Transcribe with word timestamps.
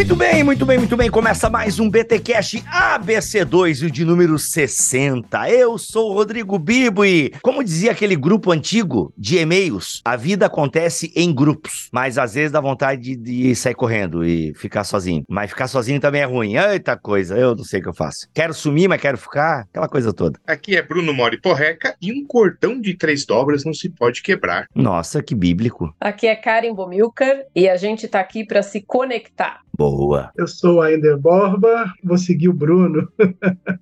Muito 0.00 0.16
bem, 0.16 0.42
muito 0.42 0.64
bem, 0.64 0.78
muito 0.78 0.96
bem. 0.96 1.10
Começa 1.10 1.50
mais 1.50 1.78
um 1.78 1.90
BTcast 1.90 2.62
ABC2, 2.62 3.86
o 3.86 3.90
de 3.90 4.02
número 4.02 4.38
60. 4.38 5.50
Eu 5.50 5.76
sou 5.76 6.10
o 6.10 6.14
Rodrigo 6.14 6.58
Bibo 6.58 7.04
e, 7.04 7.30
como 7.42 7.62
dizia 7.62 7.90
aquele 7.90 8.16
grupo 8.16 8.50
antigo 8.50 9.12
de 9.14 9.36
e-mails, 9.36 10.00
a 10.02 10.16
vida 10.16 10.46
acontece 10.46 11.12
em 11.14 11.34
grupos, 11.34 11.90
mas 11.92 12.16
às 12.16 12.32
vezes 12.32 12.50
dá 12.50 12.62
vontade 12.62 13.14
de, 13.14 13.14
de 13.14 13.54
sair 13.54 13.74
correndo 13.74 14.24
e 14.24 14.54
ficar 14.54 14.84
sozinho. 14.84 15.22
Mas 15.28 15.50
ficar 15.50 15.68
sozinho 15.68 16.00
também 16.00 16.22
é 16.22 16.24
ruim. 16.24 16.56
Eita 16.56 16.96
coisa, 16.96 17.36
eu 17.36 17.54
não 17.54 17.62
sei 17.62 17.80
o 17.80 17.82
que 17.82 17.88
eu 17.90 17.94
faço. 17.94 18.26
Quero 18.32 18.54
sumir, 18.54 18.88
mas 18.88 19.02
quero 19.02 19.18
ficar, 19.18 19.66
aquela 19.68 19.86
coisa 19.86 20.14
toda. 20.14 20.40
Aqui 20.46 20.76
é 20.76 20.82
Bruno 20.82 21.12
Mori 21.12 21.38
Porreca 21.38 21.94
e 22.00 22.10
um 22.10 22.26
cordão 22.26 22.80
de 22.80 22.94
três 22.94 23.26
dobras 23.26 23.66
não 23.66 23.74
se 23.74 23.90
pode 23.90 24.22
quebrar. 24.22 24.64
Nossa, 24.74 25.22
que 25.22 25.34
bíblico. 25.34 25.94
Aqui 26.00 26.26
é 26.26 26.34
Karen 26.34 26.72
Bomilcar 26.72 27.42
e 27.54 27.68
a 27.68 27.76
gente 27.76 28.08
tá 28.08 28.18
aqui 28.18 28.46
para 28.46 28.62
se 28.62 28.80
conectar. 28.80 29.60
Boa. 29.80 30.30
Eu 30.36 30.46
sou 30.46 30.82
a 30.82 30.92
Ender 30.92 31.16
Borba, 31.16 31.90
vou 32.04 32.18
seguir 32.18 32.50
o 32.50 32.52
Bruno. 32.52 33.08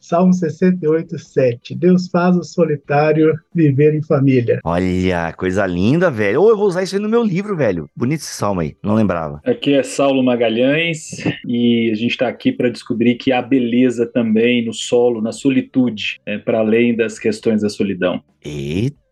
Salmo 0.00 0.32
68, 0.32 1.16
7. 1.16 1.76
Deus 1.76 2.08
faz 2.08 2.36
o 2.36 2.42
solitário 2.42 3.32
viver 3.54 3.94
em 3.94 4.02
família. 4.02 4.58
Olha, 4.64 5.32
coisa 5.34 5.64
linda, 5.64 6.10
velho. 6.10 6.42
Ou 6.42 6.50
eu 6.50 6.56
vou 6.56 6.66
usar 6.66 6.82
isso 6.82 6.96
aí 6.96 7.00
no 7.00 7.08
meu 7.08 7.22
livro, 7.22 7.56
velho. 7.56 7.88
Bonito 7.94 8.18
esse 8.18 8.34
salmo 8.34 8.62
aí, 8.62 8.74
não 8.82 8.96
lembrava. 8.96 9.40
Aqui 9.44 9.74
é 9.74 9.82
Saulo 9.84 10.24
Magalhães 10.24 11.24
e 11.46 11.88
a 11.92 11.94
gente 11.94 12.10
está 12.10 12.26
aqui 12.26 12.50
para 12.50 12.68
descobrir 12.68 13.14
que 13.14 13.30
há 13.30 13.40
beleza 13.40 14.06
também 14.06 14.64
no 14.64 14.74
solo, 14.74 15.22
na 15.22 15.30
solitude, 15.30 16.18
né, 16.26 16.38
para 16.38 16.58
além 16.58 16.96
das 16.96 17.16
questões 17.16 17.62
da 17.62 17.68
solidão. 17.68 18.20
Eita. 18.44 19.07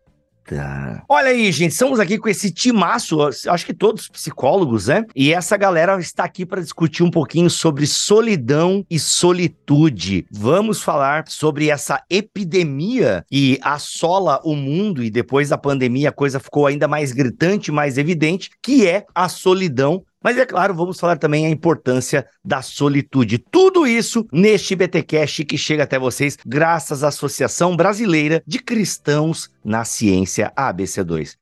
Olha 1.09 1.29
aí, 1.29 1.51
gente, 1.51 1.71
estamos 1.71 1.99
aqui 1.99 2.17
com 2.17 2.29
esse 2.29 2.51
timaço, 2.51 3.19
acho 3.21 3.65
que 3.65 3.73
todos 3.73 4.07
psicólogos, 4.07 4.87
né? 4.87 5.05
E 5.15 5.33
essa 5.33 5.57
galera 5.57 5.99
está 5.99 6.23
aqui 6.23 6.45
para 6.45 6.61
discutir 6.61 7.03
um 7.03 7.11
pouquinho 7.11 7.49
sobre 7.49 7.85
solidão 7.85 8.85
e 8.89 8.97
solitude. 8.99 10.25
Vamos 10.31 10.81
falar 10.81 11.25
sobre 11.27 11.69
essa 11.69 12.01
epidemia 12.09 13.25
que 13.29 13.59
assola 13.61 14.39
o 14.43 14.55
mundo 14.55 15.03
e 15.03 15.09
depois 15.09 15.49
da 15.49 15.57
pandemia 15.57 16.09
a 16.09 16.13
coisa 16.13 16.39
ficou 16.39 16.65
ainda 16.65 16.87
mais 16.87 17.11
gritante, 17.11 17.71
mais 17.71 17.97
evidente, 17.97 18.51
que 18.61 18.87
é 18.87 19.05
a 19.13 19.27
solidão 19.27 20.03
mas 20.23 20.37
é 20.37 20.45
claro, 20.45 20.73
vamos 20.73 20.99
falar 20.99 21.17
também 21.17 21.45
a 21.45 21.49
importância 21.49 22.27
da 22.43 22.61
solitude. 22.61 23.37
Tudo 23.37 23.85
isso 23.85 24.27
neste 24.31 24.75
BTcast 24.75 25.45
que 25.45 25.57
chega 25.57 25.83
até 25.83 25.97
vocês 25.97 26.37
graças 26.45 27.03
à 27.03 27.09
Associação 27.09 27.75
Brasileira 27.75 28.43
de 28.45 28.59
Cristãos 28.59 29.49
na 29.63 29.85
Ciência 29.85 30.51
ABC2. 30.55 31.35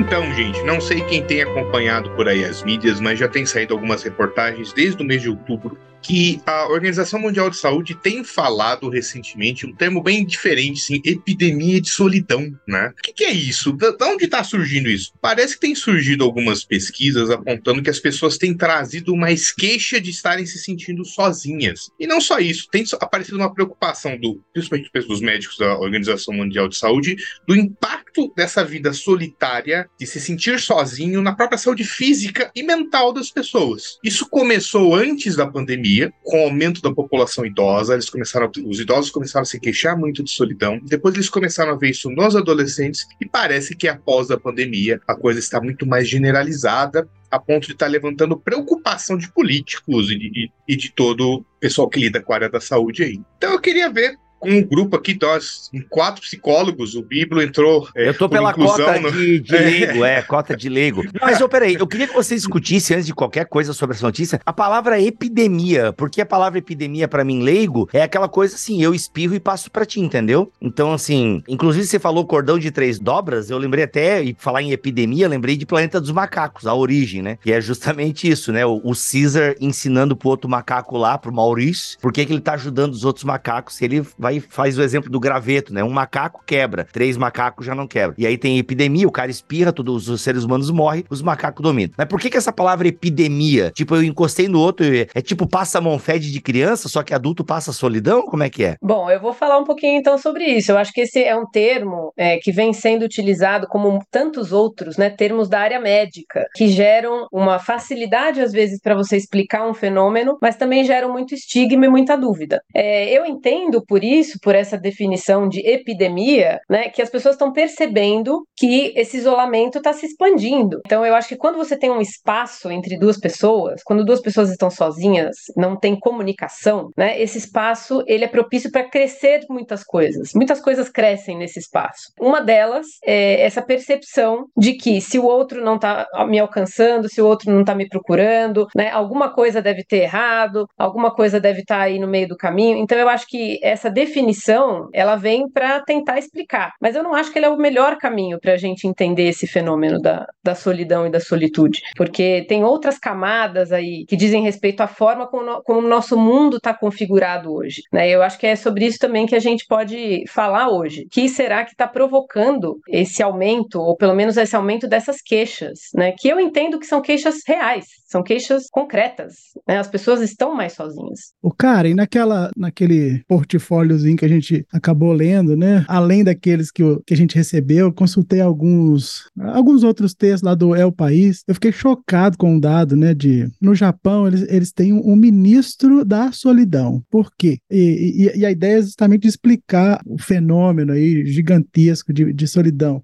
Então, 0.10 0.34
gente, 0.34 0.64
não 0.64 0.82
sei 0.82 1.02
quem 1.02 1.24
tem 1.24 1.44
acompanhado 1.44 2.10
por 2.16 2.28
aí 2.28 2.44
as 2.44 2.64
mídias, 2.64 3.00
mas 3.00 3.20
já 3.20 3.28
tem 3.28 3.46
saído 3.46 3.76
algumas 3.76 4.02
reportagens 4.02 4.74
desde 4.74 5.04
o 5.04 5.06
mês 5.06 5.22
de 5.22 5.30
outubro 5.30 5.78
que 6.02 6.42
a 6.46 6.68
Organização 6.68 7.20
Mundial 7.20 7.50
de 7.50 7.58
Saúde 7.58 7.94
tem 7.94 8.24
falado 8.24 8.90
recentemente 8.90 9.66
um 9.66 9.76
termo 9.76 10.02
bem 10.02 10.26
diferente, 10.26 10.80
sim, 10.80 11.02
epidemia 11.06 11.80
de 11.82 11.90
solidão, 11.90 12.52
né? 12.68 12.94
O 12.98 13.02
que, 13.02 13.14
que 13.14 13.24
é 13.24 13.32
isso? 13.32 13.74
Da 13.74 14.08
onde 14.08 14.26
está 14.26 14.44
surgindo 14.44 14.90
isso? 14.90 15.12
Parece 15.22 15.56
que 15.56 15.60
tem 15.60 15.76
surgido 15.76 16.24
algumas 16.24 16.64
pesquisas 16.64 17.30
apontando 17.30 17.84
que 17.84 17.90
as 17.90 18.00
pessoas 18.00 18.38
têm 18.38 18.56
trazido 18.56 19.16
mais 19.16 19.52
queixa 19.52 20.00
de 20.00 20.10
estarem 20.10 20.46
se 20.46 20.58
sentindo 20.58 21.04
sozinhas. 21.06 21.92
E 22.00 22.08
não 22.08 22.22
só 22.22 22.40
isso, 22.40 22.68
tem 22.72 22.84
aparecido 23.00 23.38
uma 23.38 23.54
preocupação 23.54 24.18
do, 24.18 24.42
principalmente 24.54 24.90
dos 25.08 25.22
médicos 25.22 25.58
da 25.58 25.78
Organização 25.78 26.34
Mundial 26.34 26.68
de 26.68 26.78
Saúde, 26.78 27.18
do 27.48 27.56
impacto 27.56 28.09
dessa 28.36 28.63
vida 28.63 28.94
solitária, 28.94 29.89
de 29.98 30.06
se 30.06 30.19
sentir 30.19 30.60
sozinho 30.60 31.21
na 31.21 31.33
própria 31.33 31.57
saúde 31.57 31.83
física 31.83 32.51
e 32.56 32.63
mental 32.63 33.13
das 33.13 33.30
pessoas. 33.30 33.98
Isso 34.04 34.27
começou 34.30 34.95
antes 34.95 35.36
da 35.36 35.48
pandemia 35.48 36.12
com 36.24 36.42
o 36.42 36.44
aumento 36.45 36.81
da 36.81 36.94
população 36.94 37.45
idosa, 37.45 37.94
eles 37.94 38.10
começaram, 38.10 38.51
os 38.66 38.80
idosos 38.80 39.12
começaram 39.12 39.44
a 39.44 39.45
se 39.45 39.60
queixar 39.60 39.98
muito 39.98 40.24
de 40.24 40.31
solidão. 40.31 40.80
Depois 40.83 41.16
eles 41.16 41.30
começaram 41.30 41.71
a 41.71 41.77
ver 41.77 41.92
isso 41.92 42.10
nos 42.10 42.36
adolescentes 42.36 43.07
e 43.21 43.25
parece 43.25 43.75
que 43.75 43.88
após 43.88 44.31
a 44.31 44.38
pandemia 44.38 45.00
a 45.07 45.16
coisa 45.16 45.39
está 45.39 45.62
muito 45.62 45.86
mais 45.86 46.07
generalizada 46.07 47.07
a 47.31 47.39
ponto 47.39 47.68
de 47.68 47.74
estar 47.74 47.86
tá 47.86 47.92
levantando 47.92 48.38
preocupação 48.38 49.18
de 49.18 49.31
políticos 49.31 50.10
e 50.10 50.18
de, 50.18 50.51
e 50.68 50.75
de 50.75 50.92
todo 50.92 51.36
o 51.36 51.45
pessoal 51.60 51.89
que 51.89 52.00
lida 52.00 52.21
com 52.21 52.33
a 52.33 52.36
área 52.36 52.50
da 52.50 52.60
saúde 52.60 53.04
aí. 53.04 53.21
Então 53.38 53.51
eu 53.51 53.60
queria 53.60 53.89
ver 53.89 54.18
com 54.40 54.50
um 54.50 54.64
grupo 54.64 54.96
aqui, 54.96 55.18
nós, 55.22 55.70
em 55.74 55.82
quatro 55.82 56.22
psicólogos, 56.22 56.96
o 56.96 57.04
Bíblia 57.04 57.46
entrou. 57.46 57.88
É, 57.96 58.10
eu 58.10 58.14
tô 58.14 58.30
pela 58.30 58.54
cota 58.54 59.00
no... 59.00 59.12
de, 59.12 59.40
de 59.40 59.52
leigo, 59.52 60.06
é, 60.06 60.22
cota 60.22 60.56
de 60.56 60.70
leigo. 60.70 61.04
Mas, 61.22 61.42
ô, 61.42 61.50
peraí, 61.50 61.76
eu 61.76 61.88
queria 61.88 62.08
que 62.08 62.14
você 62.14 62.36
discutisse, 62.36 62.94
antes 62.94 63.06
de 63.06 63.14
qualquer 63.14 63.46
coisa 63.46 63.74
sobre 63.74 63.96
essa 63.96 64.06
notícia, 64.06 64.40
a 64.46 64.54
palavra 64.54 65.02
epidemia, 65.02 65.94
porque 65.94 66.22
a 66.22 66.26
palavra 66.26 66.60
epidemia, 66.60 67.08
para 67.08 67.24
mim, 67.24 67.44
leigo, 67.44 67.90
é 67.92 68.02
aquela 68.02 68.30
coisa 68.30 68.56
assim, 68.56 68.82
eu 68.82 68.94
espirro 68.94 69.36
e 69.36 69.40
passo 69.40 69.70
para 69.70 69.86
ti, 69.86 70.00
entendeu? 70.00 70.52
Então, 70.62 70.94
assim, 70.94 71.44
inclusive 71.48 71.86
você 71.86 72.00
falou 72.00 72.26
cordão 72.26 72.58
de 72.58 72.72
três 72.72 73.00
dobras, 73.00 73.50
eu 73.50 73.58
lembrei 73.58 73.84
até, 73.84 74.24
e 74.24 74.36
falar 74.40 74.62
em 74.62 74.72
epidemia, 74.72 75.28
lembrei 75.28 75.58
de 75.58 75.66
Planeta 75.66 76.00
dos 76.00 76.12
Macacos, 76.12 76.66
a 76.66 76.74
origem, 76.74 77.22
né? 77.22 77.38
Que 77.42 77.52
é 77.52 77.60
justamente 77.62 78.30
isso, 78.30 78.52
né? 78.52 78.66
O, 78.66 78.78
o 78.84 78.94
Caesar 78.94 79.56
ensinando 79.60 80.16
pro 80.16 80.30
outro 80.30 80.50
macaco 80.50 80.98
lá, 80.98 81.18
pro 81.18 81.34
Maurício, 81.34 81.98
por 82.00 82.14
que 82.14 82.22
ele 82.22 82.40
tá 82.40 82.54
ajudando 82.54 82.94
os 82.94 83.04
outros 83.04 83.26
macacos, 83.26 83.76
se 83.76 83.86
ele 83.86 84.02
vai 84.18 84.29
vai 84.30 84.40
faz 84.40 84.78
o 84.78 84.84
exemplo 84.84 85.10
do 85.10 85.20
graveto, 85.20 85.74
né? 85.74 85.84
Um 85.84 85.90
macaco 85.90 86.44
quebra, 86.46 86.86
três 86.92 87.18
macacos 87.18 87.66
já 87.66 87.74
não 87.74 87.88
quebra. 87.88 88.16
E 88.18 88.28
aí 88.28 88.38
tem 88.38 88.60
epidemia, 88.60 89.08
o 89.08 89.12
cara 89.12 89.31
espirra, 89.31 89.74
todos 89.74 90.08
os 90.08 90.22
seres 90.22 90.44
humanos 90.44 90.70
morrem, 90.70 91.04
os 91.10 91.22
macacos 91.22 91.64
dominam. 91.64 91.94
Mas 91.98 92.08
por 92.08 92.20
que 92.20 92.30
que 92.30 92.38
essa 92.38 92.52
palavra 92.52 92.88
epidemia? 92.88 93.72
Tipo, 93.72 93.96
eu 93.96 94.04
encostei 94.04 94.48
no 94.48 94.60
outro, 94.60 94.86
é 94.86 95.22
tipo 95.22 95.48
passa 95.48 95.81
mão 95.81 95.98
fede 95.98 96.31
de 96.31 96.42
criança, 96.42 96.88
só 96.88 97.02
que 97.02 97.14
adulto 97.14 97.44
passa 97.44 97.72
solidão? 97.72 98.26
Como 98.26 98.44
é 98.44 98.50
que 98.50 98.64
é? 98.64 98.76
Bom, 98.81 99.10
eu 99.10 99.20
vou 99.20 99.34
falar 99.34 99.58
um 99.58 99.64
pouquinho 99.64 99.98
então 99.98 100.18
sobre 100.18 100.46
isso. 100.46 100.72
Eu 100.72 100.78
acho 100.78 100.92
que 100.92 101.02
esse 101.02 101.24
é 101.24 101.36
um 101.36 101.46
termo 101.46 102.14
é, 102.18 102.38
que 102.38 102.52
vem 102.52 102.74
sendo 102.74 103.04
utilizado 103.04 103.68
como 103.68 104.04
tantos 104.12 104.52
outros, 104.52 104.98
né? 104.98 105.10
Termos 105.10 105.50
da 105.50 105.60
área 105.60 105.80
médica, 105.80 106.46
que 106.56 106.68
geram 106.68 107.28
uma 107.31 107.60
facilidade 107.60 108.42
às 108.42 108.52
vezes 108.52 108.80
para 108.81 108.96
você 108.96 109.16
explicar 109.16 109.68
um 109.68 109.74
fenômeno, 109.74 110.38
mas 110.42 110.56
também 110.56 110.84
geram 110.84 111.12
muito 111.12 111.34
estigma 111.34 111.86
e 111.86 111.90
muita 111.90 112.18
dúvida. 112.18 112.62
É, 112.74 113.10
eu 113.18 113.26
entendo 113.26 113.84
por 113.86 114.04
isso 114.04 114.19
isso, 114.19 114.39
por 114.42 114.56
essa 114.56 114.77
definição 114.77 115.48
de 115.48 115.60
epidemia, 115.68 116.60
né, 116.69 116.89
que 116.89 117.01
as 117.01 117.10
pessoas 117.10 117.36
estão 117.36 117.51
percebendo 117.51 118.44
que 118.56 118.94
esse 118.95 119.18
isolamento 119.18 119.77
está 119.77 119.94
se 119.94 120.06
expandindo. 120.06 120.80
Então, 120.86 121.06
eu 121.06 121.16
acho 121.16 121.30
que 121.30 121.38
quando 121.38 121.57
você 121.57 121.77
tem 121.77 121.89
um 121.89 122.01
espaço 122.01 122.69
entre 122.71 122.98
duas 122.98 123.18
pessoas, 123.18 123.81
quando 123.83 124.06
duas 124.06 124.21
pessoas 124.21 124.50
estão 124.50 124.69
sozinhas, 124.69 125.36
não 125.56 125.77
tem 125.77 126.00
comunicação, 126.00 126.89
né, 126.98 127.19
esse 127.21 127.38
espaço 127.38 128.04
ele 128.07 128.25
é 128.25 128.27
propício 128.27 128.71
para 128.71 128.89
crescer 128.89 129.42
muitas 129.50 129.83
coisas. 129.83 130.31
Muitas 130.36 130.62
coisas 130.62 130.89
crescem 130.89 131.38
nesse 131.38 131.60
espaço. 131.60 132.12
Uma 132.19 132.42
delas 132.42 132.86
é 133.04 133.42
essa 133.42 133.62
percepção 133.62 134.45
de 134.57 134.74
que 134.74 135.01
se 135.01 135.18
o 135.18 135.25
outro 135.25 135.63
não 135.63 135.75
está 135.75 136.07
me 136.27 136.39
alcançando, 136.39 137.10
se 137.10 137.21
o 137.21 137.25
outro 137.25 137.51
não 137.51 137.62
está 137.62 137.75
me 137.75 137.88
procurando, 137.88 138.68
né, 138.75 138.89
alguma 138.89 139.33
coisa 139.33 139.62
deve 139.62 139.83
ter 139.83 140.04
errado, 140.04 140.66
alguma 140.77 141.13
coisa 141.13 141.39
deve 141.39 141.62
estar 141.62 141.77
tá 141.77 141.83
aí 141.83 142.00
no 142.00 142.07
meio 142.07 142.27
do 142.27 142.38
caminho. 142.38 142.77
Então, 142.77 142.98
eu 142.98 143.10
acho 143.10 143.25
que 143.27 143.60
essa 143.63 143.89
definição 143.89 144.09
definição, 144.10 144.90
ela 144.92 145.16
vem 145.16 145.48
para 145.48 145.80
tentar 145.82 146.18
explicar. 146.18 146.74
Mas 146.82 146.96
eu 146.96 147.04
não 147.04 147.14
acho 147.14 147.32
que 147.32 147.38
ele 147.38 147.46
é 147.46 147.50
o 147.50 147.58
melhor 147.58 147.98
caminho 147.98 148.40
para 148.40 148.54
a 148.54 148.58
gente 148.58 148.88
entender 148.88 149.30
esse 149.30 149.46
fenômeno 149.48 150.02
da, 150.02 150.26
da 150.44 150.56
solidão 150.56 151.06
e 151.06 151.12
da 151.12 151.20
solitude. 151.20 151.82
Porque 151.96 152.46
tem 152.50 152.64
outras 152.64 152.98
camadas 152.98 153.72
aí 153.72 154.06
que 154.08 154.18
dizem 154.18 154.44
respeito 154.44 154.82
à 154.82 154.88
forma 154.88 155.28
como, 155.28 155.62
como 155.64 155.80
o 155.80 155.90
nosso 155.90 156.18
mundo 156.18 156.58
está 156.58 156.74
configurado 156.74 157.54
hoje. 157.54 157.84
Né? 157.94 158.10
Eu 158.10 158.22
acho 158.24 158.38
que 158.38 158.48
é 158.48 158.56
sobre 158.56 158.86
isso 158.86 158.98
também 158.98 159.26
que 159.26 159.36
a 159.36 159.40
gente 159.40 159.66
pode 159.68 160.24
falar 160.28 160.70
hoje. 160.70 161.06
Que 161.12 161.30
será 161.30 161.64
que 161.64 161.72
está 161.72 161.88
provocando 161.88 162.80
esse 162.90 163.22
aumento, 163.22 163.80
ou 163.80 163.96
pelo 163.96 164.16
menos 164.16 164.38
esse 164.38 164.56
aumento 164.56 164.88
dessas 164.88 165.22
queixas, 165.22 165.80
né? 165.94 166.14
Que 166.18 166.28
eu 166.28 166.40
entendo 166.40 166.80
que 166.80 166.86
são 166.86 167.02
queixas 167.02 167.42
reais, 167.48 167.86
são 168.10 168.24
queixas 168.24 168.68
concretas. 168.72 169.36
Né? 169.68 169.78
As 169.78 169.88
pessoas 169.88 170.22
estão 170.22 170.56
mais 170.56 170.74
sozinhas. 170.74 171.32
O 171.42 171.52
cara, 171.52 171.88
e 171.88 171.94
naquela, 171.94 172.50
naquele 172.58 173.24
portfóliozinho 173.28 174.18
que 174.18 174.26
a 174.26 174.30
gente 174.30 174.66
acabou 174.74 175.14
lendo, 175.14 175.56
né? 175.56 175.86
Além 175.88 176.24
daqueles 176.24 176.72
que, 176.72 176.84
que 177.06 177.14
a 177.14 177.18
gente 177.18 177.36
recebeu, 177.36 177.94
consultei 177.94 178.42
alguns, 178.42 179.30
alguns 179.38 179.84
outros 179.84 180.14
textos 180.16 180.42
lá 180.42 180.56
do 180.56 180.76
El 180.76 180.92
País. 180.92 181.44
Eu 181.48 181.54
fiquei 181.54 181.72
chocado 181.72 182.38
com 182.38 182.56
um 182.56 182.60
dado, 182.60 182.98
né? 182.98 183.14
De 183.14 183.48
no 183.62 183.76
Japão 183.76 184.28
eles, 184.28 184.42
eles 184.50 184.72
têm 184.72 184.92
um, 184.92 185.20
ministro 185.20 186.04
da 186.04 186.32
solidão. 186.32 187.04
Por 187.12 187.30
quê? 187.38 187.60
E, 187.70 188.32
e, 188.34 188.40
e, 188.40 188.46
a 188.46 188.52
ideia 188.52 188.80
é 188.80 188.82
justamente 188.82 189.28
explicar 189.28 190.02
o 190.06 190.18
fenômeno 190.18 190.94
aí 190.94 191.26
gigantesco 191.26 192.14
de, 192.14 192.32
de 192.34 192.48
solidão. 192.48 193.04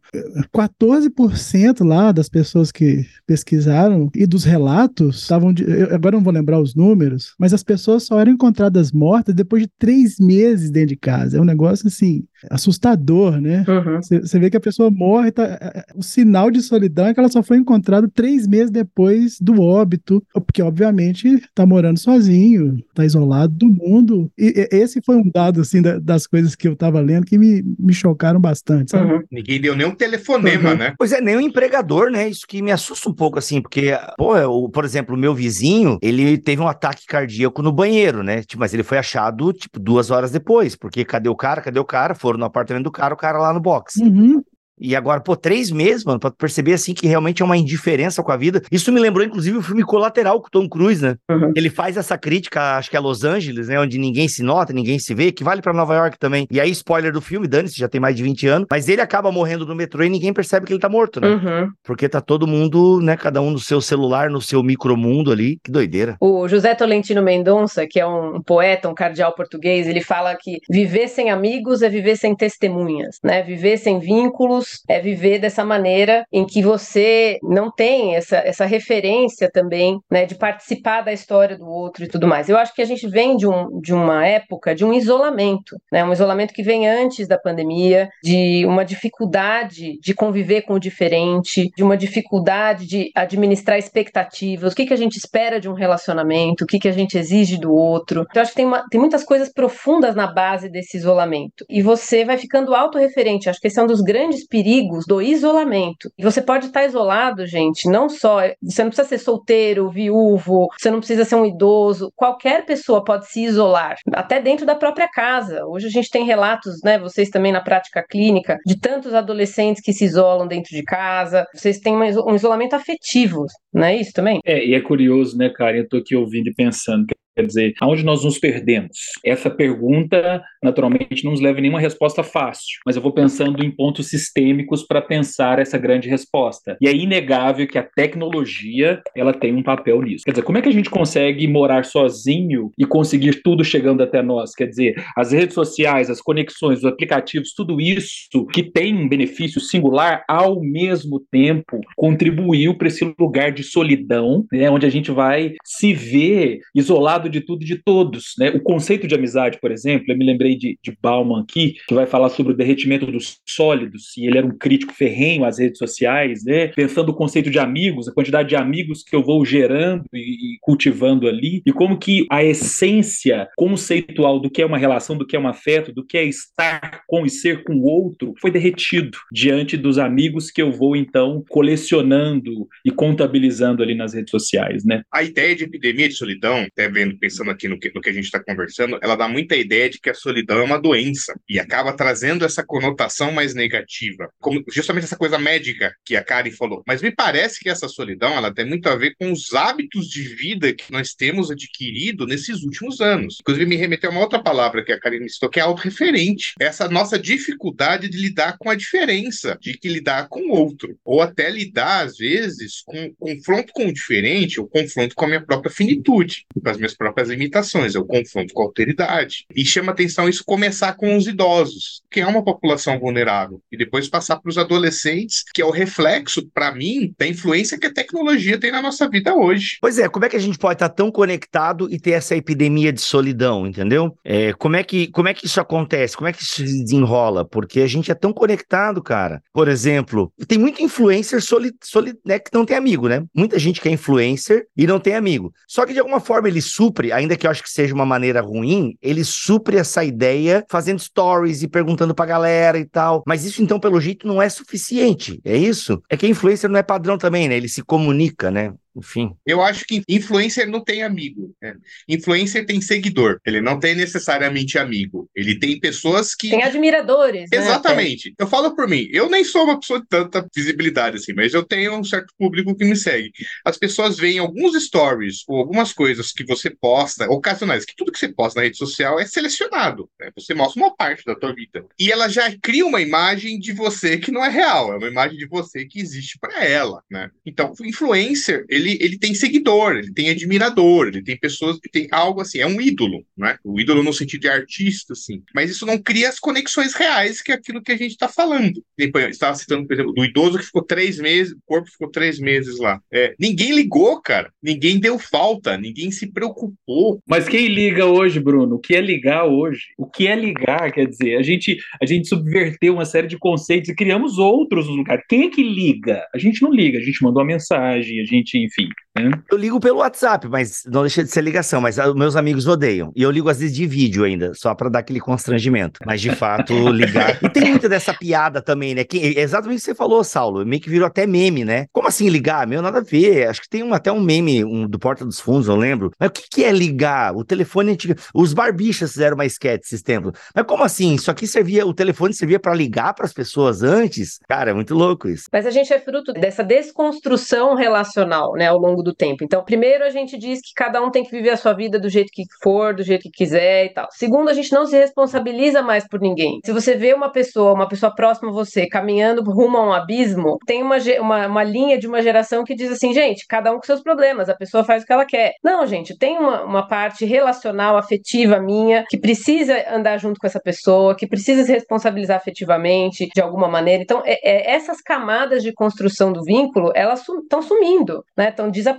14% 0.55 1.85
lá 1.85 2.11
das 2.11 2.29
pessoas 2.29 2.71
que 2.71 3.05
pesquisaram 3.27 4.09
e 4.15 4.25
dos 4.25 4.45
relatos 4.45 4.94
estavam. 5.03 5.53
agora 5.91 6.15
não 6.15 6.23
vou 6.23 6.33
lembrar 6.33 6.59
os 6.59 6.75
números, 6.75 7.33
mas 7.39 7.53
as 7.53 7.63
pessoas 7.63 8.03
só 8.03 8.19
eram 8.19 8.31
encontradas 8.31 8.91
mortas 8.91 9.35
depois 9.35 9.63
de 9.63 9.69
três 9.77 10.19
meses 10.19 10.71
dentro 10.71 10.89
de 10.89 10.95
casa. 10.95 11.37
É 11.37 11.41
um 11.41 11.45
negócio 11.45 11.87
assim, 11.87 12.23
assustador, 12.49 13.39
né? 13.39 13.63
Você 14.01 14.15
uhum. 14.15 14.41
vê 14.41 14.49
que 14.49 14.57
a 14.57 14.61
pessoa 14.61 14.89
morre, 14.91 15.31
tá, 15.31 15.43
é, 15.43 15.79
é, 15.79 15.85
o 15.95 16.03
sinal 16.03 16.51
de 16.51 16.61
solidão 16.61 17.07
é 17.07 17.13
que 17.13 17.19
ela 17.19 17.29
só 17.29 17.41
foi 17.41 17.57
encontrada 17.57 18.09
três 18.13 18.47
meses 18.47 18.71
depois 18.71 19.39
do 19.39 19.61
óbito, 19.61 20.23
porque 20.33 20.61
obviamente 20.61 21.41
tá 21.53 21.65
morando 21.65 21.99
sozinho, 21.99 22.77
tá 22.93 23.05
isolado 23.05 23.53
do 23.53 23.69
mundo. 23.69 24.31
E, 24.37 24.67
e 24.71 24.75
esse 24.75 25.01
foi 25.01 25.15
um 25.15 25.29
dado 25.29 25.61
assim 25.61 25.81
da, 25.81 25.99
das 25.99 26.27
coisas 26.27 26.55
que 26.55 26.67
eu 26.67 26.75
tava 26.75 26.99
lendo 26.99 27.25
que 27.25 27.37
me, 27.37 27.63
me 27.77 27.93
chocaram 27.93 28.39
bastante, 28.39 28.91
sabe? 28.91 29.13
Uhum. 29.13 29.23
Ninguém 29.31 29.59
deu 29.59 29.75
nem 29.75 29.87
um 29.87 29.95
telefonema, 29.95 30.71
uhum. 30.71 30.77
né? 30.77 30.93
Pois 30.97 31.11
é, 31.11 31.21
nem 31.21 31.37
um 31.37 31.41
empregador, 31.41 32.09
né? 32.09 32.29
Isso 32.29 32.45
que 32.47 32.61
me 32.61 32.71
assusta 32.71 33.09
um 33.09 33.13
pouco 33.13 33.39
assim, 33.39 33.61
porque, 33.61 33.97
pô, 34.17 34.37
eu, 34.37 34.69
por 34.71 34.84
exemplo, 34.85 35.15
o 35.15 35.17
meu 35.17 35.33
vizinho, 35.33 35.97
ele 36.01 36.37
teve 36.37 36.61
um 36.61 36.67
ataque 36.67 37.05
cardíaco 37.05 37.61
no 37.61 37.71
banheiro, 37.71 38.23
né? 38.23 38.41
Tipo, 38.43 38.59
mas 38.59 38.73
ele 38.73 38.83
foi 38.83 38.97
achado, 38.97 39.51
tipo, 39.53 39.79
duas 39.79 40.11
horas 40.11 40.31
depois, 40.31 40.75
porque 40.75 41.03
cadê 41.03 41.29
o 41.29 41.35
cara? 41.35 41.61
Cadê 41.61 41.79
o 41.79 41.85
cara? 41.85 42.15
Foram 42.15 42.39
no 42.39 42.45
apartamento 42.45 42.85
do 42.85 42.91
cara, 42.91 43.13
o 43.13 43.17
cara 43.17 43.37
lá 43.37 43.53
no 43.53 43.59
box. 43.59 43.99
Uhum. 43.99 44.43
E 44.79 44.95
agora, 44.95 45.21
pô, 45.21 45.35
três 45.35 45.71
meses, 45.71 46.03
mano, 46.03 46.19
pra 46.19 46.31
perceber 46.31 46.73
assim 46.73 46.93
que 46.93 47.07
realmente 47.07 47.41
é 47.41 47.45
uma 47.45 47.57
indiferença 47.57 48.21
com 48.21 48.31
a 48.31 48.37
vida. 48.37 48.61
Isso 48.71 48.91
me 48.91 48.99
lembrou, 48.99 49.25
inclusive, 49.25 49.57
o 49.57 49.61
filme 49.61 49.83
Colateral 49.83 50.41
com 50.41 50.47
o 50.47 50.51
Tom 50.51 50.67
Cruise, 50.67 51.01
né? 51.01 51.15
Uhum. 51.29 51.53
Ele 51.55 51.69
faz 51.69 51.97
essa 51.97 52.17
crítica, 52.17 52.77
acho 52.77 52.89
que 52.89 52.97
é 52.97 52.99
Los 52.99 53.23
Angeles, 53.23 53.67
né? 53.67 53.79
Onde 53.79 53.97
ninguém 53.97 54.27
se 54.27 54.43
nota, 54.43 54.73
ninguém 54.73 54.99
se 54.99 55.13
vê, 55.13 55.31
que 55.31 55.43
vale 55.43 55.61
para 55.61 55.73
Nova 55.73 55.95
York 55.95 56.19
também. 56.19 56.47
E 56.51 56.59
aí, 56.59 56.69
spoiler 56.71 57.11
do 57.11 57.21
filme, 57.21 57.47
dane-se, 57.47 57.77
já 57.77 57.87
tem 57.87 58.01
mais 58.01 58.15
de 58.15 58.23
20 58.23 58.47
anos, 58.47 58.67
mas 58.69 58.89
ele 58.89 59.01
acaba 59.01 59.31
morrendo 59.31 59.65
no 59.65 59.75
metrô 59.75 60.03
e 60.03 60.09
ninguém 60.09 60.33
percebe 60.33 60.65
que 60.65 60.73
ele 60.73 60.79
tá 60.79 60.89
morto, 60.89 61.21
né? 61.21 61.27
Uhum. 61.29 61.69
Porque 61.83 62.09
tá 62.09 62.19
todo 62.19 62.47
mundo, 62.47 62.99
né? 63.01 63.15
Cada 63.15 63.41
um 63.41 63.51
no 63.51 63.59
seu 63.59 63.79
celular, 63.79 64.29
no 64.29 64.41
seu 64.41 64.61
micromundo 64.61 65.31
ali. 65.31 65.57
Que 65.63 65.71
doideira. 65.71 66.17
O 66.19 66.47
José 66.47 66.75
Tolentino 66.75 67.21
Mendonça, 67.21 67.87
que 67.87 67.99
é 67.99 68.05
um 68.05 68.41
poeta, 68.41 68.89
um 68.89 68.93
cardeal 68.93 69.33
português, 69.33 69.87
ele 69.87 70.01
fala 70.01 70.35
que 70.35 70.59
viver 70.69 71.07
sem 71.07 71.29
amigos 71.29 71.81
é 71.81 71.89
viver 71.89 72.17
sem 72.17 72.35
testemunhas, 72.35 73.17
né? 73.23 73.41
Viver 73.41 73.77
sem 73.77 73.99
vínculos 73.99 74.64
é 74.89 74.99
viver 74.99 75.39
dessa 75.39 75.63
maneira 75.63 76.25
em 76.31 76.45
que 76.45 76.61
você 76.61 77.37
não 77.43 77.71
tem 77.71 78.15
essa, 78.15 78.37
essa 78.37 78.65
referência 78.65 79.49
também, 79.51 79.99
né, 80.09 80.25
de 80.25 80.35
participar 80.35 81.01
da 81.01 81.13
história 81.13 81.57
do 81.57 81.67
outro 81.67 82.03
e 82.03 82.07
tudo 82.07 82.27
mais. 82.27 82.49
Eu 82.49 82.57
acho 82.57 82.73
que 82.73 82.81
a 82.81 82.85
gente 82.85 83.07
vem 83.07 83.35
de, 83.35 83.47
um, 83.47 83.79
de 83.79 83.93
uma 83.93 84.25
época 84.25 84.75
de 84.75 84.85
um 84.85 84.93
isolamento, 84.93 85.75
né, 85.91 86.03
um 86.03 86.13
isolamento 86.13 86.53
que 86.53 86.63
vem 86.63 86.87
antes 86.87 87.27
da 87.27 87.37
pandemia, 87.37 88.09
de 88.23 88.65
uma 88.65 88.85
dificuldade 88.85 89.99
de 89.99 90.13
conviver 90.13 90.61
com 90.61 90.73
o 90.73 90.79
diferente, 90.79 91.69
de 91.75 91.83
uma 91.83 91.97
dificuldade 91.97 92.85
de 92.85 93.11
administrar 93.15 93.77
expectativas, 93.77 94.73
o 94.73 94.75
que, 94.75 94.85
que 94.85 94.93
a 94.93 94.97
gente 94.97 95.17
espera 95.17 95.59
de 95.59 95.69
um 95.69 95.73
relacionamento, 95.73 96.63
o 96.63 96.67
que, 96.67 96.79
que 96.79 96.87
a 96.87 96.91
gente 96.91 97.17
exige 97.17 97.57
do 97.57 97.73
outro. 97.73 98.25
Então, 98.29 98.41
acho 98.41 98.51
que 98.51 98.57
tem, 98.57 98.65
uma, 98.65 98.85
tem 98.89 98.99
muitas 98.99 99.23
coisas 99.23 99.51
profundas 99.51 100.15
na 100.15 100.27
base 100.27 100.69
desse 100.69 100.97
isolamento. 100.97 101.65
E 101.69 101.81
você 101.81 102.23
vai 102.25 102.37
ficando 102.37 102.75
autorreferente. 102.75 103.49
Acho 103.49 103.59
que 103.59 103.67
esse 103.67 103.79
é 103.79 103.83
um 103.83 103.87
dos 103.87 104.01
grandes 104.01 104.45
perigos 104.55 105.05
do 105.05 105.21
isolamento. 105.21 106.09
E 106.17 106.23
você 106.23 106.41
pode 106.41 106.67
estar 106.67 106.85
isolado, 106.85 107.45
gente, 107.45 107.89
não 107.89 108.07
só. 108.07 108.39
Você 108.63 108.83
não 108.83 108.89
precisa 108.89 109.09
ser 109.09 109.17
solteiro, 109.17 109.89
viúvo, 109.89 110.69
você 110.77 110.89
não 110.89 110.99
precisa 110.99 111.25
ser 111.25 111.35
um 111.35 111.45
idoso. 111.45 112.09
Qualquer 112.15 112.65
pessoa 112.65 113.03
pode 113.03 113.27
se 113.27 113.43
isolar, 113.43 113.97
até 114.13 114.41
dentro 114.41 114.65
da 114.65 114.73
própria 114.73 115.09
casa. 115.09 115.65
Hoje 115.65 115.87
a 115.87 115.89
gente 115.89 116.09
tem 116.09 116.25
relatos, 116.25 116.75
né? 116.85 116.97
Vocês 116.97 117.29
também 117.29 117.51
na 117.51 117.59
prática 117.59 118.01
clínica, 118.09 118.57
de 118.65 118.79
tantos 118.79 119.13
adolescentes 119.13 119.81
que 119.81 119.91
se 119.91 120.05
isolam 120.05 120.47
dentro 120.47 120.73
de 120.73 120.83
casa. 120.83 121.45
Vocês 121.53 121.79
têm 121.79 121.93
um 121.97 122.35
isolamento 122.35 122.75
afetivo, 122.75 123.45
não 123.73 123.83
é 123.83 123.97
isso 123.97 124.13
também? 124.13 124.39
É, 124.45 124.65
e 124.65 124.73
é 124.73 124.79
curioso, 124.79 125.37
né, 125.37 125.49
cara? 125.49 125.77
Eu 125.77 125.89
tô 125.89 125.97
aqui 125.97 126.15
ouvindo 126.15 126.47
e 126.47 126.53
pensando 126.53 127.05
Quer 127.35 127.45
dizer, 127.45 127.73
aonde 127.81 128.03
nós 128.03 128.23
nos 128.23 128.39
perdemos? 128.39 128.97
Essa 129.23 129.49
pergunta, 129.49 130.41
naturalmente, 130.63 131.25
não 131.25 131.31
nos 131.31 131.41
leva 131.41 131.57
a 131.57 131.61
nenhuma 131.61 131.81
resposta 131.81 132.23
fácil, 132.23 132.79
mas 132.85 132.95
eu 132.95 133.01
vou 133.01 133.11
pensando 133.11 133.63
em 133.63 133.69
pontos 133.69 134.07
sistêmicos 134.07 134.83
para 134.83 135.01
pensar 135.01 135.59
essa 135.59 135.77
grande 135.77 136.07
resposta. 136.07 136.77
E 136.79 136.87
é 136.87 136.95
inegável 136.95 137.67
que 137.67 137.77
a 137.77 137.83
tecnologia 137.83 139.01
ela 139.13 139.33
tem 139.33 139.53
um 139.53 139.61
papel 139.61 140.01
nisso. 140.01 140.23
Quer 140.23 140.31
dizer, 140.31 140.43
como 140.43 140.57
é 140.57 140.61
que 140.61 140.69
a 140.69 140.73
gente 140.73 140.89
consegue 140.89 141.45
morar 141.45 141.83
sozinho 141.83 142.71
e 142.77 142.85
conseguir 142.85 143.41
tudo 143.43 143.65
chegando 143.65 144.01
até 144.01 144.21
nós? 144.21 144.53
Quer 144.55 144.67
dizer, 144.67 144.95
as 145.17 145.33
redes 145.33 145.53
sociais, 145.53 146.09
as 146.09 146.21
conexões, 146.21 146.79
os 146.79 146.85
aplicativos, 146.85 147.53
tudo 147.53 147.81
isso 147.81 148.45
que 148.53 148.63
tem 148.63 148.95
um 148.95 149.09
benefício 149.09 149.59
singular, 149.59 150.23
ao 150.27 150.61
mesmo 150.61 151.19
tempo 151.29 151.81
contribuiu 151.97 152.77
para 152.77 152.87
esse 152.87 153.13
lugar 153.19 153.51
de 153.51 153.63
solidão, 153.63 154.45
né, 154.53 154.69
onde 154.69 154.85
a 154.85 154.89
gente 154.89 155.11
vai 155.11 155.53
se 155.65 155.93
ver 155.93 156.59
isolado 156.73 157.24
de 157.29 157.41
tudo 157.41 157.63
e 157.63 157.65
de 157.65 157.77
todos. 157.77 158.33
Né? 158.37 158.49
O 158.49 158.61
conceito 158.61 159.07
de 159.07 159.15
amizade, 159.15 159.59
por 159.59 159.71
exemplo, 159.71 160.05
eu 160.09 160.17
me 160.17 160.25
lembrei 160.25 160.55
de, 160.55 160.77
de 160.83 160.97
Bauman 161.01 161.41
aqui, 161.41 161.75
que 161.87 161.93
vai 161.93 162.05
falar 162.05 162.29
sobre 162.29 162.53
o 162.53 162.55
derretimento 162.55 163.05
dos 163.05 163.39
sólidos, 163.47 164.15
e 164.17 164.25
ele 164.25 164.37
era 164.37 164.47
um 164.47 164.57
crítico 164.57 164.93
ferrenho 164.93 165.45
às 165.45 165.59
redes 165.59 165.77
sociais, 165.77 166.43
né? 166.43 166.67
pensando 166.69 167.09
o 167.09 167.15
conceito 167.15 167.49
de 167.49 167.59
amigos, 167.59 168.07
a 168.07 168.13
quantidade 168.13 168.49
de 168.49 168.55
amigos 168.55 169.03
que 169.03 169.15
eu 169.15 169.23
vou 169.23 169.45
gerando 169.45 170.05
e, 170.13 170.55
e 170.55 170.57
cultivando 170.61 171.27
ali, 171.27 171.61
e 171.65 171.71
como 171.71 171.97
que 171.97 172.25
a 172.29 172.43
essência 172.43 173.47
conceitual 173.55 174.39
do 174.39 174.49
que 174.49 174.61
é 174.61 174.65
uma 174.65 174.77
relação, 174.77 175.17
do 175.17 175.25
que 175.25 175.35
é 175.35 175.39
um 175.39 175.47
afeto, 175.47 175.93
do 175.93 176.05
que 176.05 176.17
é 176.17 176.23
estar 176.23 177.03
com 177.07 177.25
e 177.25 177.29
ser 177.29 177.63
com 177.63 177.75
o 177.75 177.83
outro, 177.83 178.33
foi 178.39 178.51
derretido 178.51 179.17
diante 179.31 179.77
dos 179.77 179.97
amigos 179.97 180.51
que 180.51 180.61
eu 180.61 180.71
vou, 180.71 180.95
então, 180.95 181.43
colecionando 181.49 182.67
e 182.83 182.91
contabilizando 182.91 183.83
ali 183.83 183.95
nas 183.95 184.13
redes 184.13 184.31
sociais, 184.31 184.83
né? 184.83 185.03
A 185.11 185.23
ideia 185.23 185.55
de 185.55 185.63
epidemia 185.63 186.07
de 186.07 186.15
solidão, 186.15 186.59
até 186.59 186.89
vendo, 186.89 187.14
pensando 187.17 187.51
aqui 187.51 187.67
no 187.67 187.79
que, 187.79 187.91
no 187.93 188.01
que 188.01 188.09
a 188.09 188.13
gente 188.13 188.25
está 188.25 188.43
conversando, 188.43 188.99
ela 189.01 189.15
dá 189.15 189.27
muita 189.27 189.55
ideia 189.55 189.89
de 189.89 189.99
que 189.99 190.09
a 190.09 190.13
solidão 190.13 190.59
é 190.59 190.63
uma 190.63 190.79
doença 190.79 191.33
e 191.49 191.59
acaba 191.59 191.93
trazendo 191.93 192.45
essa 192.45 192.63
conotação 192.63 193.31
mais 193.31 193.53
negativa, 193.53 194.29
como 194.39 194.63
justamente 194.71 195.05
essa 195.05 195.17
coisa 195.17 195.37
médica 195.37 195.93
que 196.05 196.15
a 196.15 196.23
Karen 196.23 196.51
falou. 196.51 196.83
Mas 196.87 197.01
me 197.01 197.11
parece 197.11 197.59
que 197.59 197.69
essa 197.69 197.87
solidão, 197.87 198.33
ela 198.35 198.53
tem 198.53 198.65
muito 198.65 198.87
a 198.89 198.95
ver 198.95 199.15
com 199.19 199.31
os 199.31 199.53
hábitos 199.53 200.07
de 200.07 200.23
vida 200.23 200.73
que 200.73 200.91
nós 200.91 201.13
temos 201.13 201.51
adquirido 201.51 202.25
nesses 202.25 202.63
últimos 202.63 203.01
anos. 203.01 203.37
Inclusive, 203.41 203.65
me 203.65 203.75
remeteu 203.75 204.09
a 204.09 204.13
uma 204.13 204.21
outra 204.21 204.41
palavra 204.41 204.83
que 204.83 204.91
a 204.91 204.99
Karen 204.99 205.27
citou, 205.27 205.49
que 205.49 205.59
é 205.59 205.63
autorreferente. 205.63 206.53
Essa 206.59 206.87
nossa 206.87 207.17
dificuldade 207.17 208.09
de 208.09 208.17
lidar 208.17 208.57
com 208.57 208.69
a 208.69 208.75
diferença, 208.75 209.57
de 209.61 209.77
que 209.77 209.87
lidar 209.87 210.27
com 210.29 210.41
o 210.41 210.51
outro, 210.51 210.97
ou 211.03 211.21
até 211.21 211.49
lidar, 211.49 212.05
às 212.05 212.17
vezes, 212.17 212.81
com 212.85 213.13
confronto 213.19 213.71
com 213.73 213.87
o 213.87 213.93
diferente, 213.93 214.59
ou 214.59 214.67
confronto 214.67 215.15
com 215.15 215.25
a 215.25 215.27
minha 215.27 215.45
própria 215.45 215.71
finitude, 215.71 216.45
com 216.53 216.69
as 216.69 216.77
minhas 216.77 216.95
próprias 217.05 217.29
limitações, 217.29 217.93
ou 217.93 218.03
confronto 218.03 218.51
com 218.51 218.63
a 218.63 218.65
alteridade. 218.65 219.45
E 219.55 219.63
chama 219.63 219.91
atenção 219.91 220.27
isso 220.27 220.43
começar 220.43 220.93
com 220.93 221.15
os 221.15 221.27
idosos, 221.27 222.01
que 222.09 222.19
é 222.19 222.25
uma 222.25 222.43
população 222.43 222.99
vulnerável, 222.99 223.61
e 223.71 223.77
depois 223.77 224.09
passar 224.09 224.37
para 224.39 224.49
os 224.49 224.57
adolescentes, 224.57 225.43
que 225.53 225.61
é 225.61 225.65
o 225.65 225.69
reflexo, 225.69 226.49
para 226.51 226.73
mim, 226.73 227.13
da 227.19 227.27
influência 227.27 227.77
que 227.77 227.85
a 227.85 227.93
tecnologia 227.93 228.59
tem 228.59 228.71
na 228.71 228.81
nossa 228.81 229.07
vida 229.07 229.35
hoje. 229.35 229.77
Pois 229.79 229.99
é, 229.99 230.09
como 230.09 230.25
é 230.25 230.29
que 230.29 230.35
a 230.35 230.39
gente 230.39 230.57
pode 230.57 230.75
estar 230.75 230.89
tão 230.89 231.11
conectado 231.11 231.87
e 231.91 231.99
ter 231.99 232.11
essa 232.11 232.35
epidemia 232.35 232.91
de 232.91 233.01
solidão, 233.01 233.67
entendeu? 233.67 234.17
É, 234.23 234.51
como, 234.53 234.75
é 234.75 234.83
que, 234.83 235.07
como 235.07 235.27
é 235.27 235.33
que 235.33 235.45
isso 235.45 235.61
acontece? 235.61 236.17
Como 236.17 236.27
é 236.27 236.33
que 236.33 236.41
isso 236.41 236.55
se 236.55 236.63
desenrola? 236.63 237.45
Porque 237.45 237.81
a 237.81 237.87
gente 237.87 238.09
é 238.09 238.15
tão 238.15 238.33
conectado, 238.33 239.03
cara. 239.03 239.43
Por 239.53 239.67
exemplo, 239.67 240.33
tem 240.47 240.57
muito 240.57 240.81
influencer 240.81 241.41
soli, 241.41 241.71
soli, 241.83 242.13
né, 242.25 242.39
que 242.39 242.49
não 242.51 242.65
tem 242.65 242.75
amigo, 242.75 243.07
né? 243.07 243.23
Muita 243.35 243.59
gente 243.59 243.79
que 243.79 243.89
é 243.89 243.91
influencer 243.91 244.65
e 244.75 244.87
não 244.87 244.99
tem 244.99 245.13
amigo. 245.13 245.53
Só 245.67 245.85
que 245.85 245.93
de 245.93 245.99
alguma 245.99 246.19
forma 246.19 246.47
ele 246.47 246.61
supre, 246.95 247.11
ainda 247.11 247.35
que 247.35 247.45
eu 247.45 247.51
acho 247.51 247.61
que 247.61 247.69
seja 247.69 247.93
uma 247.93 248.05
maneira 248.05 248.41
ruim, 248.41 248.97
ele 249.01 249.23
supre 249.23 249.77
essa 249.77 250.03
ideia 250.03 250.65
fazendo 250.69 250.99
stories 250.99 251.61
e 251.61 251.67
perguntando 251.67 252.15
pra 252.15 252.25
galera 252.25 252.79
e 252.79 252.85
tal. 252.85 253.23
Mas 253.27 253.43
isso 253.43 253.61
então, 253.61 253.79
pelo 253.79 253.99
jeito, 253.99 254.25
não 254.25 254.41
é 254.41 254.47
suficiente. 254.47 255.39
É 255.43 255.57
isso? 255.57 256.01
É 256.09 256.15
que 256.15 256.27
influencer 256.27 256.69
não 256.69 256.79
é 256.79 256.83
padrão 256.83 257.17
também, 257.17 257.49
né? 257.49 257.57
Ele 257.57 257.67
se 257.67 257.83
comunica, 257.83 258.49
né? 258.49 258.73
Enfim. 258.95 259.35
Eu 259.45 259.61
acho 259.61 259.85
que 259.85 260.01
influencer 260.07 260.67
não 260.67 260.83
tem 260.83 261.03
amigo. 261.03 261.53
Né? 261.61 261.75
Influencer 262.07 262.65
tem 262.65 262.79
seguidor. 262.81 263.39
Ele 263.45 263.59
não 263.61 263.79
tem 263.79 263.95
necessariamente 263.95 264.77
amigo. 264.77 265.29
Ele 265.35 265.59
tem 265.59 265.79
pessoas 265.79 266.33
que. 266.33 266.49
Tem 266.49 266.63
admiradores. 266.63 267.49
Né? 267.51 267.57
Exatamente. 267.57 268.29
Né? 268.29 268.35
Eu 268.39 268.47
falo 268.47 268.75
por 268.75 268.87
mim. 268.87 269.07
Eu 269.11 269.29
nem 269.29 269.43
sou 269.43 269.63
uma 269.63 269.79
pessoa 269.79 269.99
de 269.99 270.07
tanta 270.07 270.47
visibilidade 270.55 271.17
assim, 271.17 271.33
mas 271.33 271.53
eu 271.53 271.63
tenho 271.63 271.97
um 271.97 272.03
certo 272.03 272.33
público 272.37 272.75
que 272.75 272.85
me 272.85 272.95
segue. 272.95 273.31
As 273.63 273.77
pessoas 273.77 274.17
veem 274.17 274.39
alguns 274.39 274.81
stories 274.81 275.43
ou 275.47 275.57
algumas 275.57 275.91
coisas 275.91 276.31
que 276.31 276.45
você 276.45 276.69
posta, 276.69 277.29
ocasionais, 277.29 277.85
que 277.85 277.95
tudo 277.95 278.11
que 278.11 278.19
você 278.19 278.29
posta 278.29 278.59
na 278.59 278.65
rede 278.65 278.77
social 278.77 279.19
é 279.19 279.25
selecionado. 279.25 280.09
Né? 280.19 280.31
Você 280.35 280.53
mostra 280.53 280.81
uma 280.81 280.95
parte 280.95 281.23
da 281.25 281.35
tua 281.35 281.53
vida. 281.53 281.85
E 281.99 282.11
ela 282.11 282.29
já 282.29 282.53
cria 282.61 282.85
uma 282.85 283.01
imagem 283.01 283.59
de 283.59 283.73
você 283.73 284.17
que 284.17 284.31
não 284.31 284.43
é 284.43 284.49
real. 284.49 284.93
É 284.93 284.97
uma 284.97 285.07
imagem 285.07 285.37
de 285.37 285.47
você 285.47 285.85
que 285.85 285.99
existe 285.99 286.37
para 286.39 286.63
ela. 286.63 287.01
Né? 287.09 287.29
Então, 287.45 287.73
o 287.79 287.85
influencer, 287.85 288.65
ele 288.69 288.84
ele, 288.85 288.97
ele 289.01 289.17
tem 289.17 289.33
seguidor, 289.33 289.97
ele 289.97 290.13
tem 290.13 290.29
admirador, 290.29 291.07
ele 291.07 291.23
tem 291.23 291.37
pessoas 291.37 291.79
que 291.79 291.89
tem 291.89 292.07
algo 292.11 292.41
assim, 292.41 292.59
é 292.59 292.67
um 292.67 292.79
ídolo, 292.79 293.25
né? 293.37 293.57
O 293.63 293.79
ídolo 293.79 294.03
no 294.03 294.13
sentido 294.13 294.41
de 294.41 294.47
artista, 294.47 295.13
assim. 295.13 295.41
Mas 295.53 295.69
isso 295.69 295.85
não 295.85 295.97
cria 295.97 296.29
as 296.29 296.39
conexões 296.39 296.93
reais 296.93 297.41
que 297.41 297.51
é 297.51 297.55
aquilo 297.55 297.81
que 297.81 297.91
a 297.91 297.97
gente 297.97 298.11
está 298.11 298.27
falando. 298.27 298.83
Depois, 298.97 299.25
estava 299.29 299.55
citando, 299.55 299.85
por 299.87 299.93
exemplo, 299.93 300.13
do 300.13 300.23
idoso 300.23 300.59
que 300.59 300.65
ficou 300.65 300.83
três 300.83 301.17
meses, 301.17 301.53
o 301.53 301.59
corpo 301.65 301.89
ficou 301.89 302.09
três 302.09 302.39
meses 302.39 302.79
lá. 302.79 303.01
É, 303.11 303.35
ninguém 303.39 303.73
ligou, 303.73 304.21
cara. 304.21 304.51
Ninguém 304.61 304.99
deu 304.99 305.17
falta, 305.17 305.77
ninguém 305.77 306.11
se 306.11 306.31
preocupou. 306.31 307.19
Mas 307.27 307.47
quem 307.47 307.67
liga 307.67 308.05
hoje, 308.05 308.39
Bruno? 308.39 308.75
O 308.75 308.79
que 308.79 308.95
é 308.95 309.01
ligar 309.01 309.45
hoje? 309.45 309.85
O 309.97 310.05
que 310.05 310.27
é 310.27 310.35
ligar, 310.35 310.91
quer 310.91 311.07
dizer, 311.07 311.37
a 311.37 311.43
gente, 311.43 311.77
a 312.01 312.05
gente 312.05 312.27
subverteu 312.27 312.93
uma 312.93 313.05
série 313.05 313.27
de 313.27 313.37
conceitos 313.37 313.89
e 313.89 313.95
criamos 313.95 314.37
outros 314.37 314.87
no 314.87 314.95
lugar. 314.95 315.21
Quem 315.27 315.45
é 315.45 315.49
que 315.49 315.63
liga? 315.63 316.25
A 316.33 316.37
gente 316.37 316.61
não 316.61 316.71
liga, 316.71 316.99
a 316.99 317.01
gente 317.01 317.23
mandou 317.23 317.41
uma 317.41 317.47
mensagem, 317.47 318.21
a 318.21 318.25
gente, 318.25 318.57
enfim, 318.77 318.89
enfim. 318.89 319.04
Né? 319.15 319.31
Eu 319.49 319.57
ligo 319.57 319.79
pelo 319.79 319.99
WhatsApp, 319.99 320.47
mas 320.47 320.83
não 320.85 321.01
deixa 321.01 321.23
de 321.23 321.29
ser 321.29 321.41
ligação, 321.41 321.79
mas 321.79 321.97
ah, 321.97 322.13
meus 322.13 322.35
amigos 322.35 322.67
odeiam. 322.67 323.11
E 323.15 323.21
eu 323.21 323.31
ligo 323.31 323.49
às 323.49 323.59
vezes 323.59 323.75
de 323.75 323.85
vídeo 323.87 324.23
ainda, 324.23 324.53
só 324.53 324.73
para 324.75 324.89
dar 324.89 324.99
aquele 324.99 325.19
constrangimento. 325.19 325.99
Mas 326.05 326.21
de 326.21 326.35
fato, 326.35 326.73
ligar. 326.91 327.37
E 327.41 327.49
tem 327.49 327.69
muita 327.69 327.87
dessa 327.87 328.13
piada 328.13 328.61
também, 328.61 328.93
né? 328.93 329.03
Que, 329.03 329.37
exatamente 329.39 329.77
o 329.77 329.79
que 329.79 329.85
você 329.85 329.95
falou, 329.95 330.23
Saulo. 330.23 330.65
Meio 330.65 330.81
que 330.81 330.89
virou 330.89 331.07
até 331.07 331.25
meme, 331.25 331.63
né? 331.63 331.85
Como 331.93 332.07
assim 332.07 332.29
ligar? 332.29 332.67
Meu, 332.67 332.81
nada 332.81 332.99
a 332.99 333.03
ver. 333.03 333.47
Acho 333.47 333.61
que 333.61 333.69
tem 333.69 333.83
um, 333.83 333.93
até 333.93 334.11
um 334.11 334.19
meme 334.19 334.63
um, 334.65 334.87
do 334.87 334.99
Porta 334.99 335.25
dos 335.25 335.39
Fundos, 335.39 335.67
eu 335.67 335.75
lembro. 335.75 336.11
Mas 336.19 336.29
o 336.29 336.31
que, 336.31 336.43
que 336.49 336.63
é 336.63 336.71
ligar? 336.71 337.35
O 337.35 337.43
telefone 337.43 337.91
antigo. 337.91 338.15
Os 338.33 338.53
barbichas 338.53 339.11
fizeram 339.11 339.35
uma 339.35 339.45
sketch 339.45 339.83
esses 339.85 340.01
tempos. 340.01 340.33
Mas 340.53 340.65
como 340.65 340.83
assim? 340.83 341.15
Isso 341.15 341.31
aqui 341.31 341.47
servia, 341.47 341.85
o 341.85 341.93
telefone 341.93 342.33
servia 342.33 342.59
para 342.59 342.73
ligar 342.73 343.13
para 343.13 343.25
as 343.25 343.33
pessoas 343.33 343.83
antes? 343.83 344.39
Cara, 344.47 344.71
é 344.71 344.73
muito 344.73 344.93
louco 344.93 345.29
isso. 345.29 345.45
Mas 345.51 345.65
a 345.65 345.71
gente 345.71 345.93
é 345.93 345.99
fruto 345.99 346.33
dessa 346.33 346.63
desconstrução 346.63 347.75
relacional, 347.75 348.53
né, 348.53 348.67
ao 348.67 348.77
longo 348.77 349.04
do 349.05 349.13
tempo. 349.13 349.43
Então, 349.43 349.63
primeiro 349.63 350.03
a 350.03 350.09
gente 350.09 350.37
diz 350.37 350.59
que 350.59 350.73
cada 350.75 351.01
um 351.01 351.11
tem 351.11 351.23
que 351.23 351.31
viver 351.31 351.51
a 351.51 351.57
sua 351.57 351.73
vida 351.73 351.99
do 351.99 352.09
jeito 352.09 352.29
que 352.33 352.43
for, 352.61 352.93
do 352.93 353.03
jeito 353.03 353.21
que 353.23 353.29
quiser 353.29 353.85
e 353.85 353.93
tal. 353.93 354.07
Segundo, 354.11 354.49
a 354.49 354.53
gente 354.53 354.73
não 354.73 354.85
se 354.85 354.97
responsabiliza 354.97 355.81
mais 355.81 356.07
por 356.07 356.19
ninguém. 356.19 356.59
Se 356.65 356.73
você 356.73 356.95
vê 356.95 357.13
uma 357.13 357.31
pessoa, 357.31 357.73
uma 357.73 357.87
pessoa 357.87 358.13
próxima 358.13 358.49
a 358.49 358.53
você, 358.53 358.87
caminhando 358.87 359.43
rumo 359.43 359.77
a 359.77 359.87
um 359.87 359.93
abismo, 359.93 360.57
tem 360.65 360.81
uma, 360.81 360.97
uma, 361.19 361.47
uma 361.47 361.63
linha 361.63 361.97
de 361.99 362.07
uma 362.07 362.21
geração 362.21 362.63
que 362.63 362.73
diz 362.73 362.91
assim, 362.91 363.13
gente, 363.13 363.45
cada 363.47 363.71
um 363.71 363.75
com 363.75 363.83
seus 363.83 364.01
problemas, 364.01 364.49
a 364.49 364.55
pessoa 364.55 364.83
faz 364.83 365.03
o 365.03 365.05
que 365.05 365.13
ela 365.13 365.25
quer. 365.25 365.53
Não, 365.63 365.85
gente, 365.85 366.17
tem 366.17 366.37
uma, 366.37 366.63
uma 366.63 366.87
parte 366.87 367.25
relacional, 367.25 367.97
afetiva 367.97 368.59
minha, 368.59 369.05
que 369.07 369.17
precisa 369.17 369.75
andar 369.93 370.17
junto 370.17 370.39
com 370.39 370.47
essa 370.47 370.59
pessoa, 370.59 371.15
que 371.15 371.27
precisa 371.27 371.63
se 371.63 371.71
responsabilizar 371.71 372.37
afetivamente, 372.37 373.27
de 373.33 373.41
alguma 373.41 373.67
maneira. 373.67 374.01
Então, 374.01 374.23
é, 374.25 374.39
é, 374.43 374.75
essas 374.75 374.99
camadas 375.01 375.61
de 375.61 375.71
construção 375.71 376.33
do 376.33 376.43
vínculo, 376.43 376.91
elas 376.95 377.19
estão 377.27 377.61
su 377.61 377.75
sumindo, 377.75 378.23
né? 378.37 378.49
Estão 378.49 378.69
desaparecendo. 378.69 378.94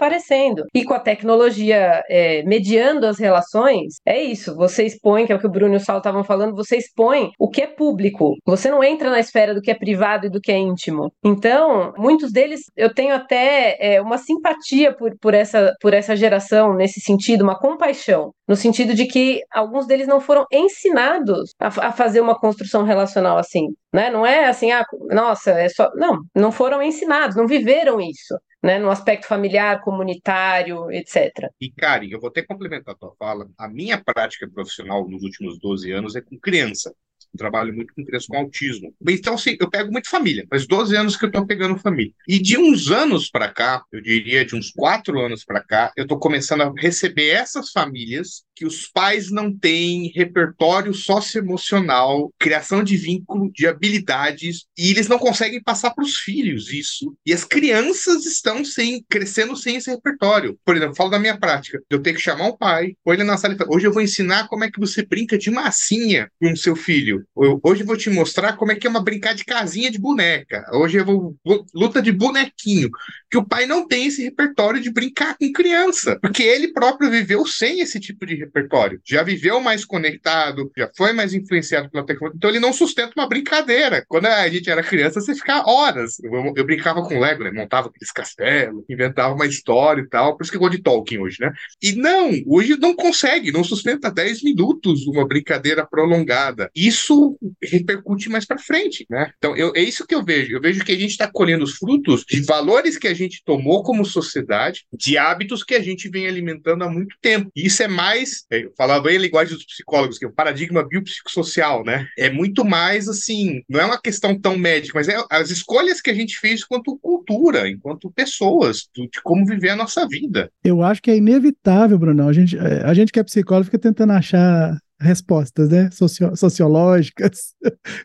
E 0.74 0.84
com 0.84 0.94
a 0.94 1.00
tecnologia 1.00 2.02
é, 2.08 2.42
mediando 2.44 3.06
as 3.06 3.18
relações, 3.18 3.96
é 4.04 4.20
isso. 4.22 4.54
Você 4.56 4.84
expõe, 4.84 5.26
que 5.26 5.32
é 5.32 5.36
o 5.36 5.38
que 5.38 5.46
o 5.46 5.50
Bruno 5.50 5.74
e 5.74 5.76
o 5.76 5.80
Saulo 5.80 6.00
estavam 6.00 6.24
falando, 6.24 6.54
você 6.54 6.76
expõe 6.76 7.30
o 7.38 7.48
que 7.48 7.62
é 7.62 7.66
público. 7.66 8.34
Você 8.44 8.70
não 8.70 8.82
entra 8.82 9.10
na 9.10 9.20
esfera 9.20 9.54
do 9.54 9.60
que 9.60 9.70
é 9.70 9.74
privado 9.74 10.26
e 10.26 10.30
do 10.30 10.40
que 10.40 10.52
é 10.52 10.58
íntimo. 10.58 11.12
Então, 11.24 11.92
muitos 11.96 12.32
deles, 12.32 12.60
eu 12.76 12.92
tenho 12.92 13.14
até 13.14 13.76
é, 13.80 14.00
uma 14.00 14.18
simpatia 14.18 14.94
por, 14.94 15.16
por, 15.20 15.34
essa, 15.34 15.74
por 15.80 15.94
essa 15.94 16.16
geração, 16.16 16.74
nesse 16.74 17.00
sentido, 17.00 17.42
uma 17.42 17.58
compaixão. 17.58 18.32
No 18.48 18.54
sentido 18.54 18.94
de 18.94 19.06
que 19.06 19.40
alguns 19.52 19.86
deles 19.86 20.06
não 20.06 20.20
foram 20.20 20.44
ensinados 20.52 21.50
a, 21.60 21.66
a 21.88 21.92
fazer 21.92 22.20
uma 22.20 22.38
construção 22.38 22.84
relacional 22.84 23.38
assim. 23.38 23.66
Né? 23.92 24.10
Não 24.10 24.24
é 24.24 24.46
assim, 24.46 24.70
ah, 24.70 24.84
nossa, 25.10 25.50
é 25.52 25.68
só. 25.68 25.90
Não, 25.94 26.18
não 26.34 26.52
foram 26.52 26.82
ensinados, 26.82 27.36
não 27.36 27.46
viveram 27.46 28.00
isso 28.00 28.36
né, 28.66 28.80
no 28.80 28.90
aspecto 28.90 29.28
familiar, 29.28 29.80
comunitário, 29.80 30.90
etc. 30.90 31.48
E, 31.60 31.70
Karen, 31.70 32.08
eu 32.10 32.20
vou 32.20 32.28
até 32.28 32.42
complementar 32.42 32.96
a 32.96 32.98
tua 32.98 33.14
fala. 33.16 33.48
A 33.56 33.68
minha 33.68 33.96
prática 34.02 34.48
profissional 34.52 35.08
nos 35.08 35.22
últimos 35.22 35.56
12 35.60 35.92
anos 35.92 36.16
é 36.16 36.20
com 36.20 36.36
criança 36.36 36.92
trabalho 37.36 37.74
muito 37.74 37.92
com 37.94 38.04
crianças 38.04 38.26
com 38.26 38.38
autismo. 38.38 38.94
Então, 39.06 39.34
assim, 39.34 39.56
eu 39.60 39.68
pego 39.68 39.92
muito 39.92 40.08
família, 40.08 40.46
faz 40.48 40.66
12 40.66 40.96
anos 40.96 41.16
que 41.16 41.26
eu 41.26 41.30
tô 41.30 41.46
pegando 41.46 41.78
família. 41.78 42.12
E 42.26 42.38
de 42.40 42.56
uns 42.56 42.90
anos 42.90 43.30
para 43.30 43.48
cá, 43.48 43.84
eu 43.92 44.00
diria 44.00 44.44
de 44.44 44.56
uns 44.56 44.70
quatro 44.70 45.20
anos 45.20 45.44
para 45.44 45.62
cá, 45.62 45.92
eu 45.96 46.06
tô 46.06 46.18
começando 46.18 46.62
a 46.62 46.72
receber 46.76 47.28
essas 47.28 47.70
famílias 47.70 48.45
que 48.56 48.64
os 48.64 48.88
pais 48.88 49.30
não 49.30 49.54
têm 49.54 50.10
repertório 50.14 50.94
socioemocional, 50.94 52.32
criação 52.38 52.82
de 52.82 52.96
vínculo, 52.96 53.52
de 53.52 53.66
habilidades, 53.66 54.64
e 54.76 54.90
eles 54.90 55.08
não 55.08 55.18
conseguem 55.18 55.62
passar 55.62 55.90
para 55.90 56.04
os 56.04 56.16
filhos 56.16 56.72
isso. 56.72 57.14
E 57.24 57.34
as 57.34 57.44
crianças 57.44 58.24
estão 58.24 58.64
sem, 58.64 59.04
crescendo 59.08 59.54
sem 59.54 59.76
esse 59.76 59.90
repertório. 59.90 60.58
Por 60.64 60.74
exemplo, 60.74 60.96
falo 60.96 61.10
da 61.10 61.18
minha 61.18 61.38
prática. 61.38 61.80
Eu 61.90 62.00
tenho 62.00 62.16
que 62.16 62.22
chamar 62.22 62.48
o 62.48 62.56
pai, 62.56 62.94
ou 63.04 63.12
ele 63.12 63.24
na 63.24 63.36
sala 63.36 63.54
e 63.54 63.58
falar, 63.58 63.74
hoje 63.74 63.86
eu 63.86 63.92
vou 63.92 64.02
ensinar 64.02 64.48
como 64.48 64.64
é 64.64 64.70
que 64.70 64.80
você 64.80 65.04
brinca 65.04 65.36
de 65.36 65.50
massinha 65.50 66.30
com 66.40 66.56
seu 66.56 66.74
filho. 66.74 67.26
Hoje 67.34 67.82
eu 67.82 67.86
vou 67.86 67.96
te 67.96 68.08
mostrar 68.08 68.54
como 68.54 68.72
é 68.72 68.74
que 68.74 68.86
é 68.86 68.90
uma 68.90 69.02
brincar 69.02 69.34
de 69.34 69.44
casinha 69.44 69.90
de 69.90 69.98
boneca. 69.98 70.64
Hoje 70.72 70.98
eu 70.98 71.04
vou, 71.04 71.36
vou 71.44 71.66
luta 71.74 72.00
de 72.00 72.10
bonequinho. 72.10 72.88
Que 73.30 73.36
o 73.36 73.44
pai 73.44 73.66
não 73.66 73.86
tem 73.86 74.06
esse 74.06 74.22
repertório 74.22 74.80
de 74.80 74.90
brincar 74.90 75.36
com 75.36 75.52
criança, 75.52 76.18
porque 76.22 76.42
ele 76.42 76.72
próprio 76.72 77.10
viveu 77.10 77.44
sem 77.46 77.80
esse 77.80 78.00
tipo 78.00 78.24
de 78.24 78.45
repertório. 78.46 79.00
Já 79.04 79.22
viveu 79.22 79.60
mais 79.60 79.84
conectado, 79.84 80.70
já 80.76 80.90
foi 80.96 81.12
mais 81.12 81.34
influenciado 81.34 81.90
pela 81.90 82.04
tecnologia. 82.04 82.36
Então 82.36 82.50
ele 82.50 82.60
não 82.60 82.72
sustenta 82.72 83.12
uma 83.16 83.28
brincadeira. 83.28 84.04
Quando 84.08 84.26
a 84.26 84.48
gente 84.48 84.70
era 84.70 84.82
criança, 84.82 85.20
você 85.20 85.34
ficava 85.34 85.68
horas. 85.68 86.18
Eu, 86.22 86.52
eu 86.56 86.64
brincava 86.64 87.02
com 87.02 87.18
Lego, 87.18 87.44
né? 87.44 87.50
Montava 87.50 87.88
aqueles 87.88 88.10
castelos, 88.10 88.84
inventava 88.88 89.34
uma 89.34 89.46
história 89.46 90.02
e 90.02 90.08
tal. 90.08 90.36
Por 90.36 90.42
isso 90.42 90.50
que 90.50 90.56
eu 90.56 90.60
gosto 90.60 90.76
de 90.76 90.82
Tolkien 90.82 91.20
hoje, 91.20 91.38
né? 91.40 91.52
E 91.82 91.92
não, 91.92 92.30
hoje 92.46 92.76
não 92.78 92.94
consegue, 92.94 93.52
não 93.52 93.64
sustenta 93.64 94.10
10 94.10 94.42
minutos 94.42 95.06
uma 95.06 95.26
brincadeira 95.26 95.86
prolongada. 95.86 96.70
Isso 96.74 97.38
repercute 97.62 98.28
mais 98.28 98.44
para 98.44 98.58
frente, 98.58 99.06
né? 99.10 99.30
Então 99.36 99.56
eu, 99.56 99.72
é 99.74 99.80
isso 99.80 100.06
que 100.06 100.14
eu 100.14 100.24
vejo. 100.24 100.54
Eu 100.56 100.60
vejo 100.60 100.84
que 100.84 100.92
a 100.92 100.98
gente 100.98 101.10
está 101.10 101.30
colhendo 101.30 101.64
os 101.64 101.76
frutos 101.76 102.24
de 102.28 102.42
valores 102.42 102.96
que 102.96 103.08
a 103.08 103.14
gente 103.14 103.42
tomou 103.44 103.82
como 103.82 104.04
sociedade, 104.04 104.84
de 104.92 105.18
hábitos 105.18 105.62
que 105.62 105.74
a 105.74 105.82
gente 105.82 106.08
vem 106.08 106.26
alimentando 106.26 106.84
há 106.84 106.88
muito 106.88 107.16
tempo. 107.20 107.50
E 107.54 107.66
isso 107.66 107.82
é 107.82 107.88
mais 107.88 108.35
é, 108.50 108.68
falava 108.76 109.10
em 109.12 109.18
linguagem 109.18 109.54
dos 109.54 109.64
psicólogos, 109.64 110.18
que 110.18 110.24
é 110.24 110.28
o 110.28 110.32
paradigma 110.32 110.86
biopsicossocial, 110.86 111.84
né? 111.84 112.06
É 112.18 112.30
muito 112.30 112.64
mais 112.64 113.08
assim, 113.08 113.62
não 113.68 113.80
é 113.80 113.84
uma 113.84 114.00
questão 114.00 114.38
tão 114.38 114.56
médica, 114.56 114.98
mas 114.98 115.08
é 115.08 115.16
as 115.30 115.50
escolhas 115.50 116.00
que 116.00 116.10
a 116.10 116.14
gente 116.14 116.38
fez 116.38 116.62
enquanto 116.62 116.98
cultura, 116.98 117.68
enquanto 117.68 118.10
pessoas, 118.10 118.88
de 118.94 119.08
como 119.22 119.46
viver 119.46 119.70
a 119.70 119.76
nossa 119.76 120.06
vida. 120.06 120.50
Eu 120.64 120.82
acho 120.82 121.02
que 121.02 121.10
é 121.10 121.16
inevitável, 121.16 121.98
Bruno. 121.98 122.28
A 122.28 122.32
gente, 122.32 122.56
é, 122.56 122.82
a 122.84 122.94
gente 122.94 123.12
que 123.12 123.20
é 123.20 123.24
psicólogo 123.24 123.66
fica 123.66 123.78
tentando 123.78 124.12
achar 124.12 124.76
respostas, 125.00 125.68
né? 125.68 125.90
Socio 125.90 126.34
sociológicas, 126.36 127.54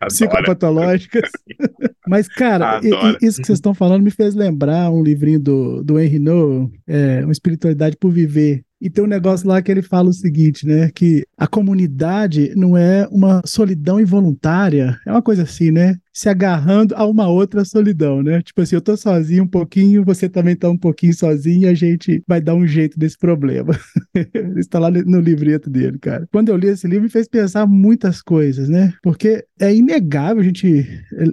psicopatológicas. 0.07 1.29
Mas, 2.07 2.27
cara, 2.27 2.81
isso 3.21 3.39
que 3.39 3.47
vocês 3.47 3.57
estão 3.57 3.73
falando 3.73 4.03
me 4.03 4.11
fez 4.11 4.35
lembrar 4.35 4.91
um 4.91 5.01
livrinho 5.01 5.39
do, 5.39 5.83
do 5.83 5.99
Henry 5.99 6.19
No, 6.19 6.69
é, 6.87 7.23
Uma 7.23 7.31
Espiritualidade 7.31 7.95
por 7.97 8.11
Viver, 8.11 8.63
e 8.81 8.89
tem 8.89 9.03
um 9.03 9.07
negócio 9.07 9.47
lá 9.47 9.61
que 9.61 9.71
ele 9.71 9.83
fala 9.83 10.09
o 10.09 10.13
seguinte, 10.13 10.65
né? 10.65 10.89
Que 10.93 11.23
a 11.37 11.47
comunidade 11.47 12.51
não 12.55 12.75
é 12.75 13.07
uma 13.11 13.41
solidão 13.45 13.99
involuntária, 13.99 14.97
é 15.05 15.11
uma 15.11 15.21
coisa 15.21 15.43
assim, 15.43 15.69
né? 15.69 15.95
Se 16.21 16.29
agarrando 16.29 16.93
a 16.95 17.03
uma 17.03 17.27
outra 17.27 17.65
solidão, 17.65 18.21
né? 18.21 18.43
Tipo 18.43 18.61
assim, 18.61 18.75
eu 18.75 18.81
tô 18.81 18.95
sozinho 18.95 19.43
um 19.43 19.47
pouquinho, 19.47 20.05
você 20.05 20.29
também 20.29 20.55
tá 20.55 20.69
um 20.69 20.77
pouquinho 20.77 21.15
sozinho 21.15 21.63
e 21.63 21.67
a 21.67 21.73
gente 21.73 22.21
vai 22.27 22.39
dar 22.39 22.53
um 22.53 22.67
jeito 22.67 22.99
desse 22.99 23.17
problema. 23.17 23.73
Está 24.55 24.77
lá 24.77 24.91
no 24.91 25.19
livreto 25.19 25.67
dele, 25.67 25.97
cara. 25.97 26.27
Quando 26.31 26.49
eu 26.49 26.57
li 26.57 26.67
esse 26.67 26.87
livro, 26.87 27.05
me 27.05 27.09
fez 27.09 27.27
pensar 27.27 27.65
muitas 27.65 28.21
coisas, 28.21 28.69
né? 28.69 28.93
Porque 29.01 29.43
é 29.59 29.73
inegável 29.73 30.41
a 30.41 30.45
gente 30.45 30.87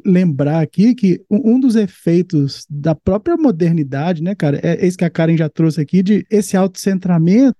lembrar 0.06 0.62
aqui 0.62 0.94
que 0.94 1.20
um 1.30 1.60
dos 1.60 1.76
efeitos 1.76 2.64
da 2.70 2.94
própria 2.94 3.36
modernidade, 3.36 4.22
né, 4.22 4.34
cara, 4.34 4.58
é 4.62 4.86
esse 4.86 4.96
que 4.96 5.04
a 5.04 5.10
Karen 5.10 5.36
já 5.36 5.50
trouxe 5.50 5.82
aqui, 5.82 6.02
de 6.02 6.24
esse 6.30 6.56
autocentramento 6.56 7.54